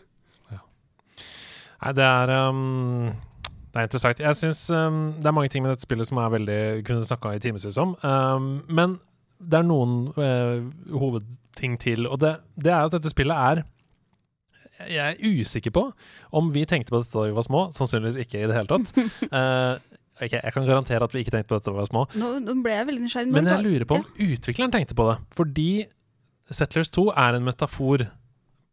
Nei, 1.81 1.91
det 1.97 2.05
er 2.05 2.29
um, 2.49 3.07
Det 3.71 3.79
er 3.79 3.87
interessant. 3.87 4.19
Jeg 4.19 4.35
synes, 4.37 4.59
um, 4.75 5.13
det 5.17 5.25
er 5.25 5.33
mange 5.33 5.49
ting 5.49 5.63
med 5.63 5.71
dette 5.73 5.85
spillet 5.87 6.05
som 6.09 6.19
er 6.21 6.33
veldig 6.33 6.59
kunne 6.85 7.05
snakka 7.07 7.31
i 7.37 7.39
timevis 7.41 7.77
om. 7.81 7.95
Um, 8.03 8.49
men 8.69 8.97
det 9.41 9.57
er 9.61 9.65
noen 9.65 10.09
uh, 10.17 10.59
hovedting 10.93 11.77
til, 11.81 12.05
og 12.11 12.19
det, 12.21 12.35
det 12.61 12.73
er 12.73 12.85
at 12.85 12.93
dette 12.93 13.09
spillet 13.09 13.33
er 13.37 13.63
Jeg 14.91 15.15
er 15.15 15.41
usikker 15.41 15.71
på 15.73 15.83
om 16.33 16.51
vi 16.53 16.65
tenkte 16.65 16.89
på 16.93 17.01
dette 17.01 17.13
da 17.17 17.25
vi 17.29 17.35
var 17.37 17.45
små. 17.47 17.63
Sannsynligvis 17.73 18.19
ikke 18.23 18.43
i 18.43 18.47
det 18.49 18.55
hele 18.59 18.69
tatt. 18.69 18.93
Eh, 19.39 19.77
ok, 20.21 20.31
Jeg 20.37 20.53
kan 20.53 20.65
garantere 20.67 21.03
at 21.07 21.13
vi 21.15 21.23
ikke 21.23 21.33
tenkte 21.35 21.49
på 21.51 21.57
dette 21.59 21.69
da 21.69 21.75
vi 21.75 21.81
var 21.83 21.89
små. 21.91 22.05
Nå, 22.21 22.31
nå 22.45 22.55
ble 22.63 22.75
jeg 22.77 22.87
veldig 22.89 23.03
nysgjerrig. 23.07 23.31
Men 23.35 23.49
jeg 23.51 23.65
lurer 23.65 23.85
på 23.89 23.99
om 23.99 24.05
utvikleren 24.27 24.71
tenkte 24.73 24.95
på 24.97 25.07
det. 25.11 25.17
Fordi 25.37 25.67
Settlers 26.51 26.91
2 26.91 27.05
er 27.15 27.37
en 27.37 27.45
metafor 27.47 28.07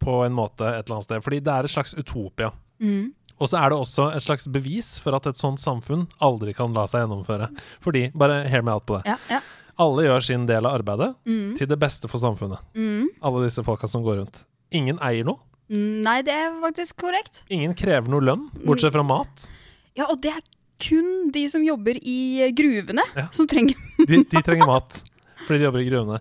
på 0.03 0.17
en 0.27 0.35
måte 0.35 0.67
et 0.67 0.85
eller 0.87 0.99
annet 0.99 1.07
sted. 1.09 1.23
Fordi 1.25 1.41
det 1.47 1.55
er 1.55 1.65
et 1.69 1.73
slags 1.75 1.95
utopia. 1.99 2.53
Mm. 2.83 3.13
Og 3.39 3.47
så 3.51 3.61
er 3.61 3.71
det 3.71 3.79
også 3.79 4.09
et 4.17 4.25
slags 4.25 4.49
bevis 4.51 4.97
for 5.03 5.15
at 5.15 5.27
et 5.31 5.39
sånt 5.39 5.61
samfunn 5.63 6.09
aldri 6.27 6.55
kan 6.59 6.73
la 6.75 6.87
seg 6.91 7.05
gjennomføre. 7.05 7.49
Fordi, 7.85 8.09
bare 8.19 8.41
hear 8.51 8.63
me 8.67 8.73
out 8.75 8.87
på 8.87 8.99
det. 8.99 9.13
Ja, 9.15 9.19
ja. 9.31 9.41
Alle 9.79 10.09
gjør 10.09 10.25
sin 10.27 10.47
del 10.49 10.67
av 10.67 10.75
arbeidet 10.81 11.13
Mm. 11.25 11.53
til 11.57 11.69
det 11.71 11.79
beste 11.79 12.09
for 12.11 12.19
samfunnet. 12.19 12.59
Mm. 12.75 13.07
Alle 13.23 13.45
disse 13.47 13.63
folka 13.63 13.87
som 13.87 14.03
går 14.03 14.19
rundt. 14.25 14.41
Ingen 14.75 14.99
eier 14.99 15.23
noe. 15.25 15.39
Nei, 15.71 16.23
det 16.27 16.33
er 16.35 16.51
faktisk 16.65 16.97
korrekt. 16.97 17.43
Ingen 17.53 17.75
krever 17.79 18.09
noe 18.11 18.21
lønn, 18.25 18.49
bortsett 18.65 18.91
fra 18.93 19.05
mat. 19.07 19.47
Ja, 19.95 20.07
og 20.11 20.21
det 20.25 20.33
er 20.35 20.43
kun 20.83 21.31
de 21.35 21.45
som 21.51 21.65
jobber 21.65 21.99
i 22.03 22.19
eh, 22.47 22.53
gruvene 22.57 23.03
Ja. 23.17 23.27
som 23.35 23.47
trenger 23.51 23.77
De, 24.09 24.23
de 24.25 24.43
trenger 24.47 24.67
mat 24.69 25.01
fordi 25.47 25.61
de 25.63 25.65
jobber 25.69 25.81
i 25.81 25.87
gruvene. 25.89 26.19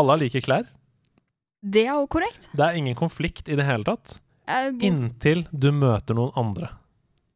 Alle 0.00 0.14
har 0.14 0.20
like 0.22 0.40
klær. 0.40 0.64
Det 1.62 1.82
er 1.84 1.92
jo 1.98 2.06
korrekt. 2.10 2.46
Det 2.56 2.64
er 2.64 2.78
ingen 2.78 2.96
konflikt 2.96 3.50
i 3.52 3.56
det 3.58 3.66
hele 3.68 3.84
tatt. 3.84 4.14
Eh, 4.48 4.70
Inntil 4.88 5.44
du 5.52 5.68
møter 5.76 6.16
noen 6.16 6.32
andre. 6.40 6.70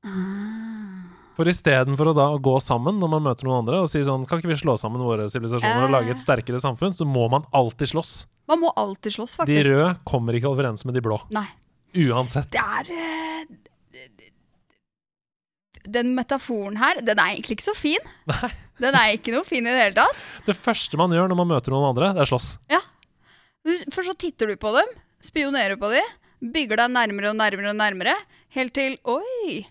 Ah. 0.06 1.02
For 1.36 1.50
istedenfor 1.50 2.08
å 2.10 2.14
da 2.16 2.26
gå 2.40 2.54
sammen 2.64 2.96
når 3.02 3.10
man 3.12 3.26
møter 3.26 3.44
noen 3.48 3.58
andre 3.60 3.82
og 3.84 3.90
si 3.92 4.00
sånn 4.06 4.22
Kan 4.24 4.40
ikke 4.40 4.48
vi 4.54 4.56
slå 4.56 4.78
sammen 4.80 5.02
våre 5.04 5.26
sivilisasjoner 5.28 5.84
og 5.84 5.92
lage 5.92 6.14
et 6.14 6.22
sterkere 6.22 6.60
samfunn? 6.62 6.94
Så 6.96 7.04
må 7.04 7.26
man 7.32 7.44
alltid 7.52 7.90
slåss. 7.92 8.14
Man 8.48 8.62
må 8.62 8.70
alltid 8.80 9.12
slåss, 9.18 9.36
faktisk. 9.42 9.60
De 9.66 9.74
røde 9.74 9.90
kommer 10.08 10.38
ikke 10.38 10.48
overens 10.48 10.86
med 10.88 10.96
de 10.96 11.02
blå. 11.04 11.18
Nei. 11.36 11.44
Uansett. 12.06 12.48
Det 12.54 12.62
er 12.62 12.90
eh, 12.96 14.30
Den 15.92 16.14
metaforen 16.16 16.76
her, 16.80 17.00
den 17.06 17.18
er 17.18 17.32
egentlig 17.34 17.56
ikke 17.58 17.68
så 17.68 17.74
fin. 17.78 18.02
Nei. 18.32 18.50
Den 18.82 18.94
er 18.98 19.14
ikke 19.16 19.32
noe 19.32 19.46
fin 19.48 19.64
i 19.66 19.72
det 19.72 19.80
hele 19.80 19.96
tatt. 19.96 20.24
Det 20.48 20.56
første 20.58 20.98
man 21.00 21.12
gjør 21.14 21.30
når 21.32 21.38
man 21.40 21.48
møter 21.54 21.72
noen 21.72 21.88
andre, 21.94 22.10
det 22.16 22.24
er 22.26 22.30
slåss. 22.32 22.48
Ja. 22.72 22.82
Først 23.94 24.10
så 24.12 24.16
titter 24.20 24.52
du 24.52 24.56
på 24.60 24.70
dem, 24.76 24.90
spionerer 25.24 25.78
på 25.80 25.88
dem, 25.94 26.10
bygger 26.54 26.82
deg 26.84 26.92
nærmere 26.94 27.32
og 27.32 27.38
nærmere 27.40 27.72
og 27.72 27.78
nærmere, 27.80 28.12
helt 28.54 28.74
til 28.76 28.98
Oi! 29.08 29.62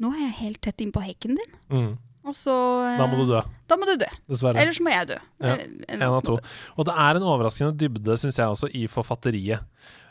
Nå 0.00 0.10
er 0.14 0.22
jeg 0.28 0.36
helt 0.40 0.60
tett 0.64 0.80
innpå 0.84 1.02
hekken 1.04 1.36
din. 1.38 1.58
Mm. 1.70 1.90
Og 2.24 2.32
så 2.32 2.54
eh, 2.86 2.94
Da 2.96 3.04
må 3.10 3.18
du 3.20 3.26
dø, 3.28 3.42
Da 3.68 3.76
må 3.76 3.84
du 3.90 3.98
dø. 4.00 4.08
dessverre. 4.32 4.56
Eller 4.62 4.72
så 4.72 4.82
må 4.86 4.94
jeg 4.94 5.10
dø. 5.10 5.18
Ja, 5.44 5.56
Eh, 5.58 5.66
En 5.98 6.02
av 6.06 6.22
to. 6.24 6.38
Og 6.78 6.86
det 6.88 6.94
er 7.04 7.18
en 7.20 7.26
overraskende 7.28 7.76
dybde, 7.76 8.16
syns 8.18 8.38
jeg 8.40 8.48
også, 8.48 8.70
i 8.72 8.86
forfatteriet. 8.88 9.60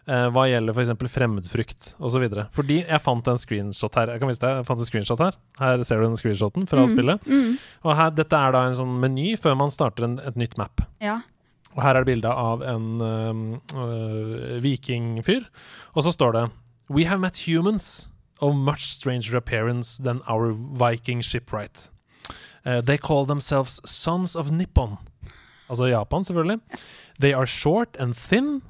Eh, 0.05 0.25
hva 0.35 0.41
gjelder 0.51 0.73
f.eks. 0.75 0.89
fremmedfrykt 1.13 1.93
osv. 2.03 2.25
Fordi 2.51 2.81
jeg 2.83 2.99
fant 3.01 3.27
en 3.31 3.37
screenshot 3.39 3.95
her. 3.95 4.09
Jeg 4.11 4.19
kan 4.19 4.27
vise 4.27 4.41
deg, 4.43 4.57
jeg 4.59 4.65
fant 4.67 4.79
en 4.83 4.85
screenshot 4.89 5.21
her. 5.23 5.37
Her 5.61 5.83
ser 5.87 6.01
du 6.01 6.03
den 6.09 6.17
screenshoten 6.19 6.67
fra 6.67 6.81
Mm. 6.83 6.89
spillet. 6.91 7.23
Mm. 7.25 7.53
Og 7.85 7.95
her, 7.95 8.09
dette 8.11 8.35
er 8.35 8.51
da 8.51 8.65
en 8.67 8.75
sånn 8.75 8.99
meny 8.99 9.37
før 9.39 9.55
man 9.55 9.71
starter 9.71 10.03
en, 10.03 10.19
et 10.19 10.35
nytt 10.35 10.57
map. 10.57 10.81
Ja. 10.99 11.21
Og 11.75 11.81
her 11.81 11.95
er 11.95 12.03
det 12.03 12.11
bilde 12.15 12.27
av 12.29 12.61
en 12.61 12.99
øhm, 13.01 13.61
øh, 13.75 14.59
vikingfyr. 14.61 15.47
Og 15.95 16.03
så 16.03 16.11
står 16.11 16.33
det 16.33 16.43
We 16.89 17.05
have 17.05 17.19
met 17.21 17.37
humans 17.47 18.09
of 18.41 18.53
much 18.55 18.89
stranger 18.91 19.37
appearance 19.37 20.03
than 20.03 20.19
our 20.27 20.51
viking 20.53 21.21
shipwright. 21.23 21.89
Uh, 22.65 22.81
they 22.81 22.97
call 22.97 23.25
themselves 23.25 23.79
sons 23.85 24.35
of 24.35 24.51
Nippon. 24.51 24.97
Altså 25.69 25.85
Japan, 25.87 26.23
selvfølgelig. 26.23 26.59
They 27.19 27.33
are 27.33 27.45
short 27.47 27.95
and 27.99 28.13
thin, 28.13 28.61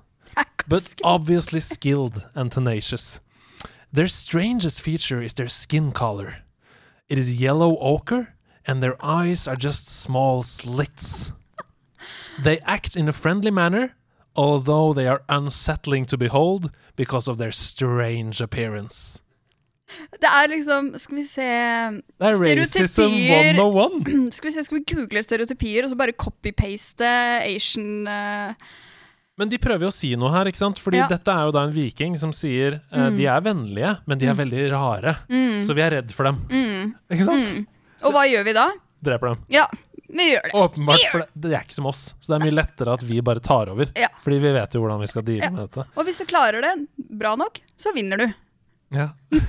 but 0.67 0.93
obviously 1.03 1.59
skilled 1.59 2.23
and 2.35 2.51
tenacious. 2.51 3.19
Their 3.91 4.07
strangest 4.07 4.81
feature 4.81 5.21
is 5.21 5.33
their 5.33 5.47
skin 5.47 5.91
color. 5.91 6.37
It 7.09 7.17
is 7.17 7.41
yellow 7.41 7.77
ochre, 7.77 8.35
and 8.65 8.81
their 8.81 8.97
eyes 9.03 9.47
are 9.47 9.55
just 9.55 9.87
small 9.87 10.43
slits. 10.43 11.31
They 12.43 12.59
act 12.65 12.95
in 12.95 13.07
a 13.07 13.13
friendly 13.13 13.51
manner, 13.51 13.95
although 14.35 14.93
they 14.93 15.07
are 15.07 15.21
unsettling 15.29 16.05
to 16.05 16.17
behold 16.17 16.71
because 16.95 17.27
of 17.27 17.37
their 17.37 17.51
strange 17.51 18.41
appearance. 18.41 19.21
Det 20.11 20.29
er 20.29 20.47
liksom 20.47 20.93
Skal 20.97 21.15
vi 21.17 21.23
se 21.27 21.41
Det 21.41 22.27
er 22.27 22.39
racism 22.39 22.85
Stereotypier. 22.87 23.53
101. 23.53 24.33
Skal 24.37 24.47
vi 24.47 24.53
se, 24.53 24.63
skal 24.63 24.77
vi 24.79 24.95
google 24.95 25.21
stereotypier 25.23 25.83
og 25.83 25.89
så 25.89 25.95
bare 25.99 26.15
copy-paste 26.23 27.05
Asian 27.43 28.07
eh, 28.07 28.53
Men 29.37 29.49
de 29.49 29.57
prøver 29.57 29.87
jo 29.87 29.89
å 29.89 29.93
si 29.95 30.11
noe 30.19 30.29
her, 30.29 30.45
ikke 30.45 30.59
sant? 30.61 30.77
Fordi 30.79 30.99
Ja. 31.01 31.07
dette 31.09 31.27
er 31.33 31.45
jo 31.47 31.51
da 31.55 31.63
en 31.65 31.71
viking 31.73 32.15
som 32.17 32.31
sier 32.31 32.81
eh, 32.91 32.97
Mm. 33.09 33.17
de 33.17 33.25
er 33.25 33.41
vennlige, 33.41 33.93
men 34.05 34.17
de 34.19 34.27
er 34.27 34.33
veldig 34.37 34.71
rare. 34.71 35.15
mm, 35.29 35.59
Så 35.65 35.73
vi 35.73 35.81
er 35.81 35.89
redd 35.91 36.11
for 36.13 36.23
dem. 36.29 36.35
mm, 36.49 36.93
Ikke 37.11 37.25
sant? 37.25 37.47
mm. 37.57 37.67
Og 38.03 38.13
hva 38.13 38.27
gjør 38.29 38.43
vi 38.45 38.53
da? 38.53 38.67
Dreper 39.03 39.33
dem. 39.33 39.45
Ja, 39.49 39.65
vi 40.09 40.29
gjør 40.35 40.43
det. 40.43 40.51
Åpenbart, 40.53 41.11
for 41.11 41.19
det, 41.19 41.27
det 41.35 41.51
er 41.53 41.63
ikke 41.65 41.73
som 41.73 41.85
oss. 41.87 42.13
Så 42.21 42.27
det 42.29 42.41
er 42.41 42.45
mye 42.51 42.55
lettere 42.61 42.93
at 42.93 43.01
vi 43.01 43.21
bare 43.21 43.39
tar 43.41 43.69
over. 43.69 43.89
Ja. 43.97 44.07
Fordi 44.23 44.39
vi 44.39 44.51
vet 44.53 44.71
jo 44.75 44.81
hvordan 44.81 44.99
vi 45.01 45.07
skal 45.07 45.23
deale 45.23 45.43
Ja. 45.43 45.49
med 45.49 45.69
dette. 45.71 45.87
Og 45.97 46.05
hvis 46.05 46.17
du 46.19 46.25
klarer 46.25 46.61
det 46.61 46.87
bra 47.09 47.35
nok, 47.35 47.59
så 47.77 47.91
vinner 47.95 48.17
du. 48.17 48.33
Ja. 48.91 49.09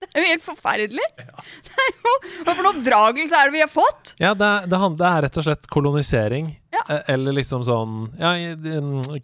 Det 0.00 0.14
er 0.14 0.22
jo 0.24 0.28
helt 0.30 0.44
forferdelig. 0.44 1.06
Det 1.18 1.24
er 1.26 1.90
jo, 1.92 2.12
hva 2.44 2.54
for 2.54 2.62
noen 2.64 2.78
oppdragelse 2.78 3.34
er 3.36 3.48
det 3.50 3.52
vi 3.52 3.60
har 3.60 3.68
fått? 3.70 4.14
Ja, 4.22 4.30
det 4.34 4.46
er, 4.46 4.66
det, 4.70 4.78
det 4.98 5.06
er 5.06 5.22
rett 5.26 5.36
og 5.36 5.44
slett 5.44 5.66
kolonisering. 5.68 6.56
Ja. 6.78 6.84
Eh, 6.96 7.02
Eller 7.14 7.32
liksom 7.36 7.62
sånn 7.66 7.94
Ja, 8.18 8.32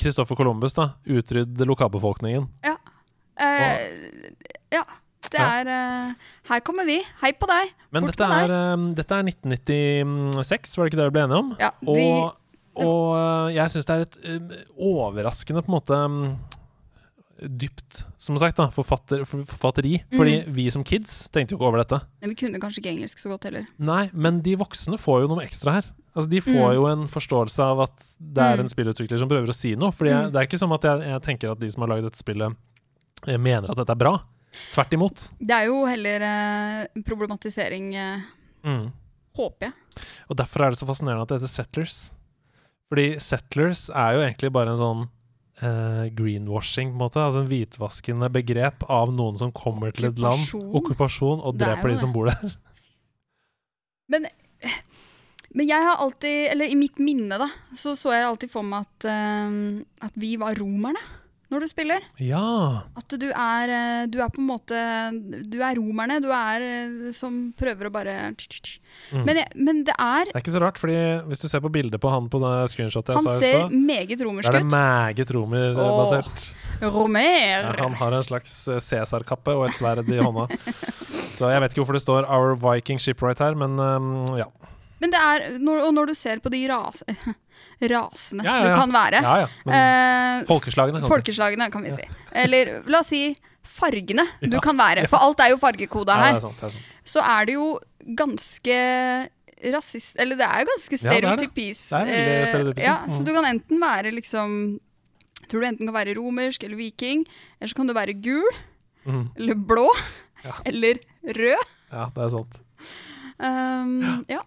Kristoffer 0.00 0.36
Columbus, 0.38 0.74
da. 0.74 0.90
Utrydd 1.06 1.58
lokalbefolkningen. 1.66 2.48
Eh, 2.64 3.80
ja. 4.74 4.84
Det 5.34 5.40
er 5.40 5.66
eh, 5.72 6.14
Her 6.50 6.60
kommer 6.62 6.84
vi. 6.86 7.00
Hei 7.22 7.32
på 7.32 7.46
deg. 7.50 7.70
Men 7.94 8.04
Bort 8.04 8.12
dette 8.14 8.28
med 8.30 8.50
er, 8.50 8.54
eh, 8.54 8.82
dette 9.00 9.16
er 9.18 9.24
1996, 9.26 10.76
var 10.78 10.84
det 10.86 10.92
ikke 10.92 11.00
det 11.00 11.06
vi 11.08 11.14
ble 11.16 11.22
enige 11.26 11.40
om? 11.40 11.54
Ja, 11.58 11.70
de, 11.80 12.04
Og, 12.12 12.84
og 12.84 13.08
eh, 13.16 13.54
jeg 13.56 13.72
syns 13.74 13.88
det 13.88 13.96
er 13.96 14.04
et 14.04 14.18
eh, 14.22 14.60
overraskende 14.90 15.64
på 15.64 15.72
en 15.72 15.76
måte 15.78 15.98
mm, 16.10 16.28
dypt, 17.64 18.04
som 18.20 18.38
sagt, 18.40 18.56
da, 18.60 18.68
forfatter, 18.72 19.24
forfatteri. 19.26 19.48
forfatteri. 19.50 19.94
Fordi 20.14 20.36
Mm. 20.44 20.52
vi 20.54 20.68
som 20.70 20.84
kids 20.86 21.28
tenkte 21.34 21.52
jo 21.54 21.58
ikke 21.58 21.66
over 21.72 21.82
dette. 21.82 21.98
men 22.20 22.30
vi 22.30 22.36
kunne 22.38 22.60
kanskje 22.62 22.80
ikke 22.84 22.92
engelsk 22.94 23.18
så 23.18 23.32
godt 23.34 23.44
heller. 23.48 23.66
Nei, 23.78 24.10
men 24.12 24.40
de 24.44 24.54
voksne 24.60 24.98
får 25.00 25.24
jo 25.24 25.32
noe 25.34 25.42
ekstra 25.44 25.80
her. 25.80 25.90
Altså, 26.14 26.30
De 26.30 26.40
får 26.40 26.68
Mm. 26.70 26.74
jo 26.74 26.84
en 26.86 27.06
forståelse 27.08 27.58
av 27.64 27.80
at 27.80 27.96
det 28.20 28.42
er 28.42 28.56
Mm. 28.56 28.60
en 28.60 28.68
spillutvikler 28.68 29.18
som 29.18 29.28
prøver 29.28 29.48
å 29.48 29.54
si 29.54 29.74
noe. 29.74 29.90
For 29.92 30.04
Mm. 30.06 30.30
det 30.32 30.36
er 30.40 30.46
ikke 30.46 30.58
som 30.58 30.72
at 30.72 30.82
jeg, 30.82 31.00
jeg 31.00 31.22
tenker 31.22 31.50
at 31.50 31.58
de 31.58 31.68
som 31.70 31.80
har 31.82 31.88
lagd 31.88 32.04
dette 32.04 32.22
spillet, 32.22 32.56
eh, 33.26 33.36
mener 33.36 33.68
at 33.70 33.76
dette 33.76 33.90
er 33.90 33.96
bra. 33.96 34.20
Tvert 34.72 34.90
imot. 34.94 35.30
Det 35.40 35.50
er 35.50 35.64
jo 35.66 35.84
heller 35.84 36.22
eh, 36.22 36.86
problematisering, 37.02 37.94
eh, 37.96 38.20
Mm. 38.64 38.92
håper 39.36 39.60
jeg. 39.60 39.72
Og 40.30 40.36
derfor 40.36 40.60
er 40.66 40.70
det 40.70 40.78
så 40.78 40.86
fascinerende 40.86 41.22
at 41.22 41.28
det 41.28 41.40
heter 41.40 41.48
Settlers. 41.64 42.10
Fordi 42.92 43.16
Settlers 43.18 43.90
er 43.90 44.14
jo 44.14 44.20
egentlig 44.22 44.52
bare 44.52 44.68
en 44.70 44.78
sånn 44.78 45.08
eh, 45.62 46.10
greenwashing, 46.10 46.90
på 46.90 46.94
en 46.94 46.98
måte. 46.98 47.16
Altså 47.22 47.40
en 47.42 47.48
hvitvaskende 47.48 48.28
begrep 48.30 48.82
av 48.90 49.08
noen 49.14 49.36
som 49.38 49.50
kommer 49.52 49.92
til 49.92 50.06
et 50.06 50.16
land. 50.18 50.38
Okkupasjon. 50.50 51.40
Og 51.44 51.54
er 51.54 51.76
dreper 51.76 51.90
de 51.90 51.96
som 51.96 52.12
bor 52.12 52.26
der. 52.26 52.56
Men, 54.08 54.26
men 55.54 55.68
jeg 55.70 55.80
har 55.86 56.00
alltid, 56.02 56.48
eller 56.52 56.66
i 56.70 56.78
mitt 56.78 56.98
minne, 56.98 57.38
da, 57.40 57.48
så 57.78 57.94
så 57.98 58.12
jeg 58.14 58.26
alltid 58.28 58.50
for 58.52 58.66
meg 58.66 58.84
at, 58.88 59.06
uh, 59.10 59.82
at 60.08 60.16
vi 60.18 60.36
var 60.40 60.58
romerne. 60.60 61.02
når 61.54 61.60
du 61.60 61.68
spiller. 61.70 62.02
Ja. 62.18 62.80
At 62.98 63.12
du 63.20 63.26
er, 63.30 63.70
eh, 63.70 64.06
du 64.10 64.16
er 64.18 64.30
på 64.32 64.40
en 64.42 64.48
måte 64.48 64.78
Du 65.46 65.60
er 65.62 65.76
romerne. 65.78 66.16
Du 66.24 66.26
er 66.34 66.64
eh, 66.66 67.12
som 67.14 67.52
prøver 67.54 67.86
å 67.86 67.92
bare 67.94 68.14
Mm. 69.12 69.24
men, 69.26 69.38
men 69.54 69.84
det 69.84 69.94
er 69.98 70.24
Det 70.24 70.34
er 70.34 70.40
ikke 70.40 70.54
så 70.54 70.62
rart, 70.62 70.78
fordi 70.80 70.96
hvis 71.28 71.42
du 71.44 71.48
ser 71.50 71.60
på 71.62 71.70
bildet 71.70 72.00
på 72.00 72.10
han 72.10 72.26
på 72.32 72.40
det 72.42 72.70
screenshotet 72.72 73.12
jeg 73.12 73.20
Han 73.20 73.26
sa 73.26 73.36
i 73.36 73.42
ser 73.42 73.56
stad, 73.60 73.76
meget 73.86 74.18
da 74.18 74.24
romersk 74.24 74.48
er 74.48 74.52
det 74.56 74.64
ut. 74.64 74.70
meget 74.72 75.30
romerbasert. 75.36 76.44
Romer! 76.82 77.68
Ja, 77.68 77.72
han 77.84 77.94
har 78.00 78.12
en 78.18 78.22
slags 78.26 78.54
Cæsar-kappe 78.88 79.54
og 79.54 79.68
et 79.68 79.78
sverd 79.78 80.08
i 80.10 80.18
hånda. 80.18 80.48
Så 81.36 81.50
jeg 81.50 81.60
vet 81.62 81.70
ikke 81.74 81.82
hvorfor 81.84 81.98
det 81.98 82.02
står 82.02 82.26
'Our 82.26 82.54
Viking 82.58 82.98
Shipwright' 82.98 83.42
her, 83.42 83.54
men 83.54 83.78
um, 83.78 84.36
ja. 84.38 84.46
Men 85.04 85.12
det 85.12 85.20
er 85.20 85.46
når, 85.60 85.82
Og 85.88 85.94
når 85.98 86.10
du 86.10 86.14
ser 86.16 86.40
på 86.40 86.48
de 86.54 86.62
ras, 86.72 87.02
rasene 87.94 88.44
Ja, 88.46 88.54
ja, 88.56 88.62
du 88.64 88.68
ja. 88.70 88.76
kan 88.80 88.94
være 88.94 89.20
eh, 89.20 90.44
folkeslagene, 90.48 91.02
kan. 91.04 91.10
Folkeslagene, 91.12 91.68
kan 91.74 91.84
vi 91.84 91.92
si. 91.94 92.06
Eller 92.44 92.78
la 92.88 93.02
oss 93.04 93.12
si 93.12 93.22
fargene 93.74 94.24
du 94.54 94.58
kan 94.64 94.78
være. 94.78 95.06
For 95.10 95.20
alt 95.28 95.42
er 95.44 95.52
jo 95.52 95.60
fargekoda 95.62 96.16
Ja, 96.16 96.24
det 96.24 96.30
her. 96.30 96.36
er 96.40 96.44
sant. 96.46 96.60
Det 96.62 96.68
er 96.70 96.74
sant. 96.78 96.98
Så 97.14 97.22
er 97.24 97.48
det 97.50 97.56
jo 97.58 97.68
ganske 98.16 98.76
rasist 99.74 100.18
Eller 100.20 100.36
det 100.40 100.44
er 100.48 100.64
jo 100.64 100.68
ganske 100.72 100.98
Ja, 100.98 101.14
det 101.14 101.22
det. 101.24 101.50
Det 101.54 102.12
eh, 102.14 102.46
stereotypisk, 102.50 102.84
Ja, 102.84 102.96
mm. 103.04 103.12
så 103.16 103.24
du 103.24 103.32
kan 103.36 103.46
enten 103.48 103.80
være 103.80 104.12
liksom 104.16 104.56
Tror 105.48 105.60
du 105.60 105.66
enten 105.68 105.88
kan 105.90 105.94
være 105.98 106.14
romersk 106.16 106.62
eller 106.64 106.78
viking, 106.80 107.26
eller 107.60 107.68
så 107.68 107.76
kan 107.76 107.90
du 107.90 107.94
være 107.96 108.14
gul 108.24 108.48
Mm. 109.04 109.26
eller 109.36 109.54
blå 109.68 109.82
eller 110.68 110.96
rød. 111.28 111.64
Ja, 111.92 112.06
det 112.14 112.22
er 112.24 112.30
sant. 112.32 112.54
Um, 113.36 114.24
ja. 114.32 114.38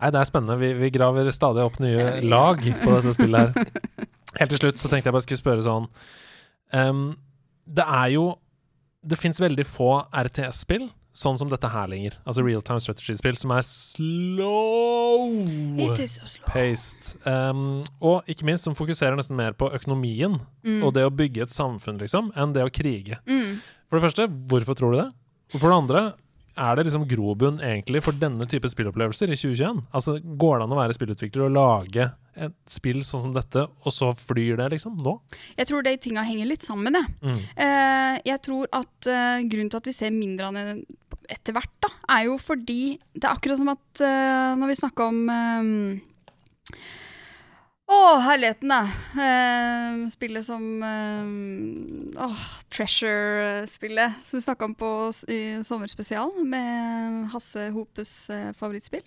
Nei, 0.00 0.10
det 0.14 0.20
er 0.20 0.28
spennende. 0.28 0.56
Vi, 0.60 0.72
vi 0.80 0.90
graver 0.94 1.28
stadig 1.34 1.62
opp 1.64 1.76
nye 1.82 2.20
lag 2.24 2.62
på 2.82 2.94
dette 2.96 3.12
spillet 3.16 3.52
her. 3.56 3.72
Helt 4.40 4.52
til 4.54 4.60
slutt 4.62 4.78
så 4.80 4.88
tenkte 4.88 5.10
jeg 5.10 5.16
bare 5.16 5.24
skulle 5.26 5.40
spørre 5.42 5.64
sånn 5.66 5.88
um, 6.72 7.00
Det 7.66 7.82
er 7.82 8.12
jo 8.14 8.28
Det 9.02 9.18
fins 9.18 9.40
veldig 9.42 9.64
få 9.66 9.88
RTS-spill 10.14 10.86
sånn 11.20 11.34
som 11.40 11.48
dette 11.50 11.66
her 11.66 11.88
lenger. 11.90 12.14
Altså 12.22 12.44
real 12.46 12.62
time 12.62 12.78
strategy-spill 12.80 13.34
som 13.36 13.50
er 13.56 13.64
slow 13.66 15.34
so 16.06 16.26
slow. 16.30 16.46
paced. 16.46 17.08
Um, 17.26 17.82
og 17.98 18.28
ikke 18.30 18.46
minst 18.46 18.64
som 18.68 18.76
fokuserer 18.78 19.18
nesten 19.18 19.36
mer 19.38 19.56
på 19.58 19.68
økonomien 19.74 20.38
Mm. 20.62 20.82
og 20.84 20.92
det 20.94 21.02
å 21.08 21.10
bygge 21.10 21.42
et 21.46 21.52
samfunn, 21.52 21.96
liksom, 21.98 22.30
enn 22.36 22.52
det 22.52 22.62
å 22.62 22.70
krige. 22.70 23.16
Mm. 23.26 23.58
For 23.88 23.96
det 23.98 24.04
første, 24.04 24.26
hvorfor 24.28 24.76
tror 24.76 24.92
du 24.92 24.98
det? 25.00 25.06
Og 25.54 25.60
for 25.62 25.72
det 25.72 25.78
andre, 25.80 26.02
er 26.58 26.76
det 26.76 26.86
liksom 26.86 27.06
grobunn 27.08 27.60
egentlig 27.62 28.02
for 28.04 28.16
denne 28.16 28.46
type 28.50 28.68
spillopplevelser 28.70 29.30
i 29.30 29.38
2021? 29.38 29.82
Altså, 29.96 30.16
Går 30.20 30.58
det 30.58 30.66
an 30.66 30.74
å 30.74 30.80
være 30.80 30.96
spillutvikler 30.96 31.46
og 31.46 31.54
lage 31.56 32.08
et 32.40 32.56
spill 32.70 33.02
sånn 33.06 33.24
som 33.26 33.34
dette, 33.34 33.66
og 33.66 33.94
så 33.94 34.10
flyr 34.16 34.58
det 34.60 34.70
liksom 34.74 34.98
nå? 35.04 35.16
Jeg 35.58 35.70
tror 35.70 35.84
de 35.86 35.94
tinga 36.00 36.24
henger 36.26 36.50
litt 36.50 36.66
sammen. 36.66 36.96
Jeg, 36.96 37.08
Mm. 37.20 37.40
Uh, 37.56 38.16
jeg 38.24 38.40
tror 38.42 38.68
at 38.72 39.08
uh, 39.08 39.42
grunnen 39.44 39.68
til 39.70 39.80
at 39.80 39.88
vi 39.88 39.92
ser 39.94 40.12
mindre 40.14 40.48
av 40.48 40.56
det 40.56 40.84
etter 41.30 41.54
hvert, 41.54 41.72
da, 41.84 41.90
er 42.16 42.24
jo 42.26 42.38
fordi 42.42 42.98
det 43.14 43.26
er 43.26 43.34
akkurat 43.34 43.60
som 43.60 43.70
at 43.70 44.02
uh, 44.02 44.56
når 44.58 44.72
vi 44.72 44.78
snakker 44.80 45.12
om 45.12 45.20
eh, 47.90 47.96
oh, 47.96 48.20
herligheten, 48.22 48.70
da. 48.70 48.80
Eh, 49.26 50.08
spillet 50.12 50.46
som 50.46 50.82
eh, 50.86 52.22
oh, 52.24 52.46
Treasure-spillet 52.70 54.22
som 54.22 54.38
vi 54.38 54.44
snakka 54.46 54.64
om 54.64 54.74
på 54.78 54.92
i 55.28 55.40
sommerspesial, 55.64 56.32
med 56.44 57.28
Hasse 57.34 57.68
Hopes 57.74 58.14
eh, 58.30 58.50
favorittspill. 58.56 59.04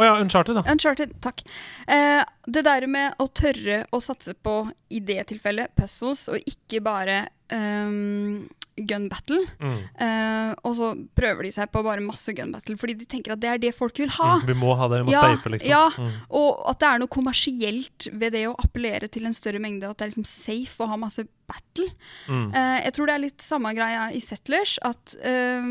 Å 0.00 0.06
ja, 0.06 0.14
Uncharted, 0.20 0.56
da. 0.56 0.64
Uncharted, 0.72 1.16
takk. 1.20 1.42
Eh, 1.88 2.22
det 2.46 2.62
der 2.64 2.86
med 2.88 3.18
å 3.20 3.26
tørre 3.26 3.82
å 3.92 4.00
satse 4.00 4.32
på, 4.36 4.62
i 4.88 5.00
det 5.04 5.26
tilfellet, 5.32 5.74
puzzles, 5.76 6.28
og 6.32 6.40
ikke 6.48 6.80
bare 6.84 7.26
ehm, 7.54 8.48
gun 8.86 9.08
battle. 9.10 9.40
Mm. 9.60 9.80
Uh, 10.00 10.52
og 10.64 10.74
så 10.78 10.90
prøver 11.18 11.46
de 11.46 11.52
seg 11.54 11.70
på 11.72 11.82
bare 11.84 12.02
masse 12.04 12.32
gun 12.36 12.52
battle, 12.54 12.76
fordi 12.80 12.96
de 13.00 13.08
tenker 13.10 13.34
at 13.34 13.42
det 13.42 13.50
er 13.50 13.60
det 13.62 13.72
folk 13.76 13.98
vil 14.00 14.12
ha. 14.16 14.30
Mm. 14.38 14.46
Vi 14.48 14.56
må 14.60 14.76
ha 14.78 14.88
det, 14.92 15.02
vi 15.02 15.10
må 15.10 15.14
Ja, 15.14 15.24
safe, 15.26 15.52
liksom. 15.52 15.72
ja. 15.72 15.82
Mm. 15.96 16.14
Og 16.40 16.62
at 16.70 16.80
det 16.80 16.88
er 16.88 17.02
noe 17.02 17.12
kommersielt 17.12 18.08
ved 18.12 18.36
det 18.38 18.46
å 18.48 18.56
appellere 18.62 19.10
til 19.12 19.28
en 19.28 19.36
større 19.36 19.60
mengde. 19.62 19.90
At 19.90 20.00
det 20.00 20.06
er 20.06 20.14
liksom 20.14 20.28
safe 20.28 20.84
å 20.84 20.88
ha 20.90 20.98
masse 21.00 21.26
battle. 21.50 21.90
Mm. 22.30 22.48
Eh, 22.54 22.78
jeg 22.86 22.96
tror 22.96 23.10
det 23.10 23.16
er 23.16 23.24
litt 23.26 23.44
samme 23.44 23.74
greia 23.76 24.08
i 24.14 24.22
Settlers 24.24 24.78
at, 24.86 25.16
uh, 25.26 25.70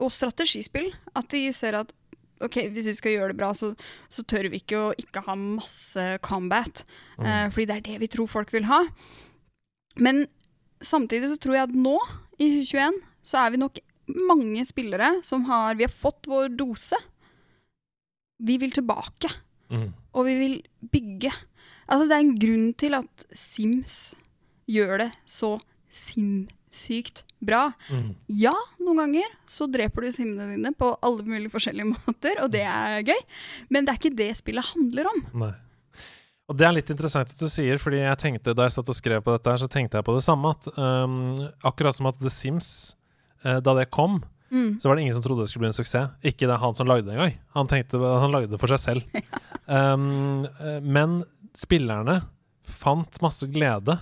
og 0.00 0.12
strategispill. 0.14 0.92
At 1.18 1.30
de 1.34 1.48
ser 1.56 1.78
at 1.82 1.92
ok, 2.44 2.58
hvis 2.72 2.90
vi 2.90 2.96
skal 2.96 3.14
gjøre 3.14 3.32
det 3.32 3.38
bra, 3.38 3.52
så, 3.56 3.72
så 4.12 4.24
tør 4.28 4.50
vi 4.52 4.60
ikke 4.60 4.80
å 4.80 4.88
ikke 5.00 5.24
ha 5.24 5.36
masse 5.40 6.08
combat. 6.24 6.84
eh, 7.16 7.46
fordi 7.48 7.68
det 7.70 7.76
er 7.78 7.86
det 7.86 8.00
vi 8.02 8.10
tror 8.12 8.28
folk 8.28 8.52
vil 8.52 8.68
ha. 8.68 8.82
Men 9.96 10.26
samtidig 10.84 11.30
så 11.32 11.38
tror 11.40 11.58
jeg 11.58 11.68
at 11.68 11.76
nå, 11.76 11.96
i 12.36 12.50
2021, 12.58 13.00
så 13.26 13.42
er 13.42 13.52
vi 13.54 13.60
nok 13.62 13.80
mange 14.28 14.62
spillere 14.68 15.16
som 15.26 15.46
har 15.48 15.74
Vi 15.78 15.86
har 15.86 15.92
fått 15.92 16.28
vår 16.30 16.52
dose. 16.54 16.98
Vi 18.38 18.58
vil 18.60 18.74
tilbake. 18.74 19.30
Mm. 19.72 19.90
Og 20.14 20.28
vi 20.28 20.34
vil 20.38 20.56
bygge. 20.92 21.32
Altså, 21.86 22.06
det 22.06 22.16
er 22.16 22.24
en 22.24 22.38
grunn 22.38 22.68
til 22.78 22.96
at 22.98 23.26
Sims 23.34 24.14
gjør 24.70 24.98
det 25.04 25.10
så 25.28 25.56
sinnssykt 25.92 27.24
bra. 27.46 27.70
Mm. 27.90 28.14
Ja, 28.32 28.54
noen 28.82 29.04
ganger 29.04 29.36
så 29.50 29.68
dreper 29.70 30.06
du 30.06 30.14
simmene 30.14 30.48
dine 30.52 30.72
på 30.76 30.92
alle 31.06 31.26
mulige 31.26 31.52
forskjellige 31.54 31.90
måter, 31.94 32.42
og 32.42 32.50
det 32.54 32.64
er 32.66 33.06
gøy, 33.06 33.22
men 33.70 33.86
det 33.86 33.94
er 33.94 34.02
ikke 34.02 34.18
det 34.18 34.32
spillet 34.40 34.74
handler 34.74 35.12
om. 35.12 35.22
Nei. 35.46 35.54
Og 36.46 36.54
det 36.58 36.66
er 36.68 36.76
litt 36.76 36.90
interessant 36.94 37.32
at 37.32 37.40
du 37.42 37.48
sier, 37.50 37.80
fordi 37.82 37.98
jeg 38.04 38.18
tenkte 38.22 38.54
da 38.54 38.68
jeg 38.68 38.76
satt 38.76 38.90
og 38.92 38.96
skrev 38.96 39.22
på 39.26 39.34
dette, 39.34 39.50
her, 39.50 39.58
så 39.58 39.66
tenkte 39.70 39.98
jeg 39.98 40.06
på 40.06 40.14
det 40.14 40.22
samme. 40.22 40.52
At 40.54 40.68
um, 40.78 41.34
akkurat 41.66 41.96
som 41.96 42.06
at 42.12 42.20
The 42.22 42.30
Sims, 42.30 42.68
uh, 43.44 43.58
da 43.58 43.74
det 43.80 43.90
kom, 43.94 44.22
Mm. 44.46 44.76
så 44.78 44.86
var 44.86 44.94
det 44.94 45.02
ingen 45.02 45.14
som 45.14 45.24
trodde 45.24 45.42
det 45.42 45.48
skulle 45.50 45.64
bli 45.64 45.72
en 45.72 45.74
suksess. 45.74 46.12
Ikke 46.22 46.46
det 46.46 46.52
er 46.54 46.60
han 46.62 46.74
som 46.78 46.86
lagde 46.86 47.08
det 47.08 47.16
engang. 47.16 47.32
Han 47.56 47.66
tenkte 47.66 47.98
han 47.98 48.30
lagde 48.30 48.52
det 48.52 48.60
for 48.62 48.70
seg 48.70 48.78
selv. 48.78 49.02
Um, 49.66 50.44
men 50.86 51.24
spillerne 51.58 52.20
fant 52.62 53.16
masse 53.18 53.48
glede 53.50 53.96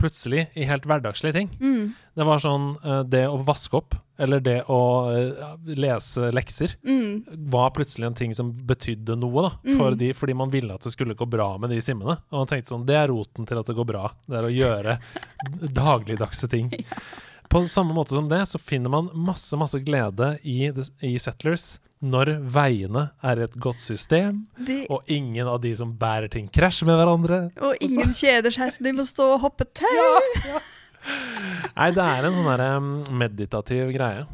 plutselig 0.00 0.46
i 0.58 0.64
helt 0.68 0.86
hverdagslige 0.88 1.36
ting. 1.36 1.50
Mm. 1.60 1.92
Det 2.16 2.26
var 2.26 2.40
sånn 2.42 2.70
eh, 2.84 3.02
Det 3.06 3.22
å 3.28 3.38
vaske 3.46 3.76
opp, 3.78 3.94
eller 4.20 4.40
det 4.44 4.56
å 4.72 4.80
eh, 5.12 5.54
lese 5.76 6.30
lekser, 6.34 6.74
Mm. 6.84 7.22
var 7.52 7.70
plutselig 7.76 8.06
en 8.08 8.14
ting 8.18 8.34
som 8.36 8.50
betydde 8.52 9.16
noe 9.20 9.46
da, 9.46 9.50
for 9.76 9.92
Mm. 9.92 9.98
de, 10.02 10.12
fordi 10.16 10.34
man 10.36 10.50
ville 10.52 10.74
at 10.74 10.82
det 10.88 10.92
skulle 10.92 11.14
gå 11.16 11.28
bra 11.28 11.52
med 11.58 11.70
de 11.70 11.80
simmene. 11.84 12.18
Og 12.32 12.42
man 12.42 12.46
tenkte 12.50 12.72
sånn, 12.74 12.86
det 12.88 12.96
er 12.96 13.08
roten 13.12 13.46
til 13.46 13.58
at 13.60 13.66
det 13.66 13.76
går 13.76 13.86
bra. 13.92 14.10
Det 14.28 14.40
er 14.40 14.48
å 14.48 14.54
gjøre 14.56 14.98
dagligdagse 15.80 16.48
ting. 16.50 16.70
På 17.50 17.64
samme 17.68 17.94
måte 17.96 18.14
som 18.14 18.28
det, 18.30 18.44
så 18.46 18.58
finner 18.62 18.92
man 18.92 19.08
masse, 19.26 19.56
masse 19.58 19.80
glede 19.82 20.36
i, 20.46 20.68
i 21.02 21.16
Settlers 21.18 21.80
når 22.00 22.30
veiene 22.48 23.08
er 23.26 23.42
et 23.44 23.56
godt 23.60 23.82
system, 23.84 24.44
de, 24.56 24.86
og 24.88 25.02
ingen 25.12 25.46
av 25.50 25.58
de 25.60 25.74
som 25.76 25.90
bærer 26.00 26.30
ting, 26.32 26.46
krasjer 26.48 26.86
med 26.88 26.96
hverandre. 26.96 27.40
og 27.60 27.74
ingen 27.84 28.14
kjeder 28.16 28.54
seg, 28.54 28.70
så 28.72 28.86
de 28.86 28.92
må 28.96 29.04
stå 29.04 29.26
og 29.34 29.40
hoppe 29.42 29.66
tau. 29.76 30.60
Nei, 31.76 31.90
det 31.96 32.04
er 32.04 32.28
en 32.28 32.36
sånn 32.38 32.48
her, 32.50 32.62
um, 32.78 32.88
meditativ 33.20 33.90
greie. 33.94 34.24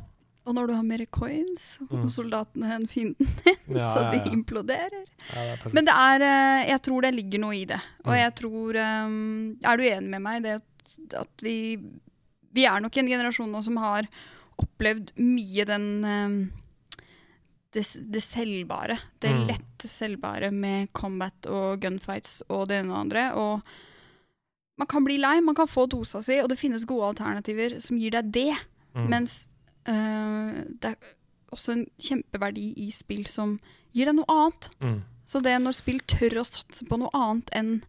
Og 0.47 0.55
når 0.55 0.69
du 0.71 0.75
har 0.77 0.85
mer 0.87 1.03
coins 1.11 1.73
Mm. 1.91 2.07
soldatene 2.11 2.69
enn 2.77 2.87
fienden, 2.87 3.27
Ja, 3.67 3.89
så 3.95 4.05
de 4.13 4.21
ja. 4.23 4.31
imploderer. 4.31 5.03
Ja, 5.35 5.57
det. 5.65 5.73
Men 5.75 5.85
det 5.89 5.95
er, 5.95 6.23
eh, 6.23 6.69
jeg 6.71 6.83
tror 6.87 7.03
det 7.03 7.15
ligger 7.17 7.43
noe 7.43 7.57
i 7.57 7.65
det. 7.67 7.81
Og 8.05 8.13
Mm. 8.13 8.19
jeg 8.21 8.35
tror 8.39 8.77
um, 8.85 9.57
Er 9.65 9.77
du 9.77 9.83
enig 9.83 10.11
med 10.11 10.23
meg 10.23 10.37
i 10.37 10.45
det 10.47 10.61
at 11.19 11.43
vi 11.43 11.79
Vi 12.57 12.65
er 12.69 12.81
nok 12.81 12.97
en 13.03 13.11
generasjon 13.13 13.51
nå 13.53 13.61
som 13.67 13.77
har 13.83 14.09
opplevd 14.63 15.13
mye 15.21 15.67
den 15.69 15.89
eh, 16.09 16.37
det, 17.77 17.83
det 18.13 18.23
selvbare. 18.25 18.97
Det 19.21 19.31
Mm. 19.35 19.47
lette 19.51 19.89
selvbare 19.93 20.49
med 20.51 20.89
combat 20.97 21.47
og 21.53 21.81
gunfights 21.83 22.39
og 22.49 22.69
det 22.71 22.79
ene 22.81 22.95
og 22.95 22.97
det 22.97 23.03
andre. 23.05 23.25
Og 23.37 23.61
man 24.81 24.89
kan 24.89 25.05
bli 25.05 25.19
lei, 25.21 25.41
man 25.41 25.55
kan 25.55 25.69
få 25.69 25.87
dosa 25.89 26.23
si, 26.25 26.39
og 26.41 26.49
det 26.49 26.59
finnes 26.59 26.87
gode 26.89 27.11
alternativer 27.13 27.79
som 27.85 27.99
gir 28.01 28.11
deg 28.17 28.33
det. 28.33 28.55
Mm. 28.97 29.11
Mens 29.13 29.49
øh, 29.89 30.65
det 30.81 30.95
er 30.95 31.13
også 31.53 31.73
en 31.77 31.85
kjempeverdi 32.01 32.73
i 32.87 32.91
spill 32.91 33.27
som 33.29 33.59
gir 33.93 34.09
deg 34.09 34.17
noe 34.17 34.29
annet. 34.33 34.71
Mm. 34.81 35.03
Så 35.27 35.41
det 35.43 35.57
når 35.61 35.77
spill 35.77 36.01
tør 36.07 36.41
å 36.41 36.47
satse 36.49 36.87
på 36.89 36.97
noe 37.01 37.11
annet 37.13 37.51
enn 37.53 37.83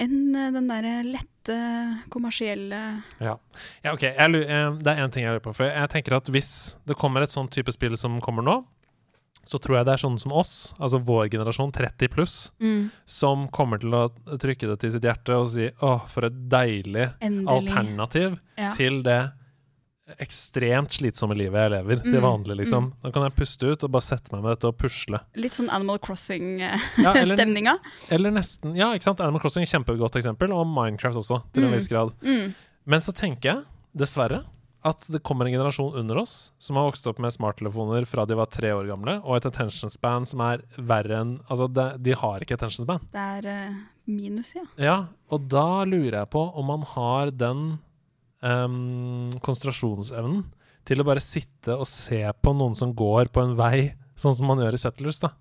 enn 0.00 0.34
eh, 0.36 0.50
den 0.54 0.68
derre 0.70 1.00
lette, 1.06 1.56
kommersielle 2.12 2.80
Ja, 3.20 3.36
ja 3.84 3.94
ok. 3.94 4.04
Jeg, 4.08 4.42
eh, 4.44 4.74
det 4.80 4.92
er 4.92 5.02
én 5.04 5.12
ting 5.14 5.24
jeg 5.26 5.34
lurer 5.36 5.44
på. 5.44 5.54
For 5.56 5.68
jeg 5.70 5.90
tenker 5.92 6.16
at 6.18 6.28
hvis 6.32 6.52
det 6.88 6.96
kommer 7.00 7.24
et 7.24 7.32
sånn 7.34 7.50
type 7.52 7.72
spill 7.74 7.96
som 8.00 8.20
kommer 8.24 8.46
nå, 8.46 8.60
så 9.50 9.56
tror 9.58 9.78
jeg 9.78 9.86
det 9.88 9.92
er 9.94 10.02
sånne 10.02 10.20
som 10.20 10.32
oss, 10.36 10.52
altså 10.78 10.98
vår 11.02 11.30
generasjon, 11.32 11.72
30 11.72 12.10
pluss, 12.12 12.34
som 13.08 13.46
kommer 13.48 13.80
til 13.80 13.94
å 13.96 14.02
trykke 14.36 14.68
det 14.68 14.76
til 14.82 14.92
sitt 14.92 15.06
hjerte 15.08 15.38
og 15.40 15.48
si 15.48 15.64
åh, 15.80 16.04
for 16.12 16.28
et 16.28 16.36
deilig 16.52 17.06
Endelig. 17.24 17.48
alternativ 17.56 18.36
Ja. 18.60 18.74
til 18.76 19.00
det 19.02 19.32
ekstremt 20.18 20.90
slitsomme 20.96 21.36
livet 21.38 21.60
jeg 21.60 21.70
lever 21.76 22.02
til 22.02 22.18
Mm, 22.18 22.24
vanlig, 22.24 22.56
liksom. 22.62 22.92
Da 23.02 23.10
kan 23.14 23.22
jeg 23.22 23.34
puste 23.36 23.70
ut 23.70 23.84
og 23.84 23.90
bare 23.94 24.02
sette 24.02 24.32
meg 24.32 24.42
med 24.42 24.50
dette 24.56 24.68
og 24.68 24.76
pusle. 24.78 25.20
Litt 25.36 25.52
sånn 25.52 25.70
Animal 25.70 25.98
Crossing-stemninga. 25.98 27.76
Ja, 27.78 28.10
eller, 28.14 28.30
nesten 28.34 28.76
Ja, 28.76 28.92
ikke 28.94 29.04
sant. 29.10 29.20
Animal 29.20 29.40
Crossing 29.42 29.62
er 29.66 29.70
kjempegodt 29.78 30.16
eksempel, 30.20 30.52
og 30.54 30.66
Minecraft 30.66 31.20
også, 31.22 31.42
til 31.52 31.64
en 31.64 31.70
Mm. 31.70 31.76
viss 31.78 31.88
grad. 31.88 32.12
Mm. 32.22 32.54
Men 32.86 33.00
så 33.00 33.12
tenker 33.14 33.42
jeg, 33.54 33.64
dessverre, 33.96 34.44
at 34.82 35.04
det 35.12 35.22
kommer 35.22 35.44
en 35.46 35.52
generasjon 35.52 35.94
under 36.00 36.16
oss 36.22 36.52
som 36.58 36.76
har 36.76 36.86
vokst 36.90 37.06
opp 37.06 37.18
med 37.20 37.30
smarttelefoner 37.34 38.06
fra 38.08 38.24
de 38.24 38.34
var 38.34 38.46
tre 38.48 38.70
år 38.72 38.86
gamle, 38.88 39.18
og 39.24 39.36
et 39.36 39.46
attention 39.50 39.90
span 39.92 40.24
som 40.26 40.40
er 40.40 40.62
verre 40.78 41.18
enn 41.20 41.34
Altså, 41.50 41.68
de, 41.68 41.98
de 42.00 42.14
har 42.16 42.40
ikke 42.40 42.54
attention 42.56 42.86
span. 42.86 43.00
Det 43.12 43.20
er 43.44 43.68
uh, 43.68 43.74
minus, 44.08 44.54
ja. 44.56 44.64
Ja, 44.80 44.96
og 45.30 45.48
da 45.52 45.84
lurer 45.84 46.22
jeg 46.22 46.30
på 46.32 46.46
om 46.56 46.66
man 46.72 46.82
har 46.96 47.30
den 47.30 47.78
ehm, 48.46 49.30
konsentrasjonsevnen 49.44 50.44
til 50.88 51.02
å 51.02 51.06
bare 51.06 51.22
sitte 51.22 51.76
og 51.76 51.88
se 51.88 52.22
på 52.42 52.54
noen 52.56 52.76
som 52.78 52.94
går 52.96 53.30
på 53.34 53.44
en 53.44 53.56
vei, 53.58 53.92
sånn 54.20 54.36
som 54.36 54.48
man 54.50 54.62
gjør 54.62 54.76
i 54.76 54.80
Settlers, 54.80 55.20
da. 55.22 55.34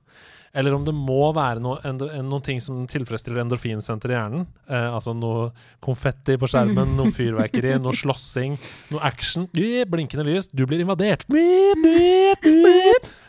Eller 0.57 0.73
om 0.73 0.81
det 0.85 0.95
må 0.97 1.27
være 1.35 1.61
noe, 1.61 1.77
noen 1.93 2.43
ting 2.45 2.57
som 2.63 2.81
tilfredsstiller 2.89 3.43
endorfinsenteret 3.43 4.15
i 4.15 4.17
hjernen. 4.17 4.47
Eh, 4.65 4.87
altså 4.87 5.13
noe 5.13 5.51
konfetti 5.83 6.39
på 6.41 6.49
skjermen, 6.49 6.95
noe 6.97 7.13
fyrverkeri, 7.17 7.75
noe 7.81 7.93
slåssing, 7.93 8.57
noe 8.89 9.03
action. 9.05 9.45
Blinkende 9.53 10.25
lys, 10.25 10.49
du 10.49 10.65
blir 10.69 10.81
invadert. 10.81 11.27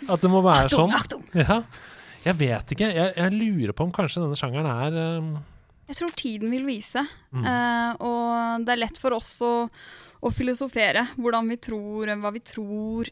At 0.08 0.24
det 0.24 0.32
må 0.32 0.40
være 0.46 0.72
sånn. 0.72 0.96
Ja. 1.36 1.60
Jeg 2.24 2.36
vet 2.40 2.72
ikke. 2.74 2.88
Jeg, 2.88 3.12
jeg 3.16 3.36
lurer 3.36 3.76
på 3.76 3.84
om 3.86 3.92
kanskje 3.96 4.24
denne 4.24 4.36
sjangeren 4.36 4.68
er 4.68 4.96
ehm, 5.04 5.30
Jeg 5.90 5.98
tror 5.98 6.12
tiden 6.14 6.52
vil 6.54 6.66
vise. 6.68 7.02
Mm. 7.34 7.42
Uh, 7.42 7.92
og 8.06 8.64
det 8.66 8.76
er 8.76 8.82
lett 8.84 8.98
for 9.02 9.16
oss 9.18 9.32
å, 9.42 9.52
å 10.22 10.30
filosofere 10.30 11.08
hvordan 11.18 11.50
vi 11.50 11.56
tror, 11.66 12.12
hva 12.22 12.30
vi 12.36 12.42
tror 12.46 13.10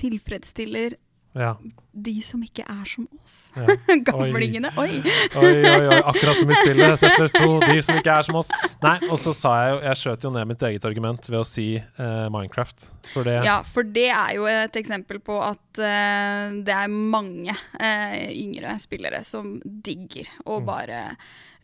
tilfredsstiller 0.00 0.96
Ja. 1.36 1.56
de 1.92 2.12
som 2.22 2.40
ikke 2.46 2.62
er 2.62 2.84
som 2.88 3.08
oss. 3.20 3.50
ja. 3.58 3.74
Gamlingene. 4.08 4.70
Oi! 4.78 5.00
Oi, 5.34 5.50
oi, 5.66 5.86
oi. 5.90 5.98
Akkurat 6.06 6.38
som 6.38 6.52
i 6.54 6.56
spillet. 6.60 6.94
Settlers 7.02 7.34
2, 7.34 7.48
de 7.66 7.76
som 7.82 7.98
ikke 7.98 8.14
er 8.20 8.28
som 8.28 8.38
oss. 8.40 8.52
Nei, 8.84 8.94
og 9.10 9.18
så 9.20 9.34
sa 9.36 9.52
jeg 9.64 9.74
jo 9.74 9.80
Jeg 9.88 10.00
skjøt 10.04 10.26
jo 10.28 10.32
ned 10.36 10.48
mitt 10.54 10.62
eget 10.70 10.86
argument 10.88 11.28
ved 11.28 11.40
å 11.42 11.44
si 11.48 11.66
eh, 11.76 12.24
Minecraft. 12.32 12.86
For 13.12 13.26
det 13.26 13.40
Ja, 13.44 13.58
for 13.66 13.84
det 13.84 14.08
er 14.14 14.36
jo 14.38 14.46
et 14.50 14.78
eksempel 14.80 15.20
på 15.26 15.40
at 15.42 15.60
eh, 15.78 16.58
det 16.66 16.74
er 16.74 16.92
mange 16.92 17.54
uh, 17.54 18.20
yngre 18.30 18.76
spillere 18.82 19.24
som 19.24 19.56
digger 19.64 20.30
å 20.44 20.60
Mm. 20.60 20.66
bare 20.66 21.00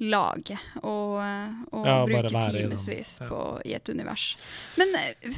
lage 0.01 0.57
og, 0.81 1.19
eh, 1.21 1.57
og 1.77 1.87
Ja, 1.87 1.97
bruke 2.09 2.31
timevis 2.31 3.21
ja. 3.21 3.41
i 3.65 3.75
et 3.77 3.89
univers. 3.93 4.37
Men 4.81 4.95
eh, 4.97 5.29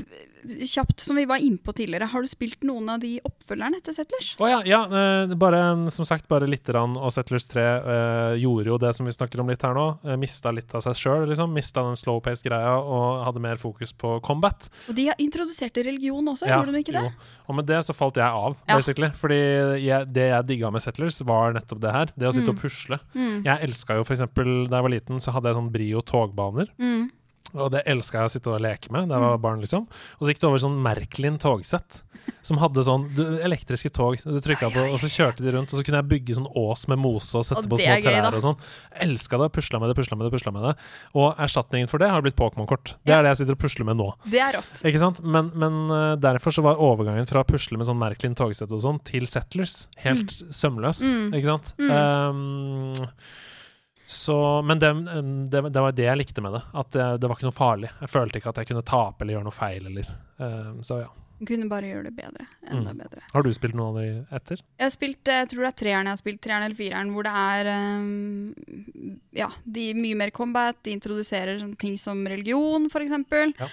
kjapt, 0.67 1.01
som 1.03 1.19
vi 1.19 1.25
var 1.27 1.43
innpå 1.43 1.75
tidligere, 1.75 2.07
har 2.13 2.23
du 2.23 2.31
spilt 2.31 2.63
noen 2.67 2.89
av 2.95 3.01
de 3.03 3.17
oppfølgerne 3.27 3.83
til 3.83 3.97
Settlers? 3.97 4.33
Oh, 4.39 4.49
ja, 4.51 4.61
ja 4.67 4.85
eh, 4.87 5.35
bare, 5.35 5.91
som 5.91 6.07
sagt, 6.07 6.29
bare 6.31 6.47
lite 6.47 6.73
grann. 6.73 6.95
Og 6.97 7.11
Settlers 7.15 7.49
3 7.51 7.65
eh, 7.65 8.37
gjorde 8.43 8.71
jo 8.71 8.79
det 8.79 8.95
som 8.95 9.09
vi 9.09 9.15
snakker 9.15 9.43
om 9.43 9.51
litt 9.51 9.67
her 9.67 9.75
nå. 9.77 9.87
Uh, 10.07 10.15
mista 10.21 10.53
litt 10.55 10.71
av 10.79 10.85
seg 10.87 10.99
sjøl, 10.99 11.27
liksom. 11.31 11.53
Mista 11.55 11.83
den 11.87 11.99
slow-pace-greia 11.99 12.77
og 12.79 13.25
hadde 13.27 13.43
mer 13.43 13.59
fokus 13.61 13.95
på 13.99 14.21
combat. 14.23 14.71
Og 14.87 14.95
de 14.99 15.09
har 15.11 15.19
introdusert 15.23 15.83
religion 15.83 16.23
også, 16.35 16.47
gjorde 16.47 16.77
de 16.77 16.85
ikke 16.87 16.97
det? 16.97 17.07
jo. 17.11 17.31
Og 17.51 17.59
med 17.59 17.67
det 17.67 17.83
så 17.87 17.97
falt 17.97 18.23
jeg 18.23 18.31
av, 18.31 18.55
Ja. 18.69 18.77
basically. 18.77 19.09
Fordi 19.19 19.39
jeg, 19.83 20.13
det 20.13 20.29
jeg 20.31 20.47
digga 20.47 20.71
med 20.71 20.83
Settlers, 20.85 21.21
var 21.27 21.53
nettopp 21.57 21.81
det 21.81 21.93
her. 21.93 22.07
Det 22.17 22.29
å 22.29 22.33
sitte 22.33 22.53
Mm. 22.53 22.57
og 22.57 22.61
pusle. 22.63 22.99
Mm. 23.15 23.43
Jeg 23.45 23.59
elska 23.69 23.97
jo 23.99 24.05
eksempel 24.15 24.69
da 24.69 24.77
jeg 24.79 24.83
var 24.87 24.95
liten, 24.95 25.17
så 25.21 25.33
hadde 25.33 25.51
jeg 25.51 25.57
sånn 25.57 25.73
Brio 25.73 26.01
togbaner. 26.01 26.69
Mm. 26.79 27.11
Og 27.59 27.73
det 27.75 27.85
elska 27.91 28.23
jeg 28.23 28.31
å 28.31 28.33
sitte 28.37 28.53
og 28.53 28.63
leke 28.65 28.93
med 28.95 29.11
da 29.11 29.19
jeg 29.19 29.27
var 29.27 29.43
barn, 29.43 29.61
liksom. 29.65 29.85
Og 29.89 30.25
så 30.25 30.33
gikk 30.33 30.43
det 30.43 30.49
over 30.49 30.63
sånn 30.63 30.81
Merklin 30.85 31.39
togsett. 31.43 32.03
Som 32.43 32.59
hadde 32.63 32.83
sånn 32.87 33.09
du, 33.17 33.23
elektriske 33.43 33.91
tog 33.95 34.19
du 34.23 34.39
trykka 34.43 34.69
på, 34.71 34.83
og 34.95 34.99
så 35.03 35.09
kjørte 35.11 35.43
de 35.43 35.53
rundt. 35.57 35.73
Og 35.75 35.81
så 35.81 35.87
kunne 35.87 36.01
jeg 36.01 36.09
bygge 36.11 36.37
sånn 36.39 36.49
ås 36.59 36.85
med 36.91 37.01
mose 37.03 37.35
og 37.39 37.47
sette 37.47 37.65
Og 37.65 37.73
på 37.73 37.81
små 37.83 37.97
trær 38.05 38.29
og 38.31 38.45
sånn. 38.45 38.57
Elska 39.05 39.41
det. 39.43 39.49
Pusla 39.55 39.81
med 39.83 39.91
det, 39.91 39.97
pusla 39.99 40.19
med 40.19 40.27
det, 40.27 40.33
pusla 40.35 40.55
med 40.55 40.67
det. 40.69 40.73
Og 41.19 41.43
erstatningen 41.43 41.91
for 41.91 42.03
det 42.03 42.11
har 42.13 42.25
blitt 42.25 42.39
Pokémon-kort. 42.39 42.95
Det 43.03 43.17
er 43.17 43.27
det 43.27 43.35
jeg 43.35 43.43
sitter 43.43 43.59
og 43.59 43.63
pusler 43.63 43.89
med 43.91 43.99
nå. 43.99 44.09
Det 44.31 44.43
er 44.43 44.59
rått. 44.59 44.83
Ikke 44.87 45.03
sant? 45.03 45.23
Men, 45.23 45.51
men 45.59 45.79
eh, 45.91 46.09
derfor 46.23 46.55
så 46.55 46.67
var 46.67 46.83
overgangen 46.83 47.27
fra 47.31 47.43
å 47.43 47.49
pusle 47.49 47.79
med 47.81 47.91
sånn 47.91 48.01
Merklin 48.03 48.39
togsett 48.39 48.71
og 48.71 48.83
sånn, 48.87 49.03
til 49.07 49.27
Settlers 49.31 49.85
helt 50.07 50.35
sømløs. 50.55 51.03
Mm. 51.03 51.31
Ikke 51.39 51.51
sant? 51.51 51.75
Mm. 51.83 51.91
Um, 51.91 53.17
så, 54.07 54.63
men 54.63 54.79
det, 54.83 54.93
det, 55.49 55.61
det 55.73 55.81
var 55.81 55.95
det 55.97 56.05
jeg 56.05 56.19
likte 56.19 56.43
med 56.45 56.57
det. 56.57 56.63
At 56.73 56.91
det, 56.93 57.07
det 57.23 57.29
var 57.31 57.39
ikke 57.39 57.49
noe 57.49 57.57
farlig. 57.57 57.91
Jeg 58.01 58.13
følte 58.13 58.41
ikke 58.41 58.53
at 58.53 58.61
jeg 58.61 58.69
kunne 58.73 58.85
tape 58.87 59.25
eller 59.25 59.39
gjøre 59.39 59.47
noe 59.47 59.57
feil. 59.57 59.87
Eller, 59.89 60.09
um, 60.43 60.81
så 60.85 60.99
ja. 61.05 61.11
Kunne 61.43 61.67
bare 61.71 61.89
gjøre 61.91 62.05
det 62.07 62.13
bedre. 62.15 62.45
Enda 62.71 62.93
Mm. 62.93 62.99
bedre. 63.03 63.23
Har 63.33 63.43
du 63.43 63.51
spilt 63.53 63.75
noe 63.75 63.89
av 63.89 63.97
de 63.99 64.27
etter? 64.37 64.61
Jeg 64.79 64.85
har 64.85 64.91
spilt, 64.95 65.25
jeg 65.27 65.49
tror 65.51 65.65
det 65.65 65.71
er 65.73 65.79
treeren 65.81 66.07
jeg 66.07 66.13
har 66.13 66.21
spilt, 66.21 66.41
treeren 66.45 66.63
eller 66.69 66.79
fireren, 66.79 67.11
hvor 67.15 67.27
det 67.27 67.33
er 67.35 67.71
um, 67.73 68.55
Ja, 69.35 69.49
de 69.65 69.89
mye 69.99 70.15
mer 70.21 70.31
combat. 70.31 70.77
De 70.85 70.93
introduserer 70.95 71.59
sånne 71.59 71.79
ting 71.81 71.97
som 71.99 72.21
religion, 72.29 72.87
f.eks. 72.93 73.11
Ja. 73.59 73.69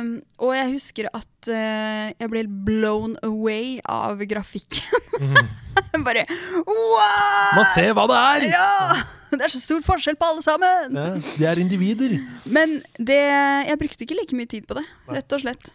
Um, 0.00 0.22
og 0.38 0.54
jeg 0.56 0.72
husker 0.72 1.08
at 1.12 1.50
uh, 1.52 2.08
jeg 2.14 2.30
ble 2.32 2.44
blown 2.48 3.18
away 3.26 3.80
av 3.84 4.18
grafikken. 4.24 4.80
Bare 6.06 6.24
wow! 6.64 7.54
Man 7.58 7.66
ser 7.74 7.92
hva 7.96 8.06
det 8.10 8.18
er! 8.22 8.48
Ja! 8.54 9.02
Det 9.28 9.42
er 9.44 9.52
så 9.52 9.60
stor 9.60 9.82
forskjell 9.84 10.16
på 10.16 10.24
alle 10.24 10.40
sammen! 10.42 10.94
Ja, 10.96 11.08
de 11.20 11.44
er 11.50 11.58
individer. 11.60 12.14
Men 12.48 12.78
det, 12.96 13.18
jeg 13.68 13.76
brukte 13.82 14.06
ikke 14.06 14.16
like 14.22 14.38
mye 14.38 14.48
tid 14.48 14.64
på 14.70 14.78
det, 14.78 14.86
rett 15.12 15.36
og 15.36 15.42
slett. 15.44 15.68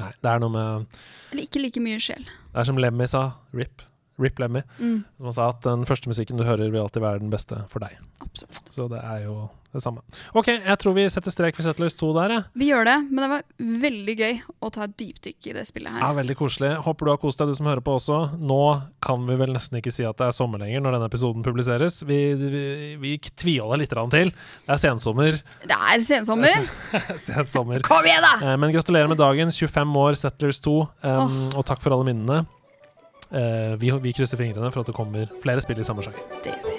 Nei, 0.00 0.10
det 0.22 0.30
er 0.30 0.40
noe 0.42 0.50
med 0.50 0.86
Eller 1.32 1.44
ikke 1.46 1.60
like 1.62 1.80
mye 1.82 1.98
sjel. 2.02 2.24
Det 2.26 2.62
er 2.62 2.66
som 2.66 2.78
Lemmy 2.80 3.06
sa. 3.10 3.24
Rip. 3.54 3.82
Rip 4.18 4.38
Lemmy. 4.42 4.62
Mm, 4.78 5.04
Som 5.22 5.32
sa 5.36 5.48
at 5.52 5.60
den 5.66 5.84
første 5.86 6.10
musikken 6.10 6.38
du 6.38 6.44
hører, 6.46 6.70
vil 6.70 6.80
alltid 6.82 7.02
være 7.02 7.22
den 7.22 7.30
beste 7.30 7.60
for 7.70 7.82
deg. 7.84 7.96
absolutt. 8.22 8.72
Så 8.74 8.88
det 8.90 9.00
er 9.02 9.24
jo 9.26 9.36
det 9.74 9.82
samme. 9.84 10.02
OK, 10.38 10.48
jeg 10.54 10.76
tror 10.80 10.94
vi 10.96 11.04
setter 11.12 11.34
strek 11.34 11.56
for 11.58 11.66
Settlers 11.66 11.96
2 11.98 12.10
der, 12.16 12.34
jeg. 12.36 12.44
Vi 12.62 12.68
gjør 12.70 12.86
det, 12.88 12.96
men 13.10 13.20
det 13.24 13.30
var 13.32 13.44
veldig 13.84 14.14
gøy 14.20 14.40
å 14.64 14.70
ta 14.74 14.86
et 14.86 14.96
dypdykk 15.00 15.50
i 15.50 15.54
det 15.58 15.64
spillet 15.68 15.94
her. 15.96 16.00
Ja, 16.04 16.10
veldig 16.16 16.36
koselig. 16.38 16.70
Håper 16.86 17.08
du 17.08 17.12
har 17.14 17.20
kost 17.22 17.42
deg, 17.42 17.50
du 17.50 17.58
som 17.58 17.68
hører 17.70 17.84
på 17.84 17.96
også. 17.98 18.20
Nå 18.38 18.60
kan 19.04 19.26
vi 19.28 19.36
vel 19.40 19.54
nesten 19.56 19.80
ikke 19.80 19.92
si 19.94 20.06
at 20.06 20.18
det 20.20 20.28
er 20.30 20.36
sommer 20.36 20.62
lenger 20.62 20.84
når 20.84 20.96
denne 20.98 21.10
episoden 21.10 21.44
publiseres. 21.46 22.00
Vi, 22.06 22.18
vi, 22.40 22.64
vi 23.02 23.14
tviholder 23.22 23.82
litt 23.82 23.94
til. 24.14 24.32
Det 24.34 24.74
er 24.76 24.80
sensommer. 24.80 25.38
Det 25.64 25.78
er 25.78 26.04
sensommer! 26.04 26.68
Sensommer. 27.28 27.82
Kom 27.86 28.04
igjen, 28.06 28.22
da! 28.24 28.34
Eh, 28.52 28.58
Men 28.60 28.72
gratulerer 28.74 29.10
med 29.10 29.18
dagen. 29.20 29.52
25 29.54 29.96
år, 30.00 30.18
Settlers 30.18 30.60
2. 30.64 30.76
Um, 31.04 31.38
Og 31.54 31.64
takk 31.66 31.82
for 31.84 31.96
alle 31.96 32.08
minnene. 32.10 32.44
Uh, 33.34 33.74
vi, 33.80 33.90
vi 34.04 34.12
krysser 34.14 34.38
fingrene 34.38 34.70
for 34.70 34.84
at 34.84 34.90
det 34.90 34.96
kommer 34.96 35.30
flere 35.42 35.64
spill 35.64 35.80
i 35.80 35.86
samme 35.86 36.04
sjanger. 36.06 36.22
Det 36.44 36.54
gjør 36.54 36.68
vi. 36.70 36.73